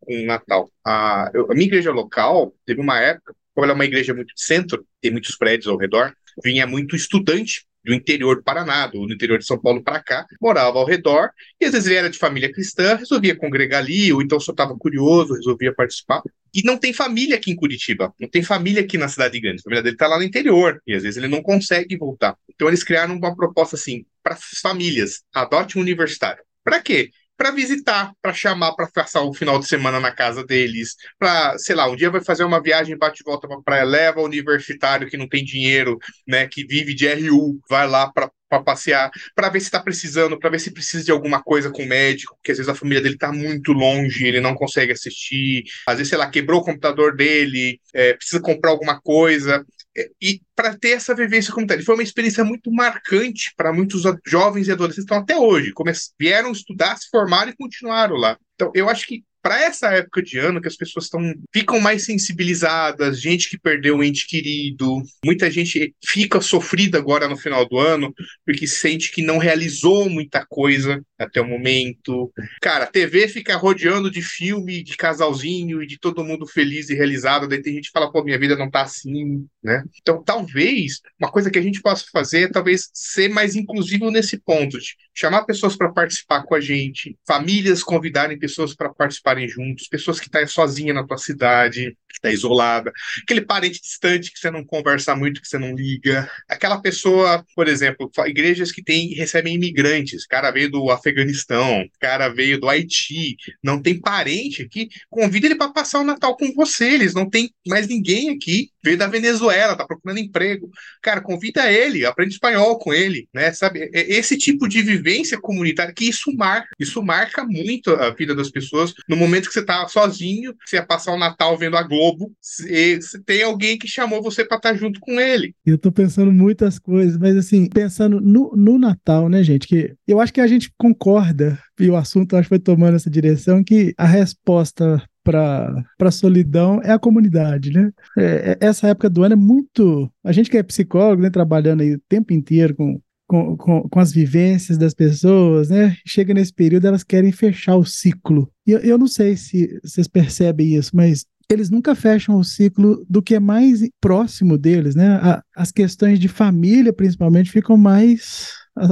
com 0.00 0.24
Natal. 0.24 0.70
A, 0.86 1.30
eu, 1.34 1.52
a 1.52 1.54
minha 1.54 1.66
igreja 1.66 1.92
local 1.92 2.54
teve 2.64 2.80
uma 2.80 2.98
época, 2.98 3.34
como 3.54 3.66
ela 3.66 3.74
é 3.74 3.74
uma 3.74 3.84
igreja 3.84 4.14
muito 4.14 4.34
de 4.34 4.42
centro, 4.42 4.86
tem 5.02 5.10
muitos 5.10 5.36
prédios 5.36 5.66
ao 5.66 5.76
redor, 5.76 6.14
vinha 6.42 6.66
muito 6.66 6.96
estudante 6.96 7.66
do 7.84 7.92
interior 7.92 8.36
do 8.36 8.42
Paraná, 8.42 8.86
do 8.86 9.12
interior 9.12 9.38
de 9.38 9.44
São 9.44 9.60
Paulo 9.60 9.82
para 9.82 10.02
cá, 10.02 10.24
morava 10.40 10.78
ao 10.78 10.86
redor, 10.86 11.30
e 11.60 11.66
às 11.66 11.72
vezes 11.72 11.88
ele 11.88 11.96
era 11.96 12.08
de 12.08 12.16
família 12.16 12.50
cristã, 12.50 12.94
resolvia 12.94 13.36
congregar 13.36 13.82
ali, 13.82 14.10
ou 14.12 14.22
então 14.22 14.40
só 14.40 14.52
estava 14.52 14.74
curioso, 14.78 15.34
resolvia 15.34 15.74
participar. 15.74 16.22
E 16.54 16.62
não 16.62 16.76
tem 16.76 16.92
família 16.92 17.36
aqui 17.36 17.50
em 17.50 17.56
Curitiba, 17.56 18.12
não 18.20 18.28
tem 18.28 18.42
família 18.42 18.82
aqui 18.82 18.98
na 18.98 19.08
cidade 19.08 19.40
grande, 19.40 19.60
a 19.60 19.62
família 19.62 19.82
dele 19.82 19.94
está 19.94 20.06
lá 20.06 20.18
no 20.18 20.22
interior, 20.22 20.80
e 20.86 20.94
às 20.94 21.02
vezes 21.02 21.16
ele 21.16 21.28
não 21.28 21.42
consegue 21.42 21.96
voltar. 21.96 22.36
Então 22.54 22.68
eles 22.68 22.84
criaram 22.84 23.16
uma 23.16 23.34
proposta 23.34 23.76
assim, 23.76 24.04
para 24.22 24.34
as 24.34 24.60
famílias, 24.60 25.22
adote 25.34 25.78
um 25.78 25.80
universitário. 25.80 26.42
Para 26.62 26.80
quê? 26.80 27.10
para 27.36 27.50
visitar, 27.50 28.12
para 28.22 28.32
chamar 28.32 28.72
para 28.74 28.88
passar 28.88 29.22
o 29.22 29.34
final 29.34 29.58
de 29.58 29.66
semana 29.66 29.98
na 29.98 30.12
casa 30.12 30.44
deles, 30.44 30.94
para, 31.18 31.58
sei 31.58 31.74
lá, 31.74 31.90
um 31.90 31.96
dia 31.96 32.08
vai 32.08 32.22
fazer 32.22 32.44
uma 32.44 32.62
viagem 32.62 32.96
bate 32.96 33.20
e 33.20 33.24
volta 33.24 33.48
para 33.48 33.60
praia, 33.62 33.82
leva 33.82 34.20
o 34.20 34.24
universitário 34.24 35.08
que 35.08 35.16
não 35.16 35.28
tem 35.28 35.44
dinheiro, 35.44 35.98
né, 36.24 36.46
que 36.46 36.64
vive 36.64 36.94
de 36.94 37.06
RU, 37.08 37.58
vai 37.68 37.88
lá 37.88 38.10
para 38.12 38.30
para 38.52 38.62
passear, 38.62 39.10
para 39.34 39.48
ver 39.48 39.60
se 39.60 39.66
está 39.66 39.80
precisando, 39.80 40.38
para 40.38 40.50
ver 40.50 40.60
se 40.60 40.70
precisa 40.70 41.02
de 41.02 41.10
alguma 41.10 41.42
coisa 41.42 41.70
com 41.70 41.82
o 41.82 41.86
médico, 41.86 42.36
porque 42.36 42.52
às 42.52 42.58
vezes 42.58 42.68
a 42.68 42.74
família 42.74 43.00
dele 43.00 43.14
está 43.14 43.32
muito 43.32 43.72
longe, 43.72 44.26
ele 44.26 44.40
não 44.40 44.54
consegue 44.54 44.92
assistir, 44.92 45.64
às 45.86 45.96
vezes, 45.96 46.10
sei 46.10 46.18
lá, 46.18 46.28
quebrou 46.28 46.60
o 46.60 46.64
computador 46.64 47.16
dele, 47.16 47.80
é, 47.94 48.12
precisa 48.12 48.42
comprar 48.42 48.70
alguma 48.70 49.00
coisa. 49.00 49.64
É, 49.96 50.10
e 50.20 50.42
para 50.54 50.76
ter 50.76 50.90
essa 50.90 51.14
vivência 51.14 51.52
comunitária. 51.52 51.84
Foi 51.84 51.94
uma 51.94 52.02
experiência 52.02 52.44
muito 52.44 52.70
marcante 52.70 53.52
para 53.56 53.72
muitos 53.72 54.02
jovens 54.26 54.68
e 54.68 54.72
adolescentes 54.72 55.04
estão 55.04 55.18
até 55.18 55.36
hoje. 55.36 55.72
vieram 56.20 56.52
estudar, 56.52 56.96
se 56.96 57.08
formaram 57.10 57.50
e 57.50 57.56
continuaram 57.56 58.16
lá. 58.16 58.36
Então, 58.54 58.70
eu 58.74 58.88
acho 58.88 59.06
que 59.06 59.24
para 59.42 59.60
essa 59.60 59.88
época 59.88 60.22
de 60.22 60.38
ano 60.38 60.60
que 60.60 60.68
as 60.68 60.76
pessoas 60.76 61.06
estão 61.06 61.20
ficam 61.52 61.80
mais 61.80 62.04
sensibilizadas, 62.04 63.20
gente 63.20 63.50
que 63.50 63.58
perdeu 63.58 63.96
um 63.96 64.02
ente 64.02 64.26
querido, 64.26 65.02
muita 65.24 65.50
gente 65.50 65.94
fica 66.04 66.40
sofrida 66.40 66.98
agora 66.98 67.28
no 67.28 67.36
final 67.36 67.68
do 67.68 67.78
ano 67.78 68.14
porque 68.46 68.66
sente 68.66 69.10
que 69.10 69.22
não 69.22 69.38
realizou 69.38 70.08
muita 70.08 70.46
coisa 70.46 71.02
até 71.18 71.40
o 71.40 71.46
momento. 71.46 72.32
Cara, 72.60 72.84
a 72.84 72.86
TV 72.86 73.28
fica 73.28 73.56
rodeando 73.56 74.10
de 74.10 74.22
filme, 74.22 74.82
de 74.82 74.96
casalzinho 74.96 75.82
e 75.82 75.86
de 75.86 75.98
todo 75.98 76.24
mundo 76.24 76.46
feliz 76.46 76.88
e 76.88 76.94
realizado, 76.94 77.48
daí 77.48 77.62
tem 77.62 77.74
gente 77.74 77.86
que 77.86 77.92
fala, 77.92 78.10
pô, 78.10 78.22
minha 78.22 78.38
vida 78.38 78.56
não 78.56 78.70
tá 78.70 78.82
assim, 78.82 79.46
né? 79.62 79.82
Então, 80.00 80.22
talvez 80.22 81.00
uma 81.18 81.30
coisa 81.30 81.50
que 81.50 81.58
a 81.58 81.62
gente 81.62 81.80
possa 81.80 82.04
fazer 82.12 82.42
é 82.42 82.48
talvez 82.48 82.90
ser 82.92 83.28
mais 83.28 83.56
inclusivo 83.56 84.10
nesse 84.10 84.38
ponto, 84.38 84.78
de 84.78 84.96
chamar 85.14 85.44
pessoas 85.44 85.76
para 85.76 85.92
participar 85.92 86.42
com 86.44 86.54
a 86.54 86.60
gente, 86.60 87.16
famílias 87.26 87.82
convidarem 87.82 88.38
pessoas 88.38 88.74
para 88.74 88.92
participar 88.92 89.31
estarem 89.32 89.48
juntos, 89.48 89.88
pessoas 89.88 90.20
que 90.20 90.26
estão 90.26 90.40
tá 90.40 90.46
sozinha 90.46 90.92
na 90.92 91.06
tua 91.06 91.18
cidade, 91.18 91.96
que 92.08 92.14
está 92.14 92.30
isolada, 92.30 92.92
aquele 93.22 93.40
parente 93.40 93.80
distante 93.80 94.30
que 94.32 94.38
você 94.38 94.50
não 94.50 94.64
conversa 94.64 95.16
muito, 95.16 95.40
que 95.40 95.48
você 95.48 95.58
não 95.58 95.74
liga, 95.74 96.30
aquela 96.48 96.80
pessoa, 96.80 97.44
por 97.54 97.68
exemplo, 97.68 98.10
igrejas 98.26 98.70
que 98.70 98.82
tem, 98.82 99.08
recebem 99.14 99.54
imigrantes, 99.54 100.26
cara 100.26 100.50
veio 100.50 100.70
do 100.70 100.90
Afeganistão, 100.90 101.86
cara 101.98 102.28
veio 102.28 102.60
do 102.60 102.68
Haiti, 102.68 103.36
não 103.62 103.80
tem 103.80 103.98
parente 103.98 104.62
aqui, 104.62 104.88
convida 105.08 105.46
ele 105.46 105.56
para 105.56 105.72
passar 105.72 106.00
o 106.00 106.04
Natal 106.04 106.36
com 106.36 106.52
você, 106.52 106.90
eles 106.90 107.14
não 107.14 107.28
tem 107.28 107.50
mais 107.66 107.88
ninguém 107.88 108.30
aqui, 108.30 108.70
veio 108.84 108.98
da 108.98 109.06
Venezuela, 109.06 109.76
tá 109.76 109.86
procurando 109.86 110.18
emprego, 110.18 110.70
cara, 111.00 111.20
convida 111.20 111.70
ele, 111.70 112.04
aprende 112.04 112.34
espanhol 112.34 112.78
com 112.78 112.92
ele, 112.92 113.28
né, 113.32 113.52
sabe, 113.52 113.90
esse 113.92 114.36
tipo 114.36 114.68
de 114.68 114.82
vivência 114.82 115.40
comunitária, 115.40 115.94
que 115.94 116.08
isso 116.08 116.32
marca, 116.36 116.68
isso 116.78 117.02
marca 117.02 117.44
muito 117.44 117.94
a 117.94 118.10
vida 118.10 118.34
das 118.34 118.50
pessoas 118.50 118.92
no 119.08 119.16
momento 119.22 119.48
que 119.48 119.54
você 119.54 119.64
tá 119.64 119.86
sozinho, 119.88 120.54
você 120.64 120.76
ia 120.76 120.86
passar 120.86 121.12
o 121.12 121.18
Natal 121.18 121.56
vendo 121.56 121.76
a 121.76 121.82
Globo, 121.82 122.32
se, 122.40 123.00
se 123.00 123.22
tem 123.22 123.42
alguém 123.42 123.78
que 123.78 123.88
chamou 123.88 124.22
você 124.22 124.44
para 124.44 124.56
estar 124.56 124.70
tá 124.70 124.76
junto 124.76 125.00
com 125.00 125.20
ele. 125.20 125.54
Eu 125.64 125.78
tô 125.78 125.90
pensando 125.90 126.32
muitas 126.32 126.78
coisas, 126.78 127.16
mas 127.16 127.36
assim, 127.36 127.68
pensando 127.68 128.20
no, 128.20 128.52
no 128.56 128.78
Natal, 128.78 129.28
né, 129.28 129.42
gente, 129.42 129.66
que 129.66 129.94
eu 130.06 130.20
acho 130.20 130.32
que 130.32 130.40
a 130.40 130.46
gente 130.46 130.72
concorda, 130.76 131.58
e 131.78 131.88
o 131.88 131.96
assunto 131.96 132.36
acho 132.36 132.44
que 132.44 132.50
foi 132.50 132.58
tomando 132.58 132.96
essa 132.96 133.10
direção, 133.10 133.64
que 133.64 133.94
a 133.96 134.06
resposta 134.06 135.02
para 135.24 135.84
a 136.00 136.10
solidão 136.10 136.80
é 136.82 136.90
a 136.90 136.98
comunidade, 136.98 137.70
né? 137.70 137.92
É, 138.18 138.58
é, 138.60 138.66
essa 138.66 138.88
época 138.88 139.08
do 139.08 139.22
ano 139.22 139.34
é 139.34 139.36
muito. 139.36 140.10
A 140.24 140.32
gente 140.32 140.50
que 140.50 140.58
é 140.58 140.62
psicólogo, 140.62 141.22
né, 141.22 141.30
trabalhando 141.30 141.82
aí 141.82 141.94
o 141.94 142.02
tempo 142.08 142.32
inteiro 142.32 142.74
com 142.74 143.00
com, 143.32 143.56
com, 143.56 143.88
com, 143.88 143.98
as 143.98 144.12
vivências 144.12 144.76
das 144.76 144.92
pessoas, 144.92 145.70
né? 145.70 145.96
Chega 146.06 146.34
nesse 146.34 146.52
período, 146.52 146.86
elas 146.86 147.02
querem 147.02 147.32
fechar 147.32 147.76
o 147.76 147.84
ciclo. 147.84 148.52
E 148.66 148.72
eu, 148.72 148.78
eu 148.80 148.98
não 148.98 149.06
sei 149.06 149.38
se 149.38 149.80
vocês 149.82 150.06
percebem 150.06 150.74
isso, 150.74 150.90
mas 150.92 151.24
eles 151.50 151.70
nunca 151.70 151.94
fecham 151.94 152.36
o 152.36 152.44
ciclo 152.44 153.02
do 153.08 153.22
que 153.22 153.34
é 153.34 153.40
mais 153.40 153.80
próximo 154.02 154.58
deles, 154.58 154.94
né? 154.94 155.14
A, 155.14 155.42
as 155.56 155.72
questões 155.72 156.20
de 156.20 156.28
família, 156.28 156.92
principalmente, 156.92 157.50
ficam 157.50 157.74
mais 157.74 158.50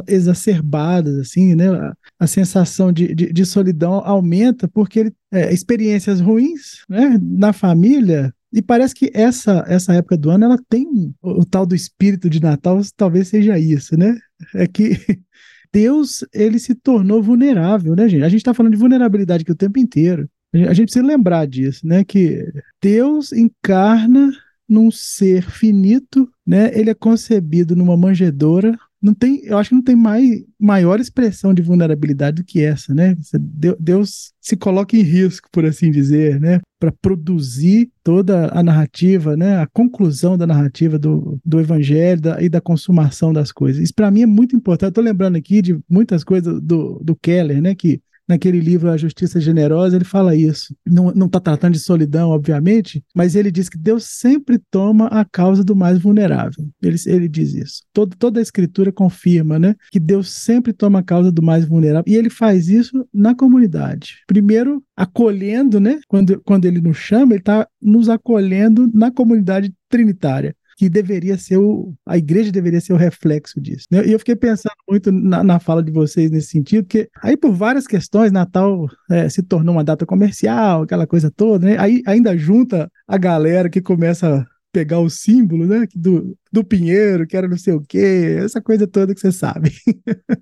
exacerbadas, 0.09 1.19
assim, 1.19 1.55
né? 1.55 1.69
A, 1.69 1.93
a 2.21 2.27
sensação 2.27 2.91
de, 2.91 3.15
de, 3.15 3.31
de, 3.31 3.45
solidão 3.45 4.01
aumenta 4.07 4.67
porque 4.67 5.01
ele, 5.01 5.13
é, 5.31 5.53
experiências 5.53 6.19
ruins, 6.19 6.83
né? 6.89 7.19
Na 7.21 7.53
família 7.53 8.33
e 8.53 8.61
parece 8.61 8.95
que 8.95 9.11
essa, 9.15 9.65
essa 9.69 9.95
época 9.95 10.17
do 10.17 10.31
ano 10.31 10.47
ela 10.47 10.59
tem 10.69 10.87
o, 11.23 11.41
o 11.41 11.45
tal 11.45 11.65
do 11.65 11.75
espírito 11.75 12.29
de 12.29 12.41
Natal, 12.41 12.81
talvez 12.97 13.29
seja 13.29 13.59
isso, 13.59 13.97
né? 13.97 14.19
É 14.55 14.67
que 14.67 14.91
Deus 15.73 16.25
ele 16.33 16.59
se 16.59 16.75
tornou 16.75 17.23
vulnerável, 17.23 17.95
né, 17.95 18.09
gente? 18.09 18.25
A 18.25 18.29
gente 18.29 18.41
está 18.41 18.55
falando 18.55 18.73
de 18.73 18.79
vulnerabilidade 18.79 19.43
aqui 19.43 19.53
o 19.53 19.57
tempo 19.57 19.79
inteiro. 19.79 20.29
A 20.53 20.75
gente 20.75 20.87
precisa 20.87 21.07
lembrar 21.07 21.47
disso, 21.47 21.87
né? 21.87 22.05
Que 22.05 22.45
Deus 22.83 23.33
encarna 23.33 24.33
num 24.69 24.91
ser 24.91 25.43
finito, 25.43 26.29
né? 26.47 26.71
Ele 26.77 26.91
é 26.91 26.95
concebido 26.95 27.77
numa 27.77 27.97
manjedoura, 27.97 28.77
não 29.03 29.15
tem, 29.15 29.41
eu 29.45 29.57
acho 29.57 29.71
que 29.71 29.75
não 29.75 29.83
tem 29.83 29.97
mais, 29.97 30.45
maior 30.59 31.01
expressão 31.01 31.55
de 31.55 31.63
vulnerabilidade 31.63 32.37
do 32.37 32.45
que 32.45 32.61
essa, 32.61 32.95
né? 32.95 33.17
Deus 33.79 34.33
se 34.41 34.57
coloca 34.57 34.97
em 34.97 35.03
risco, 35.03 35.49
por 35.51 35.65
assim 35.65 35.91
dizer, 35.91 36.39
né? 36.39 36.61
Para 36.79 36.93
produzir 36.93 37.91
toda 38.03 38.51
a 38.53 38.63
narrativa, 38.63 39.37
né? 39.37 39.59
A 39.59 39.67
conclusão 39.67 40.37
da 40.37 40.47
narrativa 40.47 40.99
do, 40.99 41.41
do 41.45 41.61
evangelho 41.61 42.21
da, 42.21 42.43
e 42.43 42.49
da 42.49 42.61
consumação 42.61 43.33
das 43.33 43.51
coisas. 43.51 43.83
Isso 43.83 43.95
para 43.95 44.11
mim 44.11 44.23
é 44.23 44.27
muito 44.27 44.55
importante. 44.55 44.91
Estou 44.91 45.05
lembrando 45.05 45.37
aqui 45.37 45.63
de 45.63 45.79
muitas 45.89 46.23
coisas 46.23 46.61
do, 46.61 47.01
do 47.03 47.17
Keller, 47.17 47.63
né? 47.63 47.75
Que 47.75 48.03
naquele 48.31 48.61
livro 48.61 48.91
A 48.91 48.97
Justiça 48.97 49.41
Generosa, 49.41 49.97
ele 49.97 50.05
fala 50.05 50.35
isso. 50.35 50.75
Não 50.87 51.27
está 51.27 51.41
tratando 51.41 51.75
de 51.75 51.81
solidão, 51.81 52.31
obviamente, 52.31 53.05
mas 53.15 53.35
ele 53.35 53.51
diz 53.51 53.69
que 53.69 53.77
Deus 53.77 54.05
sempre 54.05 54.59
toma 54.71 55.07
a 55.09 55.25
causa 55.25 55.63
do 55.63 55.77
mais 55.77 55.99
vulnerável. 55.99 56.67
Ele, 56.83 56.97
ele 57.07 57.29
diz 57.29 57.53
isso. 57.55 57.83
Todo, 57.93 58.17
toda 58.17 58.41
a 58.41 58.43
escritura 58.43 58.93
confirma 58.93 59.59
né, 59.59 59.75
que 59.91 60.01
Deus 60.01 60.31
sempre 60.31 60.73
toma 60.73 61.01
a 61.01 61.03
causa 61.03 61.31
do 61.31 61.43
mais 61.43 61.65
vulnerável. 61.65 62.11
E 62.11 62.17
ele 62.17 62.31
faz 62.31 62.69
isso 62.69 63.07
na 63.13 63.35
comunidade. 63.35 64.19
Primeiro, 64.27 64.83
acolhendo, 64.97 65.81
né? 65.81 65.99
Quando, 66.07 66.41
quando 66.43 66.65
ele 66.67 66.81
nos 66.81 66.97
chama, 66.97 67.33
ele 67.33 67.41
está 67.41 67.67
nos 67.83 68.09
acolhendo 68.09 68.91
na 68.95 69.11
comunidade 69.11 69.73
trinitária 69.89 70.55
que 70.81 70.89
deveria 70.89 71.37
ser 71.37 71.59
o. 71.59 71.93
A 72.07 72.17
igreja 72.17 72.51
deveria 72.51 72.81
ser 72.81 72.95
o 72.95 72.97
reflexo 72.97 73.61
disso. 73.61 73.85
Né? 73.91 74.07
E 74.07 74.13
eu 74.13 74.19
fiquei 74.19 74.35
pensando 74.35 74.73
muito 74.89 75.13
na, 75.13 75.45
na, 75.45 75.61
fala 75.61 75.83
de 75.83 75.93
vocês 75.93 76.31
nesse 76.31 76.49
sentido, 76.49 76.85
porque 76.85 77.11
aí 77.23 77.37
por 77.37 77.53
várias 77.53 77.87
questões, 77.87 78.33
Natal 78.33 78.89
é, 79.11 79.29
se 79.29 79.43
tornou 79.43 79.75
uma 79.75 79.85
data 79.85 80.07
comercial, 80.07 80.85
aquela 80.85 81.07
coisa 81.07 81.31
toda, 81.31 81.67
né? 81.67 81.77
Aí 81.79 82.03
ainda 82.07 82.35
junta 82.35 82.91
a 83.07 83.19
galera 83.19 83.69
que 83.69 83.83
começa 83.83 84.47
pegar 84.73 85.01
o 85.01 85.11
símbolo, 85.11 85.67
né? 85.67 85.87
Do, 85.95 86.35
do 86.51 86.65
pinheiro, 86.65 87.27
que 87.27 87.37
era 87.37 87.47
não 87.47 87.59
sei 87.59 87.75
o 87.75 87.83
quê, 87.83 88.39
essa 88.43 88.63
coisa 88.63 88.87
toda 88.87 89.15
que 89.15 89.21
você 89.21 89.33
sabe. 89.33 89.73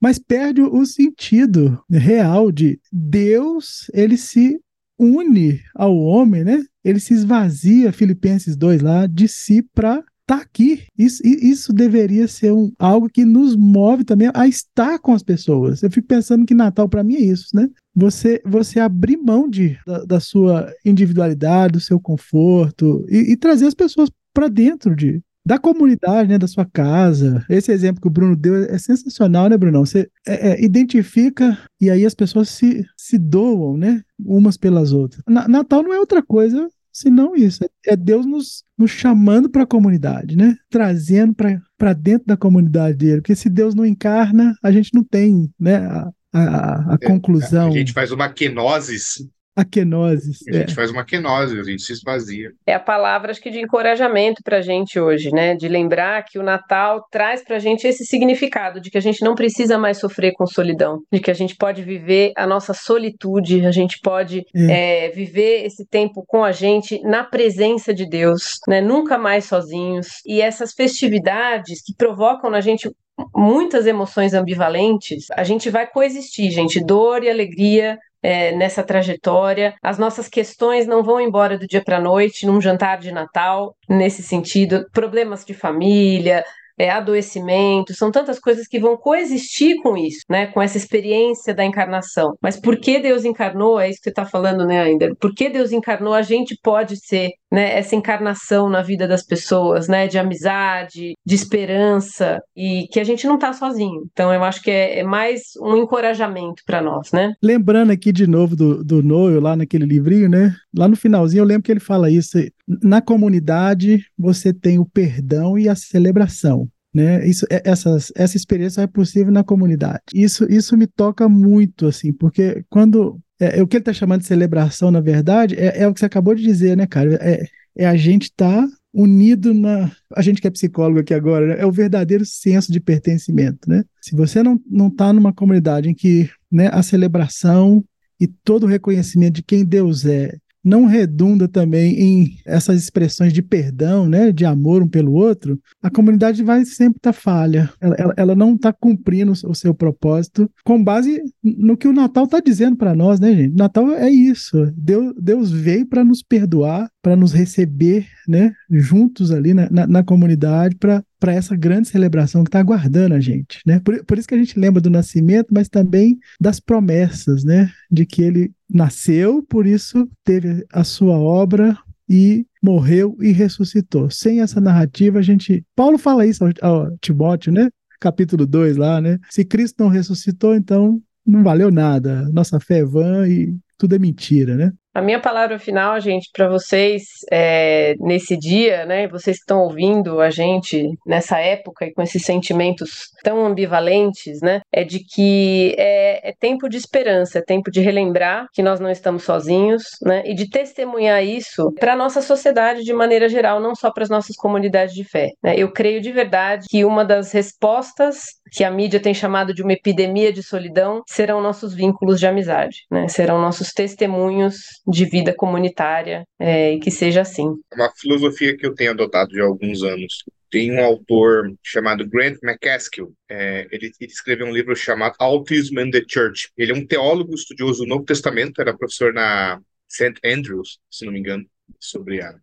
Mas 0.00 0.20
perde 0.20 0.62
o 0.62 0.86
sentido 0.86 1.82
real 1.90 2.52
de 2.52 2.78
Deus, 2.92 3.90
ele 3.92 4.16
se 4.16 4.60
une 5.00 5.60
ao 5.74 5.96
homem, 5.96 6.44
né? 6.44 6.62
Ele 6.84 7.00
se 7.00 7.14
esvazia, 7.14 7.92
Filipenses 7.92 8.56
2 8.56 8.82
lá, 8.82 9.06
de 9.06 9.26
si 9.26 9.62
para 9.62 9.94
estar 9.96 10.04
tá 10.26 10.36
aqui. 10.36 10.84
Isso, 10.96 11.22
isso 11.24 11.72
deveria 11.72 12.28
ser 12.28 12.52
um, 12.52 12.70
algo 12.78 13.08
que 13.08 13.24
nos 13.24 13.56
move 13.56 14.04
também 14.04 14.30
a 14.34 14.46
estar 14.46 14.98
com 14.98 15.12
as 15.12 15.22
pessoas. 15.22 15.82
Eu 15.82 15.90
fico 15.90 16.06
pensando 16.06 16.44
que 16.44 16.54
Natal 16.54 16.88
para 16.88 17.02
mim 17.02 17.16
é 17.16 17.20
isso, 17.20 17.48
né? 17.54 17.68
Você, 17.94 18.40
você 18.44 18.78
abrir 18.78 19.16
mão 19.16 19.48
de, 19.48 19.76
da, 19.86 20.04
da 20.04 20.20
sua 20.20 20.72
individualidade, 20.84 21.72
do 21.72 21.80
seu 21.80 21.98
conforto 21.98 23.04
e, 23.08 23.32
e 23.32 23.36
trazer 23.36 23.66
as 23.66 23.74
pessoas 23.74 24.10
para 24.32 24.48
dentro 24.48 24.94
de, 24.94 25.20
da 25.50 25.58
comunidade, 25.58 26.28
né, 26.28 26.38
da 26.38 26.46
sua 26.46 26.64
casa. 26.64 27.44
Esse 27.50 27.72
exemplo 27.72 28.00
que 28.00 28.06
o 28.06 28.10
Bruno 28.10 28.36
deu 28.36 28.54
é 28.54 28.78
sensacional, 28.78 29.48
né, 29.48 29.58
Brunão? 29.58 29.84
Você 29.84 30.08
é, 30.24 30.50
é, 30.50 30.64
identifica 30.64 31.58
e 31.80 31.90
aí 31.90 32.06
as 32.06 32.14
pessoas 32.14 32.50
se, 32.50 32.86
se 32.96 33.18
doam, 33.18 33.76
né, 33.76 34.00
umas 34.16 34.56
pelas 34.56 34.92
outras. 34.92 35.20
Na, 35.28 35.48
Natal 35.48 35.82
não 35.82 35.92
é 35.92 35.98
outra 35.98 36.22
coisa 36.22 36.70
senão 36.92 37.34
isso. 37.34 37.64
É, 37.64 37.94
é 37.94 37.96
Deus 37.96 38.24
nos, 38.24 38.62
nos 38.78 38.92
chamando 38.92 39.50
para 39.50 39.64
a 39.64 39.66
comunidade, 39.66 40.36
né? 40.36 40.54
Trazendo 40.70 41.34
para 41.34 41.92
dentro 41.94 42.28
da 42.28 42.36
comunidade 42.36 42.96
dele. 42.96 43.20
Porque 43.20 43.34
se 43.34 43.50
Deus 43.50 43.74
não 43.74 43.84
encarna, 43.84 44.54
a 44.62 44.70
gente 44.70 44.94
não 44.94 45.02
tem 45.02 45.50
né, 45.58 45.78
a, 45.78 46.12
a, 46.32 46.92
a 46.92 46.98
é, 47.00 47.06
conclusão. 47.08 47.70
a 47.70 47.72
gente 47.72 47.92
faz 47.92 48.12
uma 48.12 48.28
quenosis 48.28 49.28
a 49.56 49.64
quenose. 49.64 50.32
A 50.48 50.56
gente 50.56 50.72
é. 50.72 50.74
faz 50.74 50.90
uma 50.90 51.04
quenose, 51.04 51.58
a 51.58 51.62
gente 51.62 51.82
se 51.82 51.92
esvazia. 51.92 52.52
É 52.66 52.74
a 52.74 52.80
palavra, 52.80 53.30
acho 53.30 53.40
que, 53.40 53.50
de 53.50 53.60
encorajamento 53.60 54.42
para 54.44 54.58
a 54.58 54.60
gente 54.62 54.98
hoje, 54.98 55.30
né? 55.30 55.54
De 55.54 55.68
lembrar 55.68 56.24
que 56.24 56.38
o 56.38 56.42
Natal 56.42 57.04
traz 57.10 57.42
para 57.42 57.56
a 57.56 57.58
gente 57.58 57.86
esse 57.86 58.04
significado 58.04 58.80
de 58.80 58.90
que 58.90 58.98
a 58.98 59.02
gente 59.02 59.22
não 59.22 59.34
precisa 59.34 59.76
mais 59.76 59.98
sofrer 59.98 60.32
com 60.32 60.46
solidão, 60.46 61.02
de 61.12 61.20
que 61.20 61.30
a 61.30 61.34
gente 61.34 61.56
pode 61.56 61.82
viver 61.82 62.32
a 62.36 62.46
nossa 62.46 62.72
solitude, 62.72 63.66
a 63.66 63.72
gente 63.72 63.98
pode 64.00 64.44
é. 64.54 65.06
É, 65.06 65.08
viver 65.10 65.64
esse 65.64 65.84
tempo 65.86 66.24
com 66.26 66.44
a 66.44 66.52
gente 66.52 67.00
na 67.02 67.24
presença 67.24 67.92
de 67.92 68.08
Deus, 68.08 68.58
né? 68.68 68.80
Nunca 68.80 69.18
mais 69.18 69.44
sozinhos. 69.44 70.08
E 70.24 70.40
essas 70.40 70.72
festividades 70.72 71.82
que 71.84 71.94
provocam 71.94 72.50
na 72.50 72.60
gente 72.60 72.90
muitas 73.34 73.86
emoções 73.86 74.32
ambivalentes, 74.32 75.26
a 75.32 75.44
gente 75.44 75.68
vai 75.68 75.86
coexistir, 75.86 76.50
gente, 76.50 76.82
dor 76.82 77.22
e 77.22 77.28
alegria 77.28 77.98
é, 78.22 78.52
nessa 78.52 78.82
trajetória. 78.82 79.74
As 79.82 79.98
nossas 79.98 80.28
questões 80.28 80.86
não 80.86 81.02
vão 81.02 81.20
embora 81.20 81.58
do 81.58 81.66
dia 81.66 81.82
para 81.82 81.98
a 81.98 82.00
noite, 82.00 82.46
num 82.46 82.60
jantar 82.60 82.98
de 82.98 83.12
Natal, 83.12 83.74
nesse 83.88 84.22
sentido. 84.22 84.86
Problemas 84.92 85.44
de 85.44 85.54
família, 85.54 86.44
é, 86.80 86.90
adoecimento, 86.90 87.94
são 87.94 88.10
tantas 88.10 88.38
coisas 88.38 88.66
que 88.66 88.80
vão 88.80 88.96
coexistir 88.96 89.76
com 89.82 89.98
isso, 89.98 90.20
né? 90.30 90.46
Com 90.46 90.62
essa 90.62 90.78
experiência 90.78 91.54
da 91.54 91.64
encarnação. 91.64 92.34
Mas 92.40 92.58
por 92.58 92.78
que 92.78 92.98
Deus 92.98 93.24
encarnou? 93.24 93.78
É 93.78 93.90
isso 93.90 93.98
que 93.98 94.04
você 94.04 94.10
está 94.10 94.24
falando, 94.24 94.64
né, 94.66 94.80
ainda? 94.80 95.14
Por 95.20 95.34
que 95.34 95.50
Deus 95.50 95.72
encarnou? 95.72 96.14
A 96.14 96.22
gente 96.22 96.56
pode 96.62 96.96
ser 96.96 97.32
né, 97.52 97.76
essa 97.76 97.96
encarnação 97.96 98.70
na 98.70 98.80
vida 98.80 99.08
das 99.08 99.24
pessoas, 99.24 99.88
né, 99.88 100.06
de 100.06 100.18
amizade, 100.18 101.14
de 101.26 101.34
esperança 101.34 102.40
e 102.56 102.86
que 102.92 103.00
a 103.00 103.04
gente 103.04 103.26
não 103.26 103.34
está 103.34 103.52
sozinho. 103.52 104.02
Então 104.12 104.32
eu 104.32 104.42
acho 104.44 104.62
que 104.62 104.70
é, 104.70 105.00
é 105.00 105.02
mais 105.02 105.42
um 105.60 105.76
encorajamento 105.76 106.62
para 106.64 106.80
nós, 106.80 107.10
né? 107.12 107.34
Lembrando 107.42 107.90
aqui 107.90 108.12
de 108.12 108.26
novo 108.26 108.54
do, 108.54 108.84
do 108.84 109.02
Noel 109.02 109.40
lá 109.40 109.56
naquele 109.56 109.84
livrinho, 109.84 110.28
né? 110.28 110.54
Lá 110.76 110.88
no 110.88 110.96
finalzinho 110.96 111.40
eu 111.40 111.46
lembro 111.46 111.62
que 111.62 111.72
ele 111.72 111.80
fala 111.80 112.10
isso. 112.10 112.38
Na 112.66 113.00
comunidade 113.00 114.04
você 114.16 114.52
tem 114.52 114.78
o 114.78 114.84
perdão 114.84 115.58
e 115.58 115.68
a 115.68 115.74
celebração. 115.74 116.68
Né? 116.92 117.26
Isso, 117.26 117.46
é, 117.50 117.62
essas, 117.64 118.12
essa 118.16 118.36
experiência 118.36 118.82
é 118.82 118.86
possível 118.86 119.32
na 119.32 119.44
comunidade. 119.44 120.02
Isso, 120.12 120.44
isso 120.50 120.76
me 120.76 120.86
toca 120.86 121.28
muito, 121.28 121.86
assim, 121.86 122.12
porque 122.12 122.64
quando 122.68 123.20
é, 123.40 123.58
é, 123.58 123.62
o 123.62 123.66
que 123.66 123.76
ele 123.76 123.82
está 123.82 123.92
chamando 123.92 124.20
de 124.20 124.26
celebração, 124.26 124.90
na 124.90 125.00
verdade, 125.00 125.54
é, 125.56 125.82
é, 125.82 125.88
o 125.88 125.94
que 125.94 126.00
você 126.00 126.06
acabou 126.06 126.34
de 126.34 126.42
dizer, 126.42 126.76
né, 126.76 126.86
cara? 126.86 127.14
É, 127.22 127.46
é 127.76 127.86
a 127.86 127.96
gente 127.96 128.24
estar 128.24 128.66
tá 128.66 128.68
unido 128.92 129.54
na. 129.54 129.90
A 130.14 130.20
gente 130.20 130.40
que 130.40 130.46
é 130.46 130.50
psicólogo 130.50 131.00
aqui 131.00 131.14
agora, 131.14 131.46
né? 131.46 131.56
é 131.60 131.66
o 131.66 131.72
verdadeiro 131.72 132.26
senso 132.26 132.72
de 132.72 132.80
pertencimento, 132.80 133.68
né? 133.68 133.84
Se 134.00 134.14
você 134.14 134.42
não 134.42 134.88
está 134.88 135.12
numa 135.12 135.32
comunidade 135.32 135.88
em 135.88 135.94
que 135.94 136.28
né, 136.50 136.68
a 136.72 136.82
celebração 136.82 137.84
e 138.20 138.26
todo 138.26 138.64
o 138.64 138.68
reconhecimento 138.68 139.36
de 139.36 139.42
quem 139.42 139.64
Deus 139.64 140.04
é 140.04 140.36
não 140.64 140.84
redunda 140.84 141.48
também 141.48 141.98
em 141.98 142.36
essas 142.46 142.82
expressões 142.82 143.32
de 143.32 143.42
perdão, 143.42 144.08
né, 144.08 144.30
de 144.32 144.44
amor 144.44 144.82
um 144.82 144.88
pelo 144.88 145.12
outro, 145.12 145.58
a 145.82 145.90
comunidade 145.90 146.42
vai 146.42 146.64
sempre 146.64 146.98
estar 146.98 147.12
tá 147.12 147.18
falha. 147.18 147.70
Ela, 147.80 147.94
ela, 147.98 148.14
ela 148.16 148.34
não 148.34 148.54
está 148.54 148.72
cumprindo 148.72 149.32
o 149.32 149.54
seu 149.54 149.74
propósito 149.74 150.50
com 150.64 150.82
base 150.82 151.20
no 151.42 151.76
que 151.76 151.88
o 151.88 151.92
Natal 151.92 152.24
está 152.24 152.40
dizendo 152.40 152.76
para 152.76 152.94
nós, 152.94 153.18
né, 153.18 153.34
gente? 153.34 153.56
Natal 153.56 153.90
é 153.92 154.10
isso. 154.10 154.70
Deus, 154.76 155.14
Deus 155.18 155.50
veio 155.50 155.86
para 155.86 156.04
nos 156.04 156.22
perdoar, 156.22 156.90
para 157.02 157.16
nos 157.16 157.32
receber, 157.32 158.06
né, 158.28 158.52
juntos 158.70 159.30
ali 159.30 159.54
na, 159.54 159.70
na, 159.70 159.86
na 159.86 160.02
comunidade, 160.02 160.76
para 160.76 161.32
essa 161.32 161.56
grande 161.56 161.88
celebração 161.88 162.44
que 162.44 162.48
está 162.48 162.60
aguardando 162.60 163.14
a 163.14 163.20
gente, 163.20 163.60
né? 163.66 163.80
Por, 163.80 164.04
por 164.04 164.18
isso 164.18 164.28
que 164.28 164.34
a 164.34 164.38
gente 164.38 164.58
lembra 164.58 164.80
do 164.80 164.90
nascimento, 164.90 165.48
mas 165.50 165.68
também 165.68 166.18
das 166.40 166.60
promessas, 166.60 167.44
né? 167.44 167.70
De 167.90 168.04
que 168.04 168.22
ele 168.22 168.52
nasceu, 168.68 169.42
por 169.42 169.66
isso 169.66 170.08
teve 170.24 170.64
a 170.72 170.84
sua 170.84 171.18
obra 171.18 171.76
e 172.08 172.44
morreu 172.62 173.16
e 173.20 173.30
ressuscitou. 173.30 174.10
Sem 174.10 174.40
essa 174.40 174.60
narrativa, 174.60 175.20
a 175.20 175.22
gente. 175.22 175.64
Paulo 175.76 175.96
fala 175.96 176.26
isso 176.26 176.44
ao, 176.44 176.50
ao 176.60 176.98
Timóteo, 176.98 177.52
né? 177.52 177.70
Capítulo 178.00 178.46
2 178.46 178.76
lá, 178.76 179.00
né? 179.00 179.18
Se 179.30 179.44
Cristo 179.44 179.82
não 179.82 179.88
ressuscitou, 179.88 180.54
então 180.54 181.00
não 181.24 181.42
valeu 181.42 181.70
nada. 181.70 182.28
Nossa 182.32 182.58
fé 182.58 182.78
é 182.78 182.84
vã 182.84 183.28
e 183.28 183.54
tudo 183.78 183.94
é 183.94 183.98
mentira, 183.98 184.56
né? 184.56 184.72
A 184.92 185.00
minha 185.00 185.20
palavra 185.20 185.58
final, 185.58 186.00
gente, 186.00 186.30
para 186.32 186.48
vocês 186.48 187.04
é, 187.30 187.94
nesse 188.00 188.36
dia, 188.36 188.84
né? 188.84 189.06
Vocês 189.06 189.36
que 189.36 189.42
estão 189.42 189.62
ouvindo 189.62 190.20
a 190.20 190.30
gente 190.30 190.88
nessa 191.06 191.38
época 191.38 191.86
e 191.86 191.92
com 191.92 192.02
esses 192.02 192.24
sentimentos 192.24 193.10
tão 193.22 193.46
ambivalentes, 193.46 194.40
né? 194.40 194.60
É 194.72 194.82
de 194.82 194.98
que 194.98 195.76
é, 195.78 196.30
é 196.30 196.34
tempo 196.38 196.68
de 196.68 196.76
esperança, 196.76 197.38
é 197.38 197.42
tempo 197.42 197.70
de 197.70 197.80
relembrar 197.80 198.46
que 198.52 198.62
nós 198.62 198.80
não 198.80 198.90
estamos 198.90 199.22
sozinhos, 199.22 199.84
né? 200.02 200.22
E 200.26 200.34
de 200.34 200.50
testemunhar 200.50 201.24
isso 201.24 201.72
para 201.78 201.94
nossa 201.94 202.20
sociedade 202.20 202.82
de 202.82 202.92
maneira 202.92 203.28
geral, 203.28 203.60
não 203.60 203.76
só 203.76 203.92
para 203.92 204.02
as 204.02 204.10
nossas 204.10 204.34
comunidades 204.34 204.94
de 204.94 205.04
fé. 205.04 205.30
Né? 205.42 205.54
Eu 205.56 205.72
creio 205.72 206.00
de 206.00 206.10
verdade 206.10 206.66
que 206.68 206.84
uma 206.84 207.04
das 207.04 207.30
respostas 207.30 208.39
que 208.50 208.64
a 208.64 208.70
mídia 208.70 209.00
tem 209.00 209.14
chamado 209.14 209.54
de 209.54 209.62
uma 209.62 209.72
epidemia 209.72 210.32
de 210.32 210.42
solidão 210.42 211.02
serão 211.06 211.40
nossos 211.40 211.74
vínculos 211.74 212.18
de 212.18 212.26
amizade, 212.26 212.84
né? 212.90 213.08
Serão 213.08 213.40
nossos 213.40 213.72
testemunhos 213.72 214.56
de 214.86 215.04
vida 215.04 215.34
comunitária 215.34 216.24
é, 216.38 216.74
e 216.74 216.80
que 216.80 216.90
seja 216.90 217.20
assim. 217.20 217.46
Uma 217.72 217.90
filosofia 217.96 218.56
que 218.56 218.66
eu 218.66 218.74
tenho 218.74 218.90
adotado 218.90 219.40
há 219.40 219.44
alguns 219.44 219.82
anos. 219.82 220.24
Tem 220.50 220.72
um 220.72 220.84
autor 220.84 221.54
chamado 221.62 222.08
Grant 222.08 222.38
McCaskill. 222.42 223.14
É, 223.30 223.68
ele, 223.70 223.92
ele, 224.00 224.12
escreveu 224.12 224.46
um 224.46 224.52
livro 224.52 224.74
chamado 224.74 225.14
Autism 225.20 225.78
and 225.78 225.90
the 225.90 226.02
Church. 226.08 226.50
Ele 226.58 226.72
é 226.72 226.74
um 226.74 226.84
teólogo 226.84 227.34
estudioso 227.34 227.84
do 227.84 227.88
Novo 227.88 228.04
Testamento, 228.04 228.60
era 228.60 228.76
professor 228.76 229.12
na 229.12 229.60
St. 229.88 230.14
Andrews, 230.24 230.78
se 230.90 231.04
não 231.04 231.12
me 231.12 231.20
engano, 231.20 231.44
sobre 231.78 232.20
a. 232.20 232.34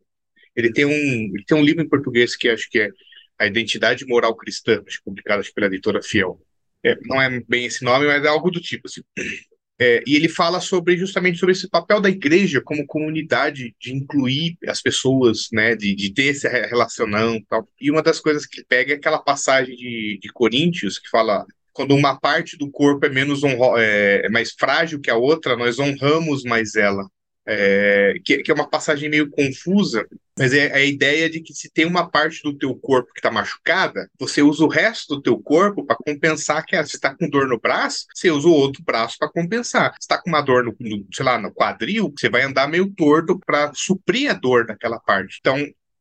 Ele 0.56 0.72
tem 0.72 0.86
um, 0.86 0.90
ele 0.92 1.44
tem 1.46 1.58
um 1.58 1.64
livro 1.64 1.84
em 1.84 1.90
português 1.90 2.36
que 2.36 2.50
acho 2.50 2.70
que 2.70 2.80
é 2.80 2.90
A 3.40 3.46
Identidade 3.46 4.06
Moral 4.06 4.36
Cristã, 4.36 4.84
acho, 4.86 5.54
pela 5.54 5.68
editora 5.68 6.02
Fiel. 6.02 6.42
É, 6.84 6.96
não 7.04 7.22
é 7.22 7.40
bem 7.48 7.66
esse 7.66 7.84
nome, 7.84 8.08
mas 8.08 8.24
é 8.24 8.28
algo 8.28 8.52
do 8.52 8.62
tipo. 8.62 8.88
Assim. 8.88 9.02
É, 9.80 10.04
e 10.08 10.16
ele 10.16 10.28
fala 10.28 10.60
sobre 10.60 10.98
justamente 10.98 11.38
sobre 11.38 11.54
esse 11.54 11.70
papel 11.70 12.02
da 12.02 12.10
igreja 12.10 12.62
como 12.62 12.88
comunidade 12.88 13.76
de 13.80 13.94
incluir 13.94 14.58
as 14.68 14.82
pessoas, 14.82 15.50
né, 15.52 15.76
de, 15.76 15.94
de 15.94 16.12
ter 16.12 16.30
essa 16.30 16.50
relação 16.50 17.08
tal. 17.48 17.68
E 17.80 17.92
uma 17.92 18.02
das 18.02 18.20
coisas 18.20 18.46
que 18.46 18.64
pega 18.64 18.94
é 18.94 18.96
aquela 18.96 19.20
passagem 19.20 19.76
de, 19.76 20.20
de 20.20 20.30
Coríntios 20.30 20.98
que 20.98 21.10
fala 21.10 21.46
quando 21.74 21.94
uma 21.94 22.20
parte 22.20 22.58
do 22.58 22.72
corpo 22.72 23.06
é 23.06 23.10
menos 23.10 23.44
honro, 23.44 23.78
é, 23.78 24.26
é 24.26 24.30
mais 24.30 24.52
frágil 24.52 25.00
que 25.00 25.12
a 25.12 25.16
outra, 25.16 25.56
nós 25.56 25.78
honramos 25.78 26.44
mais 26.44 26.74
ela 26.74 27.08
é, 27.48 28.16
que, 28.26 28.40
que, 28.40 28.52
é 28.52 28.54
uma 28.54 28.70
passagem 28.70 29.10
meio 29.10 29.30
confusa, 29.30 30.06
mas 30.38 30.54
é 30.54 30.74
a 30.74 30.84
ideia 30.84 31.30
de 31.30 31.40
que 31.40 31.54
se 31.54 31.70
tem 31.72 31.86
uma 31.86 32.10
parte 32.10 32.44
do 32.44 32.56
teu 32.56 32.76
corpo 32.76 33.14
que 33.14 33.20
está 33.20 33.32
machucada, 33.32 34.10
você 34.20 34.42
usa 34.42 34.66
o 34.66 34.68
resto 34.68 35.16
do 35.16 35.22
teu 35.22 35.40
corpo 35.40 35.86
para 35.86 35.96
compensar 35.96 36.66
que 36.66 36.76
se 36.84 36.98
está 36.98 37.16
com 37.16 37.30
dor 37.30 37.48
no 37.48 37.60
braço, 37.60 38.06
você 38.14 38.30
usa 38.30 38.48
o 38.48 38.54
outro 38.54 38.84
braço 38.84 39.18
para 39.18 39.32
compensar. 39.32 39.94
Se 39.94 40.00
está 40.02 40.22
com 40.22 40.30
uma 40.30 40.42
dor 40.42 40.64
no, 40.66 40.76
no, 40.80 41.06
sei 41.14 41.26
lá, 41.26 41.40
no 41.40 41.52
quadril, 41.52 42.14
você 42.16 42.30
vai 42.30 42.44
andar 42.44 42.68
meio 42.68 42.94
torto 42.94 43.40
para 43.40 43.72
suprir 43.74 44.30
a 44.30 44.34
dor 44.34 44.66
daquela 44.66 45.00
parte. 45.00 45.38
Então, 45.40 45.58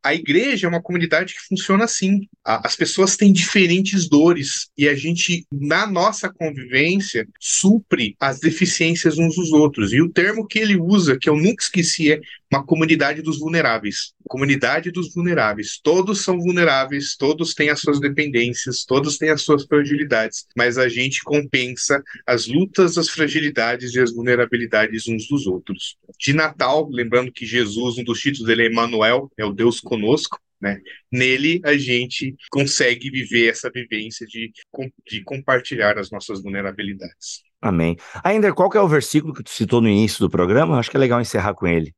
a 0.07 0.15
igreja 0.15 0.67
é 0.67 0.71
uma 0.71 0.81
comunidade 0.81 1.35
que 1.35 1.41
funciona 1.41 1.85
assim. 1.85 2.29
As 2.45 2.77
pessoas 2.77 3.17
têm 3.17 3.33
diferentes 3.33 4.09
dores 4.09 4.71
e 4.79 4.89
a 4.89 4.95
gente, 4.95 5.45
na 5.51 5.85
nossa 5.85 6.33
convivência, 6.33 7.27
supre 7.41 8.15
as 8.21 8.39
deficiências 8.39 9.19
uns 9.19 9.35
dos 9.35 9.51
outros. 9.51 9.93
E 9.93 10.01
o 10.01 10.09
termo 10.09 10.47
que 10.47 10.61
ele 10.61 10.77
usa, 10.77 11.19
que 11.19 11.29
eu 11.29 11.35
nunca 11.35 11.65
esqueci, 11.65 12.13
é 12.13 12.21
uma 12.53 12.65
comunidade 12.65 13.21
dos 13.21 13.41
vulneráveis. 13.41 14.15
Comunidade 14.27 14.91
dos 14.91 15.13
vulneráveis. 15.15 15.81
Todos 15.83 16.23
são 16.23 16.39
vulneráveis, 16.39 17.17
todos 17.17 17.55
têm 17.55 17.71
as 17.71 17.81
suas 17.81 18.01
dependências, 18.01 18.85
todos 18.85 19.19
têm 19.19 19.31
as 19.31 19.43
suas 19.43 19.65
fragilidades, 19.65 20.47
mas 20.57 20.79
a 20.79 20.89
gente 20.89 21.23
compensa 21.23 22.03
as 22.27 22.47
lutas, 22.47 22.99
as 22.99 23.09
fragilidades 23.09 23.95
e 23.95 24.01
as 24.01 24.13
vulnerabilidades 24.13 25.09
uns 25.09 25.29
dos 25.29 25.47
outros. 25.47 25.97
De 26.19 26.33
Natal, 26.33 26.89
lembrando 26.91 27.33
que 27.33 27.47
Jesus, 27.47 27.99
um 27.99 28.05
dos 28.05 28.21
títulos 28.21 28.47
dele 28.47 28.65
é 28.65 28.71
Emmanuel, 28.71 29.31
é 29.39 29.45
o 29.45 29.53
Deus 29.53 29.81
conosco. 29.81 30.41
Né? 30.61 30.81
Nele 31.13 31.61
a 31.65 31.77
gente 31.77 32.35
consegue 32.51 33.11
viver 33.11 33.51
essa 33.51 33.71
vivência 33.71 34.27
de, 34.27 34.51
de 35.07 35.23
compartilhar 35.23 35.99
as 35.99 36.11
nossas 36.11 36.43
vulnerabilidades. 36.43 37.43
Amém. 37.61 37.97
Ainda 38.25 38.53
qual 38.55 38.71
é 38.75 38.81
o 38.81 38.89
versículo 38.89 39.35
que 39.35 39.43
tu 39.43 39.51
citou 39.51 39.81
no 39.81 39.89
início 39.89 40.21
do 40.21 40.31
programa? 40.31 40.79
Acho 40.79 40.91
que 40.91 40.97
é 40.97 41.01
legal 41.01 41.21
encerrar 41.21 41.55
com 41.55 41.67
ele. 41.67 41.93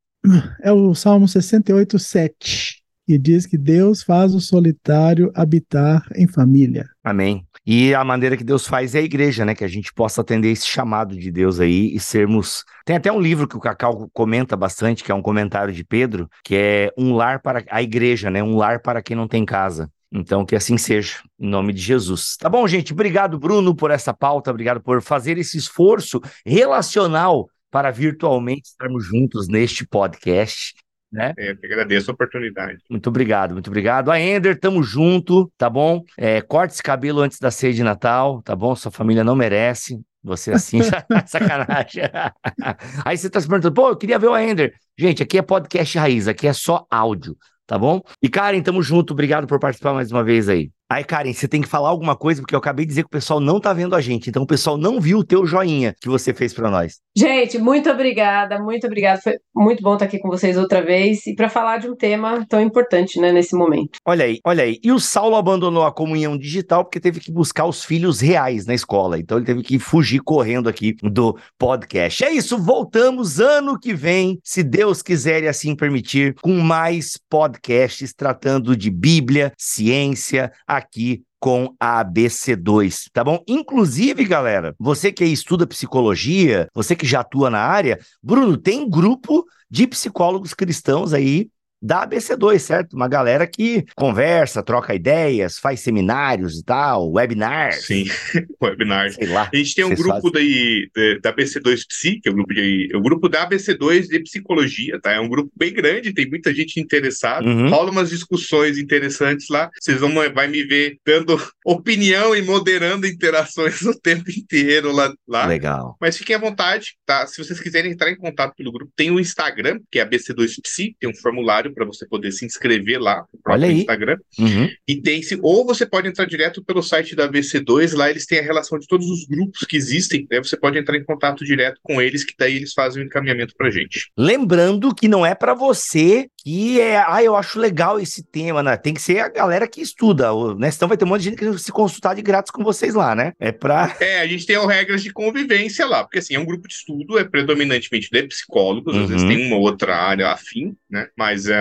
É 0.63 0.73
o 0.73 0.95
Salmo 0.95 1.27
68, 1.27 1.99
7, 1.99 2.83
que 3.07 3.19
diz 3.19 3.47
que 3.47 3.57
Deus 3.57 4.03
faz 4.03 4.35
o 4.35 4.41
solitário 4.41 5.31
habitar 5.35 6.07
em 6.15 6.27
família. 6.27 6.89
Amém. 7.03 7.47
E 7.67 7.95
a 7.95 8.03
maneira 8.03 8.37
que 8.37 8.45
Deus 8.45 8.67
faz 8.67 8.95
é 8.95 8.99
a 8.99 9.03
igreja, 9.03 9.45
né? 9.45 9.55
Que 9.55 9.65
a 9.65 9.69
gente 9.69 9.93
possa 9.93 10.23
atender 10.23 10.51
esse 10.51 10.67
chamado 10.67 11.17
de 11.17 11.31
Deus 11.31 11.61
aí 11.61 11.95
e 11.95 12.01
sermos. 12.01 12.65
Tem 12.85 12.97
até 12.97 13.13
um 13.13 13.21
livro 13.21 13.47
que 13.47 13.57
o 13.57 13.61
Cacau 13.61 14.09
comenta 14.13 14.57
bastante, 14.57 15.05
que 15.05 15.13
é 15.13 15.15
um 15.15 15.21
comentário 15.21 15.73
de 15.73 15.85
Pedro, 15.85 16.31
que 16.43 16.55
é 16.55 16.91
um 16.97 17.15
lar 17.15 17.43
para 17.43 17.65
a 17.71 17.83
igreja, 17.83 18.31
né? 18.31 18.43
Um 18.43 18.57
lar 18.57 18.81
para 18.81 19.03
quem 19.03 19.15
não 19.15 19.29
tem 19.29 19.45
casa. 19.45 19.91
Então, 20.11 20.45
que 20.45 20.57
assim 20.57 20.79
seja, 20.79 21.19
em 21.39 21.49
nome 21.49 21.73
de 21.73 21.83
Jesus. 21.83 22.37
Tá 22.39 22.49
bom, 22.49 22.67
gente? 22.67 22.93
Obrigado, 22.93 23.39
Bruno, 23.39 23.75
por 23.75 23.91
essa 23.91 24.15
pauta, 24.15 24.51
obrigado 24.51 24.81
por 24.81 25.03
fazer 25.03 25.37
esse 25.37 25.59
esforço 25.59 26.21
relacional 26.47 27.51
para 27.71 27.91
virtualmente 27.91 28.69
estarmos 28.69 29.05
juntos 29.05 29.49
neste 29.49 29.87
podcast. 29.87 30.75
Né? 31.11 31.33
É, 31.39 31.51
eu 31.51 31.57
que 31.57 31.67
agradeço 31.67 32.11
a 32.11 32.15
oportunidade. 32.15 32.79
Muito 32.91 33.09
obrigado, 33.09 33.53
muito 33.53 33.69
obrigado. 33.69 34.11
A 34.11 34.21
Ender, 34.21 34.59
tamo 34.59 34.83
junto, 34.83 35.51
tá 35.57 35.71
bom? 35.71 36.03
É, 36.19 36.41
corte 36.43 36.75
esse 36.75 36.83
cabelo 36.83 37.21
antes 37.21 37.39
da 37.39 37.51
ceia 37.51 37.73
de 37.73 37.83
Natal, 37.83 38.43
tá 38.43 38.55
bom? 38.55 38.77
Sua 38.77 38.91
família 38.91 39.25
não 39.25 39.35
merece. 39.35 40.01
Você 40.23 40.53
assim, 40.53 40.81
sacanagem. 41.27 42.03
Aí 43.05 43.17
você 43.17 43.31
tá 43.31 43.41
se 43.41 43.49
perguntando, 43.49 43.75
pô, 43.75 43.89
eu 43.89 43.97
queria 43.97 44.19
ver 44.19 44.29
o 44.29 44.37
Ender. 44.37 44.75
Gente, 44.99 45.23
aqui 45.23 45.39
é 45.39 45.43
podcast 45.43 45.97
raiz, 45.97 46.29
aqui 46.29 46.47
é 46.47 46.53
só 46.53 46.87
áudio 46.91 47.37
tá 47.69 47.79
bom? 47.79 48.01
E 48.23 48.31
Karen, 48.31 48.63
tamo 48.63 48.83
junto, 48.83 49.13
obrigado 49.13 49.47
por 49.47 49.61
participar 49.61 49.93
mais 49.93 50.11
uma 50.11 50.25
vez 50.25 50.49
aí. 50.49 50.73
Aí, 50.91 51.05
Karen, 51.05 51.33
você 51.35 51.47
tem 51.47 51.61
que 51.61 51.69
falar 51.69 51.91
alguma 51.91 52.17
coisa, 52.17 52.41
porque 52.41 52.55
eu 52.55 52.59
acabei 52.59 52.87
de 52.87 52.89
dizer 52.89 53.03
que 53.03 53.09
o 53.09 53.11
pessoal 53.11 53.41
não 53.41 53.61
tá 53.61 53.75
vendo 53.75 53.95
a 53.95 54.01
gente. 54.01 54.31
Então, 54.31 54.43
o 54.43 54.47
pessoal 54.47 54.79
não 54.79 54.99
viu 54.99 55.19
o 55.19 55.25
teu 55.25 55.45
joinha 55.45 55.95
que 56.01 56.09
você 56.09 56.33
fez 56.33 56.55
para 56.55 56.71
nós. 56.71 56.99
Gente, 57.15 57.59
muito 57.59 57.91
obrigada, 57.91 58.59
muito 58.59 58.87
obrigada. 58.87 59.21
Foi 59.21 59.35
muito 59.55 59.83
bom 59.83 59.95
estar 59.95 60.07
aqui 60.07 60.19
com 60.19 60.29
vocês 60.29 60.57
outra 60.57 60.81
vez 60.81 61.27
e 61.27 61.35
para 61.35 61.51
falar 61.51 61.77
de 61.77 61.91
um 61.91 61.95
tema 61.95 62.47
tão 62.49 62.59
importante, 62.59 63.21
né, 63.21 63.31
nesse 63.33 63.55
momento. 63.55 63.99
Olha 64.07 64.25
aí, 64.25 64.41
olha 64.43 64.65
aí. 64.65 64.79
E 64.83 64.91
o 64.91 64.99
Saulo 64.99 65.37
abandonou 65.37 65.85
a 65.85 65.93
comunhão 65.93 66.39
digital 66.39 66.85
porque 66.85 67.01
teve 67.01 67.21
que 67.21 67.31
buscar 67.31 67.67
os 67.67 67.85
filhos 67.85 68.21
reais 68.21 68.65
na 68.65 68.73
escola. 68.73 69.19
Então, 69.19 69.37
ele 69.37 69.47
teve 69.47 69.63
que 69.63 69.79
fugir 69.79 70.21
correndo 70.21 70.71
aqui 70.71 70.97
do 71.03 71.37
podcast. 71.59 72.25
É 72.25 72.31
isso, 72.31 72.57
voltamos 72.57 73.41
ano 73.41 73.79
que 73.79 73.93
vem, 73.93 74.39
se 74.43 74.63
Deus 74.63 75.03
quiser 75.03 75.43
e 75.43 75.49
assim 75.49 75.77
permitir, 75.77 76.35
com 76.41 76.55
mais 76.55 77.19
podcasts 77.29 78.15
tratando 78.15 78.75
de 78.75 78.91
Bíblia, 78.91 79.53
ciência, 79.59 80.51
aqui 80.79 81.23
com 81.41 81.75
a 81.79 82.05
ABC2, 82.05 83.05
tá 83.13 83.23
bom? 83.23 83.43
Inclusive, 83.47 84.25
galera, 84.25 84.75
você 84.79 85.13
que 85.13 85.25
estuda 85.25 85.67
psicologia, 85.67 86.69
você 86.75 86.97
que 86.97 87.07
já 87.07 87.21
atua 87.21 87.49
na 87.49 87.61
área, 87.61 87.99
Bruno, 88.23 88.57
tem 88.57 88.89
grupo 88.89 89.45
de 89.71 89.87
psicólogos 89.87 90.55
cristãos 90.55 91.13
aí 91.13 91.49
da 91.81 92.07
ABC2, 92.07 92.59
certo? 92.59 92.95
Uma 92.95 93.09
galera 93.09 93.47
que 93.47 93.85
conversa, 93.97 94.63
troca 94.63 94.95
ideias, 94.95 95.59
faz 95.59 95.81
seminários 95.81 96.59
e 96.59 96.65
tal, 96.65 97.13
webinars. 97.13 97.87
Sim, 97.87 98.05
webinars. 98.63 99.15
Sei 99.15 99.27
lá. 99.27 99.49
A 99.53 99.57
gente 99.57 99.75
tem 99.75 99.85
um 99.85 99.95
grupo 99.95 100.31
daí, 100.31 100.91
da 101.23 101.33
ABC2 101.33 101.87
Psi, 101.89 102.21
que 102.21 102.29
é 102.29 102.33
o 102.33 102.35
grupo 102.35 102.53
de, 102.53 102.91
o 102.95 103.01
grupo 103.01 103.29
da 103.29 103.49
ABC2 103.49 104.09
de 104.09 104.21
psicologia, 104.21 105.01
tá? 105.01 105.13
É 105.13 105.21
um 105.21 105.29
grupo 105.29 105.51
bem 105.57 105.73
grande, 105.73 106.13
tem 106.13 106.29
muita 106.29 106.53
gente 106.53 106.81
interessada. 106.81 107.47
Uhum. 107.47 107.69
Rola 107.69 107.91
umas 107.91 108.11
discussões 108.11 108.79
interessantes 108.79 109.47
lá. 109.49 109.71
Vocês 109.81 110.01
vão 110.01 110.19
vai 110.35 110.49
me 110.49 110.65
ver 110.65 110.99
dando 111.07 111.41
opinião 111.65 112.35
e 112.35 112.43
moderando 112.43 113.07
interações 113.07 113.83
o 113.87 113.99
tempo 113.99 114.31
inteiro 114.31 114.93
lá, 114.93 115.13
lá. 115.27 115.47
Legal. 115.47 115.97
Mas 116.01 116.17
fiquem 116.17 116.35
à 116.35 116.39
vontade, 116.39 116.97
tá? 117.07 117.27
Se 117.27 117.43
vocês 117.43 117.61
quiserem 117.61 117.93
entrar 117.93 118.11
em 118.11 118.17
contato 118.17 118.55
pelo 118.57 118.73
grupo, 118.73 118.93
tem 118.97 119.11
o 119.11 119.21
Instagram, 119.21 119.79
que 119.91 120.01
é 120.01 120.05
ABC2 120.05 120.61
Psi, 120.63 120.97
tem 120.99 121.09
um 121.09 121.15
formulário 121.15 121.68
para 121.73 121.85
você 121.85 122.07
poder 122.07 122.33
se 122.33 122.45
inscrever 122.45 123.01
lá 123.01 123.25
no 123.33 123.41
próprio 123.41 123.71
Instagram. 123.71 124.17
Uhum. 124.39 124.69
E 124.87 125.01
tem 125.01 125.23
se 125.23 125.39
ou 125.43 125.65
você 125.65 125.87
pode 125.87 126.09
entrar 126.09 126.27
direto 126.27 126.63
pelo 126.63 126.83
site 126.83 127.15
da 127.15 127.31
VC2, 127.31 127.95
lá 127.97 128.11
eles 128.11 128.27
têm 128.27 128.39
a 128.39 128.43
relação 128.43 128.79
de 128.79 128.87
todos 128.87 129.09
os 129.09 129.27
grupos 129.27 129.61
que 129.61 129.77
existem, 129.77 130.27
né? 130.31 130.39
Você 130.39 130.57
pode 130.57 130.79
entrar 130.79 130.97
em 130.97 131.05
contato 131.05 131.45
direto 131.45 131.79
com 131.83 132.01
eles, 132.01 132.25
que 132.25 132.35
daí 132.39 132.57
eles 132.57 132.73
fazem 132.73 133.03
o 133.03 133.07
encaminhamento 133.07 133.55
pra 133.57 133.71
gente. 133.71 134.11
Lembrando 134.17 134.95
que 134.95 135.09
não 135.09 135.25
é 135.25 135.35
para 135.35 135.55
você 135.55 136.29
que 136.37 136.81
é, 136.81 136.97
ah, 137.07 137.23
eu 137.23 137.37
acho 137.37 137.59
legal 137.59 138.01
esse 138.01 138.23
tema, 138.23 138.63
né? 138.63 138.77
Tem 138.77 138.95
que 138.95 139.03
ser 139.03 139.19
a 139.19 139.29
galera 139.29 139.69
que 139.69 139.81
estuda, 139.81 140.29
né? 140.55 140.71
Senão 140.71 140.89
vai 140.89 140.97
ter 140.97 141.05
um 141.05 141.09
monte 141.09 141.23
de 141.23 141.31
gente 141.31 141.39
que 141.39 141.59
se 141.59 141.73
consultar 141.73 142.15
de 142.15 142.23
grátis 142.23 142.51
com 142.51 142.65
vocês 142.65 142.95
lá, 142.95 143.15
né? 143.15 143.33
É 143.39 143.53
pra. 143.53 143.97
É, 144.09 144.21
a 144.21 144.27
gente 144.27 144.47
tem 144.47 144.59
regras 144.67 145.03
de 145.03 145.13
convivência 145.13 145.87
lá, 145.87 146.03
porque 146.03 146.19
assim, 146.19 146.35
é 146.35 146.39
um 146.39 146.45
grupo 146.45 146.67
de 146.67 146.73
estudo, 146.73 147.19
é 147.19 147.25
predominantemente 147.25 148.09
de 148.11 148.23
psicólogos, 148.23 148.95
uhum. 148.95 149.03
às 149.03 149.09
vezes 149.11 149.23
uhum. 149.23 149.29
tem 149.29 149.47
uma 149.47 149.57
outra 149.57 149.97
área 149.97 150.29
afim, 150.29 150.75
né? 150.91 151.09
Mas 151.17 151.47
é 151.47 151.58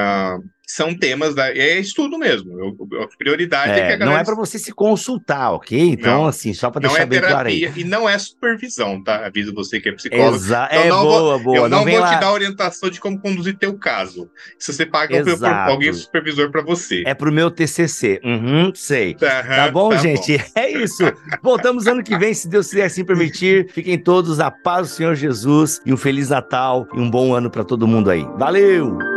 são 0.68 0.94
temas 0.94 1.34
da. 1.34 1.50
É 1.50 1.80
estudo 1.80 2.20
mesmo. 2.20 2.52
a 3.02 3.18
prioridade 3.18 3.72
é, 3.72 3.80
é 3.80 3.88
que 3.88 3.94
a 3.94 3.96
galera. 3.96 4.06
Não 4.06 4.18
é 4.18 4.24
para 4.26 4.36
você 4.36 4.60
se 4.60 4.74
consultar, 4.74 5.54
ok? 5.54 5.80
Então, 5.80 6.24
não, 6.24 6.28
assim, 6.28 6.54
só 6.54 6.70
para 6.70 6.82
deixar 6.82 7.04
é 7.04 7.06
bem 7.06 7.22
claro 7.22 7.48
aí. 7.48 7.72
E 7.74 7.86
não 7.86 8.08
é 8.08 8.20
supervisão, 8.20 9.02
tá? 9.02 9.26
Aviso 9.26 9.54
você 9.54 9.80
que 9.80 9.88
é 9.88 9.94
psicólogo. 9.94 10.36
Exato. 10.36 10.76
Então, 10.76 10.86
é 10.86 10.90
boa, 10.90 11.38
vou, 11.38 11.40
boa. 11.40 11.58
Eu 11.58 11.70
não, 11.70 11.86
não 11.86 11.92
vou 11.92 12.00
lá. 12.02 12.16
te 12.16 12.20
dar 12.20 12.34
orientação 12.34 12.90
de 12.90 13.00
como 13.00 13.18
conduzir 13.18 13.58
teu 13.58 13.78
caso. 13.78 14.30
Se 14.60 14.74
você 14.74 14.86
paga 14.86 15.16
Exato. 15.16 15.72
alguém 15.72 15.94
supervisor 15.94 16.52
para 16.52 16.62
você. 16.62 17.04
É 17.06 17.14
pro 17.14 17.32
meu 17.32 17.50
TCC. 17.50 18.20
Uhum, 18.22 18.74
sei. 18.76 19.12
Uhum, 19.12 19.18
tá 19.20 19.72
bom, 19.72 19.90
tá 19.90 19.98
gente? 19.98 20.38
Bom. 20.38 20.44
É 20.58 20.72
isso. 20.72 21.04
Voltamos 21.42 21.88
ano 21.88 22.04
que 22.04 22.18
vem, 22.18 22.34
se 22.34 22.50
Deus 22.50 22.68
quiser 22.68 22.86
assim 22.86 23.06
permitir. 23.06 23.72
Fiquem 23.72 23.98
todos 23.98 24.40
a 24.40 24.50
paz 24.52 24.90
do 24.90 24.94
Senhor 24.96 25.16
Jesus 25.16 25.80
e 25.86 25.94
um 25.94 25.98
feliz 25.98 26.30
Natal 26.30 26.88
e 26.94 27.00
um 27.00 27.10
bom 27.10 27.34
ano 27.34 27.50
para 27.50 27.64
todo 27.64 27.88
mundo 27.88 28.10
aí. 28.10 28.26
Valeu! 28.38 29.17